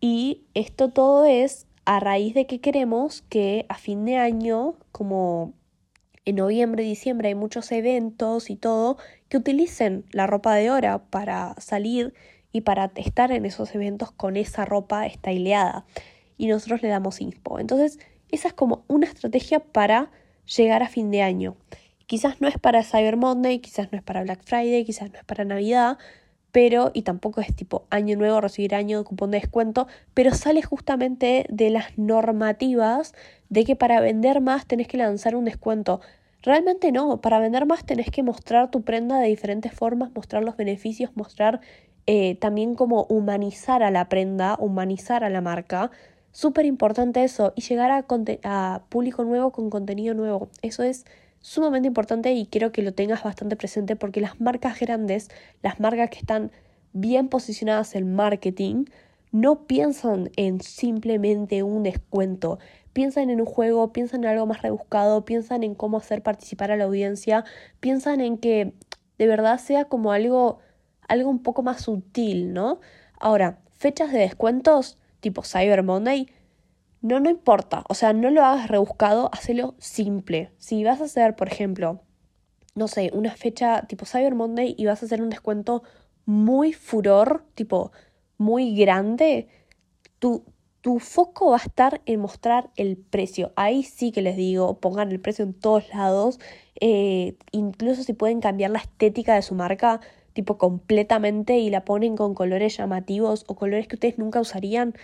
Y 0.00 0.42
esto 0.54 0.90
todo 0.90 1.24
es 1.24 1.66
a 1.86 2.00
raíz 2.00 2.34
de 2.34 2.46
que 2.46 2.60
queremos 2.60 3.22
que 3.22 3.66
a 3.68 3.74
fin 3.74 4.04
de 4.04 4.16
año, 4.16 4.74
como 4.92 5.54
en 6.24 6.36
noviembre, 6.36 6.82
diciembre 6.82 7.28
hay 7.28 7.34
muchos 7.34 7.72
eventos 7.72 8.50
y 8.50 8.56
todo, 8.56 8.98
que 9.28 9.38
utilicen 9.38 10.04
la 10.12 10.26
ropa 10.26 10.54
de 10.54 10.70
hora 10.70 10.98
para 10.98 11.54
salir 11.58 12.14
y 12.52 12.62
para 12.62 12.90
estar 12.96 13.32
en 13.32 13.46
esos 13.46 13.74
eventos 13.74 14.10
con 14.12 14.36
esa 14.36 14.64
ropa 14.64 15.06
estileada. 15.06 15.84
Y 16.36 16.46
nosotros 16.46 16.82
le 16.82 16.88
damos 16.88 17.20
inspo. 17.20 17.58
Entonces, 17.58 17.98
esa 18.30 18.48
es 18.48 18.54
como 18.54 18.84
una 18.88 19.06
estrategia 19.06 19.60
para 19.60 20.10
llegar 20.56 20.82
a 20.82 20.88
fin 20.88 21.10
de 21.10 21.22
año. 21.22 21.56
Quizás 22.06 22.40
no 22.40 22.48
es 22.48 22.58
para 22.58 22.82
Cyber 22.82 23.16
Monday, 23.16 23.60
quizás 23.60 23.92
no 23.92 23.98
es 23.98 24.04
para 24.04 24.22
Black 24.22 24.42
Friday, 24.44 24.84
quizás 24.84 25.12
no 25.12 25.18
es 25.18 25.24
para 25.24 25.44
Navidad, 25.44 25.98
pero, 26.52 26.90
y 26.94 27.02
tampoco 27.02 27.40
es 27.40 27.54
tipo 27.54 27.86
año 27.90 28.16
nuevo, 28.16 28.40
recibir 28.40 28.74
año, 28.74 29.04
cupón 29.04 29.30
de 29.30 29.40
descuento, 29.40 29.86
pero 30.14 30.34
sale 30.34 30.62
justamente 30.62 31.46
de 31.48 31.70
las 31.70 31.96
normativas 31.96 33.14
de 33.48 33.64
que 33.64 33.76
para 33.76 34.00
vender 34.00 34.40
más 34.40 34.66
tenés 34.66 34.88
que 34.88 34.96
lanzar 34.96 35.36
un 35.36 35.44
descuento. 35.44 36.00
Realmente 36.42 36.90
no, 36.90 37.20
para 37.20 37.38
vender 37.38 37.66
más 37.66 37.84
tenés 37.84 38.10
que 38.10 38.22
mostrar 38.22 38.70
tu 38.70 38.82
prenda 38.82 39.18
de 39.18 39.28
diferentes 39.28 39.72
formas, 39.72 40.10
mostrar 40.14 40.42
los 40.42 40.56
beneficios, 40.56 41.10
mostrar 41.14 41.60
eh, 42.06 42.36
también 42.36 42.74
como 42.74 43.04
humanizar 43.04 43.82
a 43.82 43.90
la 43.90 44.08
prenda, 44.08 44.56
humanizar 44.58 45.22
a 45.22 45.30
la 45.30 45.40
marca. 45.40 45.90
Súper 46.32 46.64
importante 46.64 47.24
eso 47.24 47.52
y 47.56 47.62
llegar 47.62 47.90
a, 47.90 48.06
a 48.44 48.82
público 48.88 49.24
nuevo 49.24 49.52
con 49.52 49.68
contenido 49.68 50.14
nuevo. 50.14 50.48
Eso 50.62 50.82
es 50.82 51.04
sumamente 51.40 51.88
importante 51.88 52.32
y 52.32 52.46
quiero 52.46 52.72
que 52.72 52.82
lo 52.82 52.92
tengas 52.92 53.22
bastante 53.22 53.56
presente 53.56 53.96
porque 53.96 54.20
las 54.20 54.40
marcas 54.40 54.78
grandes, 54.78 55.28
las 55.62 55.80
marcas 55.80 56.10
que 56.10 56.18
están 56.18 56.50
bien 56.92 57.28
posicionadas 57.28 57.94
en 57.94 58.14
marketing, 58.14 58.84
no 59.32 59.66
piensan 59.66 60.30
en 60.36 60.60
simplemente 60.60 61.62
un 61.62 61.82
descuento, 61.82 62.58
piensan 62.92 63.30
en 63.30 63.40
un 63.40 63.46
juego, 63.46 63.92
piensan 63.92 64.24
en 64.24 64.30
algo 64.30 64.46
más 64.46 64.62
rebuscado, 64.62 65.24
piensan 65.24 65.62
en 65.62 65.74
cómo 65.74 65.98
hacer 65.98 66.22
participar 66.22 66.72
a 66.72 66.76
la 66.76 66.84
audiencia, 66.84 67.44
piensan 67.78 68.20
en 68.20 68.38
que 68.38 68.72
de 69.18 69.26
verdad 69.26 69.58
sea 69.58 69.84
como 69.84 70.12
algo, 70.12 70.58
algo 71.06 71.30
un 71.30 71.42
poco 71.42 71.62
más 71.62 71.82
sutil, 71.82 72.52
¿no? 72.52 72.80
Ahora, 73.20 73.58
fechas 73.72 74.12
de 74.12 74.18
descuentos 74.18 74.98
tipo 75.20 75.42
Cyber 75.42 75.82
Monday, 75.82 76.28
no, 77.02 77.20
no 77.20 77.30
importa, 77.30 77.84
o 77.88 77.94
sea, 77.94 78.12
no 78.12 78.30
lo 78.30 78.44
hagas 78.44 78.68
rebuscado, 78.68 79.30
hacelo 79.32 79.74
simple. 79.78 80.52
Si 80.58 80.84
vas 80.84 81.00
a 81.00 81.04
hacer, 81.04 81.36
por 81.36 81.48
ejemplo, 81.48 82.02
no 82.74 82.88
sé, 82.88 83.10
una 83.14 83.32
fecha 83.32 83.86
tipo 83.88 84.06
Cyber 84.06 84.34
Monday 84.34 84.74
y 84.76 84.86
vas 84.86 85.02
a 85.02 85.06
hacer 85.06 85.22
un 85.22 85.30
descuento 85.30 85.82
muy 86.26 86.72
furor, 86.72 87.44
tipo 87.54 87.92
muy 88.38 88.74
grande, 88.76 89.48
tu, 90.18 90.44
tu 90.80 90.98
foco 90.98 91.50
va 91.50 91.56
a 91.56 91.60
estar 91.60 92.00
en 92.06 92.20
mostrar 92.20 92.70
el 92.76 92.96
precio. 92.96 93.52
Ahí 93.56 93.82
sí 93.82 94.12
que 94.12 94.22
les 94.22 94.36
digo, 94.36 94.78
pongan 94.80 95.10
el 95.10 95.20
precio 95.20 95.44
en 95.44 95.54
todos 95.54 95.88
lados. 95.92 96.38
Eh, 96.80 97.36
incluso 97.52 98.02
si 98.02 98.12
pueden 98.12 98.40
cambiar 98.40 98.70
la 98.70 98.78
estética 98.78 99.34
de 99.34 99.42
su 99.42 99.54
marca, 99.54 100.00
tipo 100.32 100.58
completamente, 100.58 101.58
y 101.58 101.70
la 101.70 101.84
ponen 101.84 102.16
con 102.16 102.34
colores 102.34 102.76
llamativos 102.76 103.44
o 103.48 103.56
colores 103.56 103.88
que 103.88 103.96
ustedes 103.96 104.18
nunca 104.18 104.40
usarían. 104.40 104.94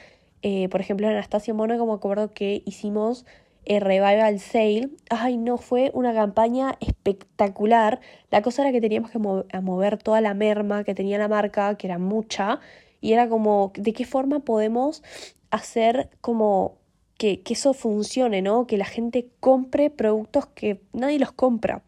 Eh, 0.42 0.68
por 0.68 0.80
ejemplo, 0.80 1.08
Anastasia 1.08 1.54
Mona, 1.54 1.78
como 1.78 1.94
acuerdo 1.94 2.32
que 2.32 2.62
hicimos 2.66 3.24
el 3.66 3.80
Revival 3.80 4.38
Sale. 4.38 4.90
Ay, 5.10 5.36
no, 5.36 5.58
fue 5.58 5.90
una 5.92 6.14
campaña 6.14 6.76
espectacular. 6.80 8.00
La 8.30 8.40
cosa 8.42 8.62
era 8.62 8.72
que 8.72 8.80
teníamos 8.80 9.10
que 9.10 9.18
mover 9.18 9.98
toda 9.98 10.20
la 10.20 10.34
merma 10.34 10.84
que 10.84 10.94
tenía 10.94 11.18
la 11.18 11.28
marca, 11.28 11.76
que 11.76 11.86
era 11.88 11.98
mucha. 11.98 12.60
Y 13.00 13.12
era 13.12 13.28
como, 13.28 13.72
¿de 13.74 13.92
qué 13.92 14.04
forma 14.04 14.40
podemos 14.40 15.02
hacer 15.50 16.10
como 16.20 16.78
que, 17.18 17.42
eso 17.48 17.74
funcione, 17.74 18.42
¿no? 18.42 18.66
Que 18.66 18.76
la 18.76 18.84
gente 18.84 19.30
compre 19.40 19.90
productos 19.90 20.46
que 20.46 20.80
nadie 20.92 21.18
los 21.18 21.32
compra. 21.32 21.82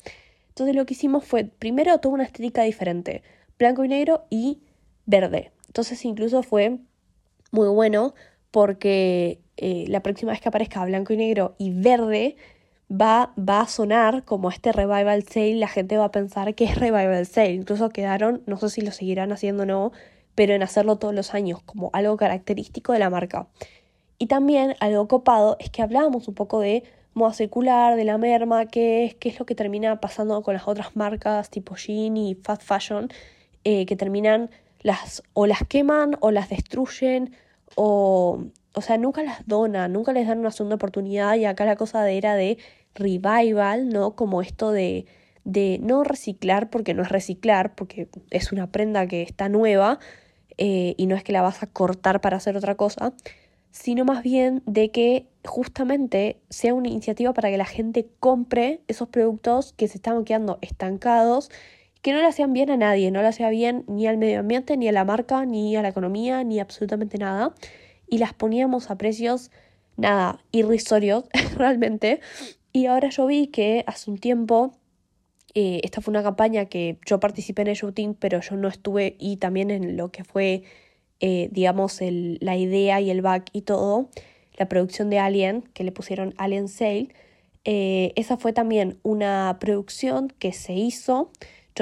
Entonces 0.48 0.74
lo 0.74 0.86
que 0.86 0.94
hicimos 0.94 1.24
fue, 1.24 1.44
primero, 1.44 1.98
toda 1.98 2.14
una 2.14 2.24
estética 2.24 2.62
diferente, 2.62 3.22
blanco 3.58 3.84
y 3.84 3.88
negro 3.88 4.24
y 4.30 4.58
verde. 5.06 5.52
Entonces 5.66 6.04
incluso 6.04 6.42
fue 6.42 6.78
muy 7.52 7.68
bueno 7.68 8.14
porque 8.50 9.40
eh, 9.56 9.84
la 9.88 10.02
próxima 10.02 10.32
vez 10.32 10.40
que 10.40 10.48
aparezca 10.48 10.84
blanco 10.84 11.12
y 11.12 11.16
negro 11.16 11.54
y 11.58 11.70
verde, 11.72 12.36
va, 12.90 13.32
va 13.38 13.60
a 13.60 13.66
sonar 13.66 14.24
como 14.24 14.50
este 14.50 14.72
revival 14.72 15.22
sale, 15.24 15.56
la 15.56 15.68
gente 15.68 15.96
va 15.96 16.06
a 16.06 16.10
pensar 16.10 16.54
que 16.54 16.64
es 16.64 16.76
revival 16.76 17.26
sale. 17.26 17.52
Incluso 17.52 17.90
quedaron, 17.90 18.42
no 18.46 18.56
sé 18.56 18.70
si 18.70 18.80
lo 18.80 18.92
seguirán 18.92 19.32
haciendo 19.32 19.64
o 19.64 19.66
no, 19.66 19.92
pero 20.34 20.54
en 20.54 20.62
hacerlo 20.62 20.96
todos 20.96 21.14
los 21.14 21.34
años, 21.34 21.62
como 21.62 21.90
algo 21.92 22.16
característico 22.16 22.92
de 22.92 23.00
la 23.00 23.10
marca. 23.10 23.48
Y 24.18 24.26
también 24.26 24.74
algo 24.80 25.08
copado 25.08 25.56
es 25.60 25.70
que 25.70 25.82
hablábamos 25.82 26.28
un 26.28 26.34
poco 26.34 26.60
de 26.60 26.84
moda 27.14 27.32
circular, 27.32 27.96
de 27.96 28.04
la 28.04 28.18
merma, 28.18 28.66
qué 28.66 29.04
es, 29.04 29.14
qué 29.14 29.28
es 29.28 29.38
lo 29.38 29.46
que 29.46 29.54
termina 29.54 30.00
pasando 30.00 30.40
con 30.42 30.54
las 30.54 30.66
otras 30.66 30.96
marcas 30.96 31.50
tipo 31.50 31.76
Shein 31.76 32.16
y 32.16 32.34
Fast 32.36 32.62
Fashion, 32.62 33.08
eh, 33.64 33.86
que 33.86 33.96
terminan 33.96 34.50
las 34.80 35.22
o 35.32 35.46
las 35.46 35.66
queman 35.66 36.16
o 36.20 36.30
las 36.30 36.48
destruyen 36.48 37.34
o, 37.76 38.44
o 38.74 38.80
sea, 38.80 38.98
nunca 38.98 39.22
las 39.22 39.46
donan, 39.46 39.92
nunca 39.92 40.12
les 40.12 40.26
dan 40.26 40.38
una 40.38 40.50
segunda 40.50 40.76
oportunidad 40.76 41.36
y 41.36 41.44
acá 41.44 41.64
la 41.64 41.76
cosa 41.76 42.08
era 42.10 42.34
de 42.34 42.58
revival, 42.94 43.88
¿no? 43.88 44.14
Como 44.14 44.42
esto 44.42 44.72
de, 44.72 45.06
de 45.44 45.78
no 45.82 46.04
reciclar 46.04 46.70
porque 46.70 46.94
no 46.94 47.02
es 47.02 47.08
reciclar, 47.08 47.74
porque 47.74 48.08
es 48.30 48.52
una 48.52 48.70
prenda 48.70 49.06
que 49.06 49.22
está 49.22 49.48
nueva 49.48 49.98
eh, 50.58 50.94
y 50.96 51.06
no 51.06 51.16
es 51.16 51.24
que 51.24 51.32
la 51.32 51.42
vas 51.42 51.62
a 51.62 51.68
cortar 51.68 52.20
para 52.20 52.36
hacer 52.36 52.56
otra 52.56 52.74
cosa, 52.74 53.14
sino 53.70 54.04
más 54.04 54.22
bien 54.22 54.62
de 54.66 54.90
que 54.90 55.26
justamente 55.44 56.40
sea 56.50 56.74
una 56.74 56.88
iniciativa 56.88 57.32
para 57.32 57.50
que 57.50 57.56
la 57.56 57.64
gente 57.64 58.08
compre 58.20 58.82
esos 58.88 59.08
productos 59.08 59.72
que 59.72 59.88
se 59.88 59.98
están 59.98 60.24
quedando 60.24 60.58
estancados, 60.60 61.50
que 62.02 62.12
no 62.12 62.18
le 62.18 62.26
hacían 62.26 62.52
bien 62.52 62.70
a 62.70 62.76
nadie, 62.76 63.10
no 63.10 63.22
le 63.22 63.28
hacía 63.28 63.50
bien 63.50 63.84
ni 63.88 64.06
al 64.06 64.18
medio 64.18 64.40
ambiente, 64.40 64.76
ni 64.76 64.88
a 64.88 64.92
la 64.92 65.04
marca, 65.04 65.44
ni 65.44 65.76
a 65.76 65.82
la 65.82 65.88
economía, 65.88 66.44
ni 66.44 66.60
absolutamente 66.60 67.18
nada, 67.18 67.54
y 68.06 68.18
las 68.18 68.32
poníamos 68.34 68.90
a 68.90 68.98
precios, 68.98 69.50
nada, 69.96 70.40
irrisorios 70.52 71.24
realmente, 71.56 72.20
y 72.72 72.86
ahora 72.86 73.08
yo 73.08 73.26
vi 73.26 73.48
que 73.48 73.84
hace 73.86 74.10
un 74.10 74.18
tiempo, 74.18 74.72
eh, 75.54 75.80
esta 75.82 76.00
fue 76.00 76.12
una 76.12 76.22
campaña 76.22 76.66
que 76.66 76.98
yo 77.06 77.18
participé 77.18 77.62
en 77.62 77.68
el 77.68 77.74
shooting, 77.74 78.14
pero 78.14 78.40
yo 78.40 78.56
no 78.56 78.68
estuve 78.68 79.16
y 79.18 79.38
también 79.38 79.70
en 79.70 79.96
lo 79.96 80.10
que 80.10 80.24
fue, 80.24 80.62
eh, 81.20 81.48
digamos, 81.50 81.98
la 82.00 82.56
idea 82.56 83.00
y 83.00 83.10
el 83.10 83.22
back 83.22 83.50
y 83.52 83.62
todo, 83.62 84.10
la 84.56 84.68
producción 84.68 85.10
de 85.10 85.18
Alien, 85.18 85.62
que 85.72 85.84
le 85.84 85.92
pusieron 85.92 86.34
Alien 86.36 86.68
Sale. 86.68 87.08
Eh, 87.64 88.12
esa 88.16 88.36
fue 88.36 88.52
también 88.52 88.98
una 89.02 89.56
producción 89.60 90.28
que 90.38 90.52
se 90.52 90.74
hizo. 90.74 91.30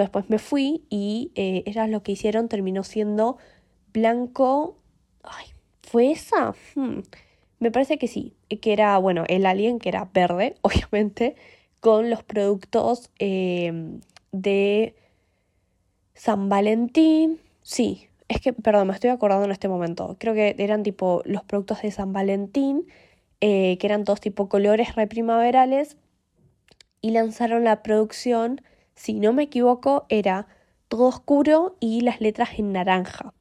Después 0.02 0.28
me 0.30 0.38
fui 0.38 0.84
y 0.88 1.32
eh, 1.34 1.64
lo 1.88 2.02
que 2.02 2.12
hicieron 2.12 2.48
terminó 2.48 2.84
siendo 2.84 3.38
blanco. 3.92 4.76
Ay, 5.22 5.46
¿fue 5.82 6.12
esa? 6.12 6.54
Hmm. 6.74 7.00
Me 7.58 7.70
parece 7.70 7.98
que 7.98 8.08
sí, 8.08 8.34
que 8.60 8.72
era, 8.72 8.98
bueno, 8.98 9.24
el 9.28 9.46
alien 9.46 9.78
que 9.78 9.88
era 9.88 10.08
verde, 10.12 10.56
obviamente, 10.62 11.36
con 11.80 12.10
los 12.10 12.22
productos 12.22 13.10
em, 13.18 14.00
de 14.32 14.94
San 16.14 16.48
Valentín. 16.48 17.40
Sí, 17.62 18.08
es 18.28 18.40
que, 18.40 18.52
perdón, 18.52 18.88
me 18.88 18.94
estoy 18.94 19.10
acordando 19.10 19.44
en 19.44 19.52
este 19.52 19.68
momento. 19.68 20.16
Creo 20.18 20.34
que 20.34 20.54
eran 20.58 20.82
tipo 20.82 21.22
los 21.24 21.44
productos 21.44 21.82
de 21.82 21.90
San 21.90 22.12
Valentín, 22.12 22.86
eh, 23.40 23.78
que 23.78 23.86
eran 23.86 24.04
todos 24.04 24.20
tipo 24.20 24.48
colores 24.48 24.94
reprimaverales, 24.94 25.96
y 27.00 27.10
lanzaron 27.10 27.64
la 27.64 27.82
producción, 27.82 28.60
si 28.96 29.14
no 29.20 29.32
me 29.32 29.44
equivoco, 29.44 30.06
era 30.08 30.48
todo 30.88 31.06
oscuro 31.06 31.76
y 31.78 32.00
las 32.00 32.20
letras 32.20 32.50
en 32.58 32.72
naranja. 32.72 33.32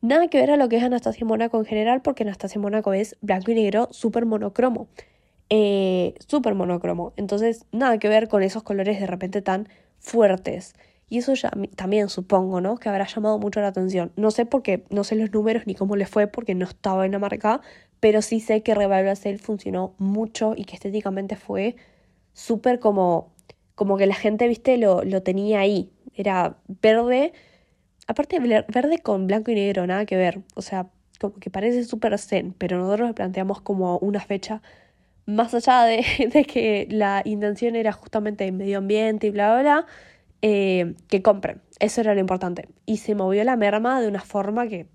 Nada 0.00 0.28
que 0.28 0.38
ver 0.38 0.50
a 0.50 0.56
lo 0.56 0.68
que 0.68 0.76
es 0.76 0.82
Anastasia 0.82 1.24
Mónaco 1.24 1.58
en 1.58 1.64
general, 1.64 2.02
porque 2.02 2.24
Anastasia 2.24 2.60
Mónaco 2.60 2.92
es 2.92 3.16
blanco 3.20 3.52
y 3.52 3.54
negro, 3.54 3.88
súper 3.90 4.26
monocromo. 4.26 4.88
Eh, 5.50 6.14
súper 6.26 6.54
monocromo. 6.54 7.12
Entonces, 7.16 7.66
nada 7.72 7.98
que 7.98 8.08
ver 8.08 8.28
con 8.28 8.42
esos 8.42 8.62
colores 8.62 8.98
de 8.98 9.06
repente 9.06 9.42
tan 9.42 9.68
fuertes. 9.98 10.74
Y 11.08 11.18
eso 11.18 11.34
ya 11.34 11.50
también 11.76 12.08
supongo, 12.08 12.60
¿no? 12.60 12.76
Que 12.76 12.88
habrá 12.88 13.06
llamado 13.06 13.38
mucho 13.38 13.60
la 13.60 13.68
atención. 13.68 14.12
No 14.16 14.30
sé 14.30 14.46
por 14.46 14.62
qué, 14.62 14.84
no 14.90 15.04
sé 15.04 15.16
los 15.16 15.32
números 15.32 15.66
ni 15.66 15.74
cómo 15.74 15.96
le 15.96 16.06
fue 16.06 16.26
porque 16.26 16.54
no 16.54 16.64
estaba 16.64 17.06
en 17.06 17.12
la 17.12 17.18
marca, 17.18 17.60
pero 18.00 18.22
sí 18.22 18.40
sé 18.40 18.62
que 18.62 18.74
Revival 18.74 19.16
Sale 19.16 19.38
funcionó 19.38 19.94
mucho 19.98 20.54
y 20.56 20.64
que 20.64 20.74
estéticamente 20.74 21.36
fue 21.36 21.76
súper 22.32 22.80
como, 22.80 23.33
como 23.74 23.96
que 23.96 24.06
la 24.06 24.14
gente, 24.14 24.48
viste, 24.48 24.76
lo, 24.78 25.02
lo 25.04 25.22
tenía 25.22 25.60
ahí. 25.60 25.90
Era 26.14 26.58
verde 26.82 27.32
aparte 28.06 28.38
verde 28.38 28.98
con 28.98 29.26
blanco 29.26 29.50
y 29.50 29.54
negro, 29.54 29.86
nada 29.86 30.06
que 30.06 30.16
ver. 30.16 30.42
O 30.54 30.62
sea, 30.62 30.88
como 31.20 31.36
que 31.36 31.50
parece 31.50 31.84
súper 31.84 32.18
zen, 32.18 32.54
pero 32.58 32.78
nosotros 32.78 33.08
le 33.08 33.14
planteamos 33.14 33.60
como 33.60 33.98
una 33.98 34.20
fecha 34.20 34.62
más 35.26 35.54
allá 35.54 35.84
de, 35.84 36.04
de, 36.32 36.44
que 36.44 36.86
la 36.90 37.22
intención 37.24 37.76
era 37.76 37.92
justamente 37.92 38.50
medio 38.52 38.78
ambiente 38.78 39.28
y 39.28 39.30
bla, 39.30 39.52
bla, 39.52 39.62
bla, 39.62 39.86
eh, 40.42 40.94
que 41.08 41.22
compren. 41.22 41.62
Eso 41.80 42.00
era 42.00 42.14
lo 42.14 42.20
importante. 42.20 42.68
Y 42.86 42.98
se 42.98 43.14
movió 43.14 43.44
la 43.44 43.56
merma 43.56 44.00
de 44.00 44.08
una 44.08 44.20
forma 44.20 44.68
que 44.68 44.86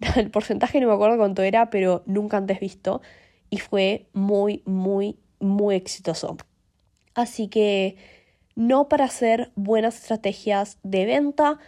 el 0.16 0.30
porcentaje 0.30 0.80
no 0.80 0.88
me 0.88 0.94
acuerdo 0.94 1.16
cuánto 1.16 1.42
era, 1.42 1.70
pero 1.70 2.02
nunca 2.06 2.36
antes 2.36 2.60
visto. 2.60 3.02
Y 3.50 3.58
fue 3.58 4.08
muy, 4.12 4.62
muy, 4.64 5.18
muy 5.40 5.74
exitoso. 5.74 6.36
Así 7.14 7.48
que 7.48 7.96
no 8.54 8.88
para 8.88 9.04
hacer 9.04 9.50
buenas 9.54 9.96
estrategias 9.96 10.78
de 10.82 11.06
venta, 11.06 11.58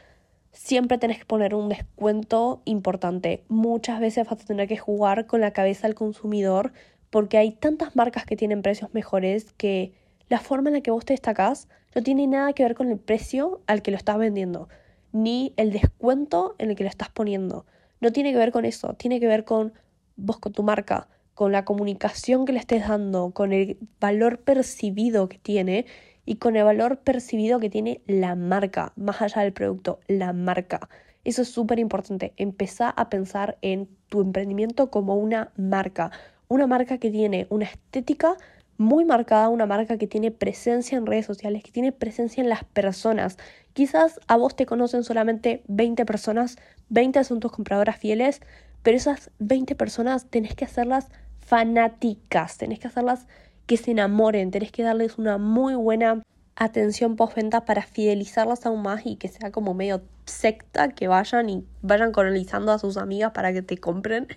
siempre 0.52 0.98
tenés 0.98 1.18
que 1.18 1.24
poner 1.24 1.54
un 1.54 1.68
descuento 1.68 2.62
importante. 2.64 3.44
Muchas 3.48 4.00
veces 4.00 4.28
vas 4.28 4.40
a 4.40 4.46
tener 4.46 4.68
que 4.68 4.76
jugar 4.76 5.26
con 5.26 5.40
la 5.40 5.52
cabeza 5.52 5.86
del 5.86 5.94
consumidor 5.94 6.72
porque 7.10 7.38
hay 7.38 7.52
tantas 7.52 7.94
marcas 7.96 8.24
que 8.24 8.36
tienen 8.36 8.62
precios 8.62 8.92
mejores 8.92 9.52
que 9.52 9.92
la 10.28 10.40
forma 10.40 10.70
en 10.70 10.74
la 10.74 10.80
que 10.80 10.90
vos 10.90 11.04
te 11.04 11.12
destacás 11.12 11.68
no 11.94 12.02
tiene 12.02 12.26
nada 12.26 12.52
que 12.52 12.62
ver 12.62 12.74
con 12.74 12.90
el 12.90 12.98
precio 12.98 13.60
al 13.66 13.82
que 13.82 13.90
lo 13.90 13.96
estás 13.96 14.18
vendiendo, 14.18 14.68
ni 15.12 15.52
el 15.56 15.70
descuento 15.70 16.56
en 16.58 16.70
el 16.70 16.76
que 16.76 16.82
lo 16.82 16.90
estás 16.90 17.10
poniendo. 17.10 17.66
No 18.00 18.10
tiene 18.12 18.32
que 18.32 18.38
ver 18.38 18.50
con 18.50 18.64
eso, 18.64 18.94
tiene 18.94 19.20
que 19.20 19.26
ver 19.26 19.44
con 19.44 19.74
vos, 20.16 20.38
con 20.38 20.52
tu 20.52 20.62
marca, 20.62 21.08
con 21.34 21.52
la 21.52 21.64
comunicación 21.64 22.44
que 22.44 22.52
le 22.52 22.58
estés 22.58 22.88
dando, 22.88 23.30
con 23.30 23.52
el 23.52 23.78
valor 24.00 24.38
percibido 24.40 25.28
que 25.28 25.38
tiene 25.38 25.86
y 26.24 26.36
con 26.36 26.56
el 26.56 26.64
valor 26.64 26.98
percibido 26.98 27.60
que 27.60 27.70
tiene 27.70 28.00
la 28.06 28.34
marca, 28.34 28.92
más 28.96 29.20
allá 29.20 29.42
del 29.42 29.52
producto, 29.52 30.00
la 30.06 30.32
marca. 30.32 30.88
Eso 31.24 31.42
es 31.42 31.48
súper 31.48 31.78
importante. 31.78 32.32
Empezá 32.36 32.90
a 32.90 33.08
pensar 33.08 33.58
en 33.62 33.88
tu 34.08 34.20
emprendimiento 34.20 34.90
como 34.90 35.16
una 35.16 35.52
marca. 35.56 36.10
Una 36.48 36.66
marca 36.66 36.98
que 36.98 37.10
tiene 37.10 37.46
una 37.50 37.64
estética 37.64 38.36
muy 38.76 39.04
marcada, 39.04 39.48
una 39.48 39.66
marca 39.66 39.96
que 39.98 40.06
tiene 40.06 40.30
presencia 40.30 40.98
en 40.98 41.06
redes 41.06 41.26
sociales, 41.26 41.62
que 41.62 41.70
tiene 41.70 41.92
presencia 41.92 42.42
en 42.42 42.48
las 42.48 42.64
personas. 42.64 43.38
Quizás 43.72 44.20
a 44.26 44.36
vos 44.36 44.54
te 44.56 44.66
conocen 44.66 45.04
solamente 45.04 45.62
20 45.68 46.04
personas, 46.04 46.56
20 46.90 47.24
son 47.24 47.40
tus 47.40 47.52
compradoras 47.52 47.96
fieles, 47.96 48.40
pero 48.82 48.96
esas 48.96 49.30
20 49.38 49.74
personas 49.76 50.26
tenés 50.26 50.54
que 50.54 50.64
hacerlas 50.64 51.08
fanáticas, 51.44 52.58
tenés 52.58 52.78
que 52.78 52.88
hacerlas 52.88 53.26
que 53.66 53.76
se 53.76 53.92
enamoren, 53.92 54.50
tenés 54.50 54.72
que 54.72 54.82
darles 54.82 55.18
una 55.18 55.38
muy 55.38 55.74
buena 55.74 56.22
atención 56.56 57.16
postventa 57.16 57.64
para 57.64 57.82
fidelizarlas 57.82 58.64
aún 58.66 58.82
más 58.82 59.06
y 59.06 59.16
que 59.16 59.28
sea 59.28 59.50
como 59.50 59.74
medio 59.74 60.02
secta, 60.26 60.88
que 60.88 61.08
vayan 61.08 61.48
y 61.48 61.64
vayan 61.82 62.12
colonizando 62.12 62.72
a 62.72 62.78
sus 62.78 62.96
amigas 62.96 63.32
para 63.32 63.52
que 63.52 63.62
te 63.62 63.78
compren. 63.78 64.28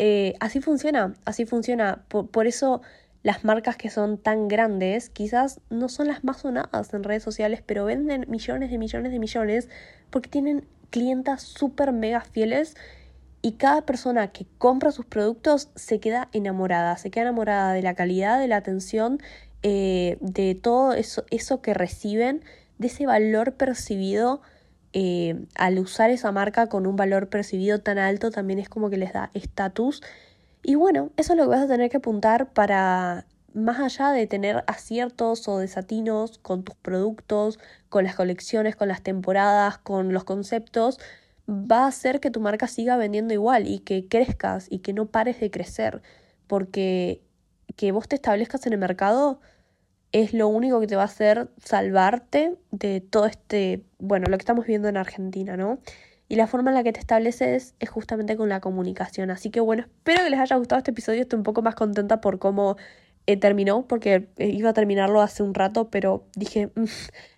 Eh, 0.00 0.34
así 0.40 0.60
funciona, 0.60 1.14
así 1.24 1.46
funciona. 1.46 2.02
Por, 2.08 2.48
eso 2.48 2.82
las 3.22 3.44
marcas 3.44 3.76
que 3.76 3.90
son 3.90 4.18
tan 4.18 4.48
grandes 4.48 5.08
quizás 5.08 5.60
no 5.70 5.88
son 5.88 6.08
las 6.08 6.24
más 6.24 6.38
sonadas 6.38 6.92
en 6.92 7.04
redes 7.04 7.22
sociales, 7.22 7.62
pero 7.64 7.84
venden 7.84 8.26
millones 8.28 8.72
de 8.72 8.78
millones 8.78 9.12
de 9.12 9.20
millones 9.20 9.68
porque 10.10 10.28
tienen 10.28 10.66
clientas 10.90 11.42
súper 11.42 11.92
mega 11.92 12.22
fieles 12.22 12.74
y 13.44 13.52
cada 13.52 13.82
persona 13.82 14.28
que 14.28 14.46
compra 14.56 14.90
sus 14.90 15.04
productos 15.04 15.68
se 15.74 16.00
queda 16.00 16.30
enamorada, 16.32 16.96
se 16.96 17.10
queda 17.10 17.24
enamorada 17.24 17.74
de 17.74 17.82
la 17.82 17.94
calidad, 17.94 18.40
de 18.40 18.48
la 18.48 18.56
atención, 18.56 19.20
eh, 19.62 20.16
de 20.22 20.54
todo 20.54 20.94
eso, 20.94 21.26
eso 21.30 21.60
que 21.60 21.74
reciben, 21.74 22.42
de 22.78 22.86
ese 22.86 23.04
valor 23.04 23.52
percibido. 23.52 24.40
Eh, 24.94 25.44
al 25.56 25.78
usar 25.78 26.08
esa 26.08 26.32
marca 26.32 26.68
con 26.68 26.86
un 26.86 26.96
valor 26.96 27.28
percibido 27.28 27.80
tan 27.80 27.98
alto 27.98 28.30
también 28.30 28.60
es 28.60 28.70
como 28.70 28.88
que 28.88 28.96
les 28.96 29.12
da 29.12 29.30
estatus. 29.34 30.00
Y 30.62 30.76
bueno, 30.76 31.10
eso 31.18 31.34
es 31.34 31.36
lo 31.36 31.44
que 31.44 31.50
vas 31.50 31.64
a 31.64 31.68
tener 31.68 31.90
que 31.90 31.98
apuntar 31.98 32.50
para, 32.54 33.26
más 33.52 33.78
allá 33.78 34.10
de 34.12 34.26
tener 34.26 34.64
aciertos 34.66 35.48
o 35.48 35.58
desatinos 35.58 36.38
con 36.38 36.62
tus 36.64 36.76
productos, 36.76 37.58
con 37.90 38.04
las 38.04 38.14
colecciones, 38.14 38.74
con 38.74 38.88
las 38.88 39.02
temporadas, 39.02 39.76
con 39.76 40.14
los 40.14 40.24
conceptos, 40.24 40.98
va 41.48 41.84
a 41.84 41.88
hacer 41.88 42.20
que 42.20 42.30
tu 42.30 42.40
marca 42.40 42.66
siga 42.66 42.96
vendiendo 42.96 43.34
igual 43.34 43.66
y 43.66 43.80
que 43.80 44.08
crezcas 44.08 44.66
y 44.70 44.78
que 44.78 44.92
no 44.92 45.06
pares 45.06 45.40
de 45.40 45.50
crecer, 45.50 46.02
porque 46.46 47.22
que 47.76 47.92
vos 47.92 48.08
te 48.08 48.16
establezcas 48.16 48.66
en 48.66 48.74
el 48.74 48.78
mercado 48.78 49.40
es 50.12 50.32
lo 50.32 50.46
único 50.48 50.80
que 50.80 50.86
te 50.86 50.96
va 50.96 51.02
a 51.02 51.06
hacer 51.06 51.50
salvarte 51.58 52.56
de 52.70 53.00
todo 53.00 53.26
este, 53.26 53.84
bueno, 53.98 54.26
lo 54.28 54.36
que 54.38 54.42
estamos 54.42 54.64
viendo 54.64 54.88
en 54.88 54.96
Argentina, 54.96 55.56
¿no? 55.56 55.80
Y 56.28 56.36
la 56.36 56.46
forma 56.46 56.70
en 56.70 56.76
la 56.76 56.84
que 56.84 56.92
te 56.92 57.00
estableces 57.00 57.74
es 57.80 57.88
justamente 57.90 58.36
con 58.36 58.48
la 58.48 58.60
comunicación. 58.60 59.30
Así 59.30 59.50
que 59.50 59.60
bueno, 59.60 59.82
espero 59.82 60.22
que 60.22 60.30
les 60.30 60.40
haya 60.40 60.56
gustado 60.56 60.78
este 60.78 60.92
episodio. 60.92 61.22
Estoy 61.22 61.38
un 61.38 61.42
poco 61.42 61.62
más 61.62 61.74
contenta 61.74 62.20
por 62.20 62.38
cómo 62.38 62.76
eh, 63.26 63.36
terminó 63.36 63.86
porque 63.86 64.28
eh, 64.36 64.48
iba 64.48 64.70
a 64.70 64.72
terminarlo 64.72 65.20
hace 65.20 65.42
un 65.42 65.52
rato, 65.52 65.90
pero 65.90 66.26
dije, 66.36 66.68
mm, 66.74 66.84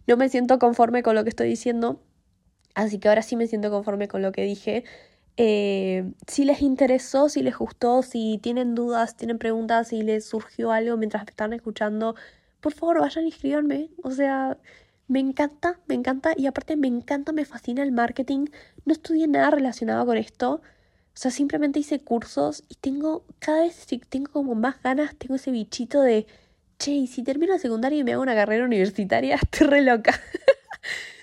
no 0.06 0.16
me 0.16 0.28
siento 0.28 0.58
conforme 0.58 1.02
con 1.02 1.14
lo 1.14 1.22
que 1.24 1.30
estoy 1.30 1.48
diciendo, 1.48 2.02
así 2.76 2.98
que 3.00 3.08
ahora 3.08 3.22
sí 3.22 3.34
me 3.36 3.48
siento 3.48 3.70
conforme 3.70 4.06
con 4.08 4.22
lo 4.22 4.30
que 4.32 4.42
dije. 4.42 4.84
Eh, 5.38 6.12
si 6.26 6.44
les 6.44 6.62
interesó, 6.62 7.28
si 7.28 7.42
les 7.42 7.56
gustó, 7.58 8.02
si 8.02 8.38
tienen 8.42 8.74
dudas, 8.74 9.16
tienen 9.16 9.38
preguntas, 9.38 9.88
si 9.88 10.02
les 10.02 10.24
surgió 10.26 10.72
algo 10.72 10.96
mientras 10.96 11.26
están 11.28 11.52
escuchando, 11.52 12.14
por 12.60 12.72
favor 12.72 13.00
vayan 13.00 13.26
y 13.26 13.28
escribanme. 13.30 13.90
O 14.02 14.10
sea, 14.12 14.58
me 15.08 15.20
encanta, 15.20 15.80
me 15.86 15.94
encanta 15.94 16.32
y 16.36 16.46
aparte 16.46 16.76
me 16.76 16.88
encanta, 16.88 17.32
me 17.32 17.44
fascina 17.44 17.82
el 17.82 17.92
marketing. 17.92 18.46
No 18.84 18.92
estudié 18.92 19.26
nada 19.28 19.50
relacionado 19.50 20.06
con 20.06 20.16
esto. 20.18 20.54
O 20.54 21.18
sea, 21.18 21.30
simplemente 21.30 21.80
hice 21.80 22.00
cursos 22.00 22.64
y 22.68 22.74
tengo, 22.76 23.24
cada 23.38 23.62
vez 23.62 23.86
tengo 24.10 24.30
como 24.32 24.54
más 24.54 24.82
ganas, 24.82 25.16
tengo 25.16 25.36
ese 25.36 25.50
bichito 25.50 26.02
de, 26.02 26.26
che, 26.78 26.92
y 26.92 27.06
si 27.06 27.22
termino 27.22 27.52
la 27.54 27.58
secundaria 27.58 27.98
y 28.00 28.04
me 28.04 28.12
hago 28.12 28.22
una 28.22 28.34
carrera 28.34 28.64
universitaria, 28.66 29.36
estoy 29.42 29.66
re 29.66 29.82
loca. 29.82 30.20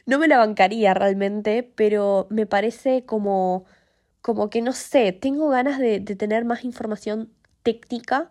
No 0.06 0.20
me 0.20 0.28
la 0.28 0.38
bancaría 0.38 0.93
realmente, 0.93 1.64
pero 1.76 2.28
me 2.30 2.45
parece 2.45 3.06
como 3.06 3.66
como 4.24 4.49
que 4.49 4.62
no 4.62 4.72
sé, 4.74 5.12
tengo 5.12 5.49
ganas 5.49 5.80
de, 5.80 5.99
tener 6.01 6.45
más 6.45 6.64
información 6.64 7.30
técnica 7.64 8.30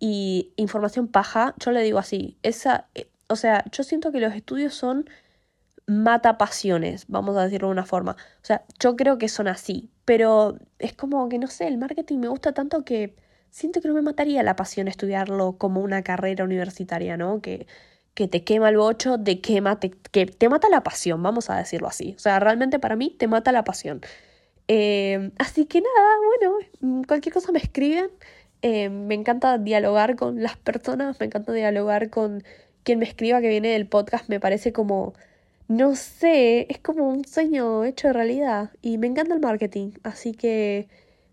y 0.00 0.52
información 0.56 1.08
paja. 1.08 1.54
Yo 1.58 1.70
le 1.72 1.82
digo 1.82 1.98
así, 1.98 2.38
esa, 2.42 2.88
eh, 2.94 3.08
o 3.28 3.36
sea, 3.36 3.64
yo 3.70 3.84
siento 3.84 4.10
que 4.12 4.20
los 4.20 4.34
estudios 4.34 4.74
son 4.74 5.08
mata 5.86 6.38
pasiones, 6.38 7.06
vamos 7.08 7.36
a 7.36 7.44
decirlo 7.44 7.68
de 7.68 7.72
una 7.72 7.84
forma. 7.86 8.12
O 8.42 8.44
sea, 8.44 8.64
yo 8.80 8.96
creo 8.96 9.18
que 9.18 9.28
son 9.28 9.48
así, 9.48 9.90
pero 10.06 10.58
es 10.78 10.94
como 10.94 11.28
que 11.28 11.38
no 11.38 11.48
sé, 11.48 11.68
el 11.68 11.78
marketing 11.78 12.18
me 12.20 12.28
gusta 12.28 12.52
tanto 12.54 12.84
que 12.84 13.16
siento 13.50 13.80
que 13.82 13.88
no 13.88 13.94
me 13.94 14.02
mataría 14.02 14.42
la 14.42 14.56
pasión 14.56 14.88
estudiarlo 14.88 15.58
como 15.58 15.80
una 15.82 16.02
carrera 16.02 16.44
universitaria, 16.44 17.16
¿no? 17.18 17.42
Que, 17.42 17.66
que 18.14 18.28
te 18.28 18.44
quema 18.44 18.68
el 18.68 18.76
bocho, 18.78 19.18
te 19.22 19.40
quema, 19.40 19.80
te, 19.80 19.90
que 19.90 20.26
te 20.26 20.48
mata 20.48 20.68
la 20.68 20.82
pasión, 20.82 21.22
vamos 21.22 21.50
a 21.50 21.56
decirlo 21.58 21.88
así. 21.88 22.14
O 22.16 22.20
sea, 22.20 22.40
realmente 22.40 22.78
para 22.78 22.96
mí 22.96 23.10
te 23.10 23.28
mata 23.28 23.52
la 23.52 23.64
pasión. 23.64 24.00
Eh, 24.68 25.30
así 25.38 25.66
que 25.66 25.80
nada, 25.82 26.08
bueno, 26.40 26.58
mm, 26.80 27.02
cualquier 27.04 27.34
cosa 27.34 27.52
me 27.52 27.58
escriben. 27.58 28.10
Eh, 28.62 28.88
me 28.88 29.14
encanta 29.14 29.58
dialogar 29.58 30.16
con 30.16 30.42
las 30.42 30.56
personas, 30.56 31.20
me 31.20 31.26
encanta 31.26 31.52
dialogar 31.52 32.10
con 32.10 32.42
quien 32.82 32.98
me 32.98 33.04
escriba 33.06 33.40
que 33.40 33.48
viene 33.48 33.70
del 33.70 33.86
podcast. 33.88 34.28
Me 34.28 34.40
parece 34.40 34.72
como, 34.72 35.14
no 35.68 35.96
sé, 35.96 36.66
es 36.70 36.78
como 36.78 37.08
un 37.08 37.24
sueño 37.26 37.84
hecho 37.84 38.08
de 38.08 38.14
realidad. 38.14 38.70
Y 38.82 38.98
me 38.98 39.06
encanta 39.08 39.34
el 39.34 39.40
marketing, 39.40 39.92
así 40.04 40.32
que 40.34 40.88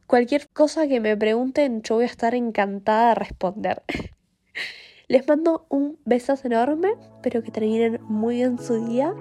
cualquier 0.07 0.49
cosa 0.49 0.87
que 0.87 0.99
me 0.99 1.15
pregunten, 1.17 1.81
yo 1.83 1.95
voy 1.95 2.03
a 2.05 2.07
estar 2.07 2.35
encantada 2.35 3.09
de 3.09 3.15
responder. 3.15 3.83
Les 5.11 5.27
mando 5.27 5.65
un 5.67 5.97
besazo 6.05 6.47
enorme, 6.47 6.93
espero 7.17 7.43
que 7.43 7.51
terminen 7.51 7.99
muy 8.03 8.35
bien 8.35 8.57
su 8.57 8.85
día 8.85 9.13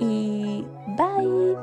y 0.00 0.64
bye. 0.96 1.54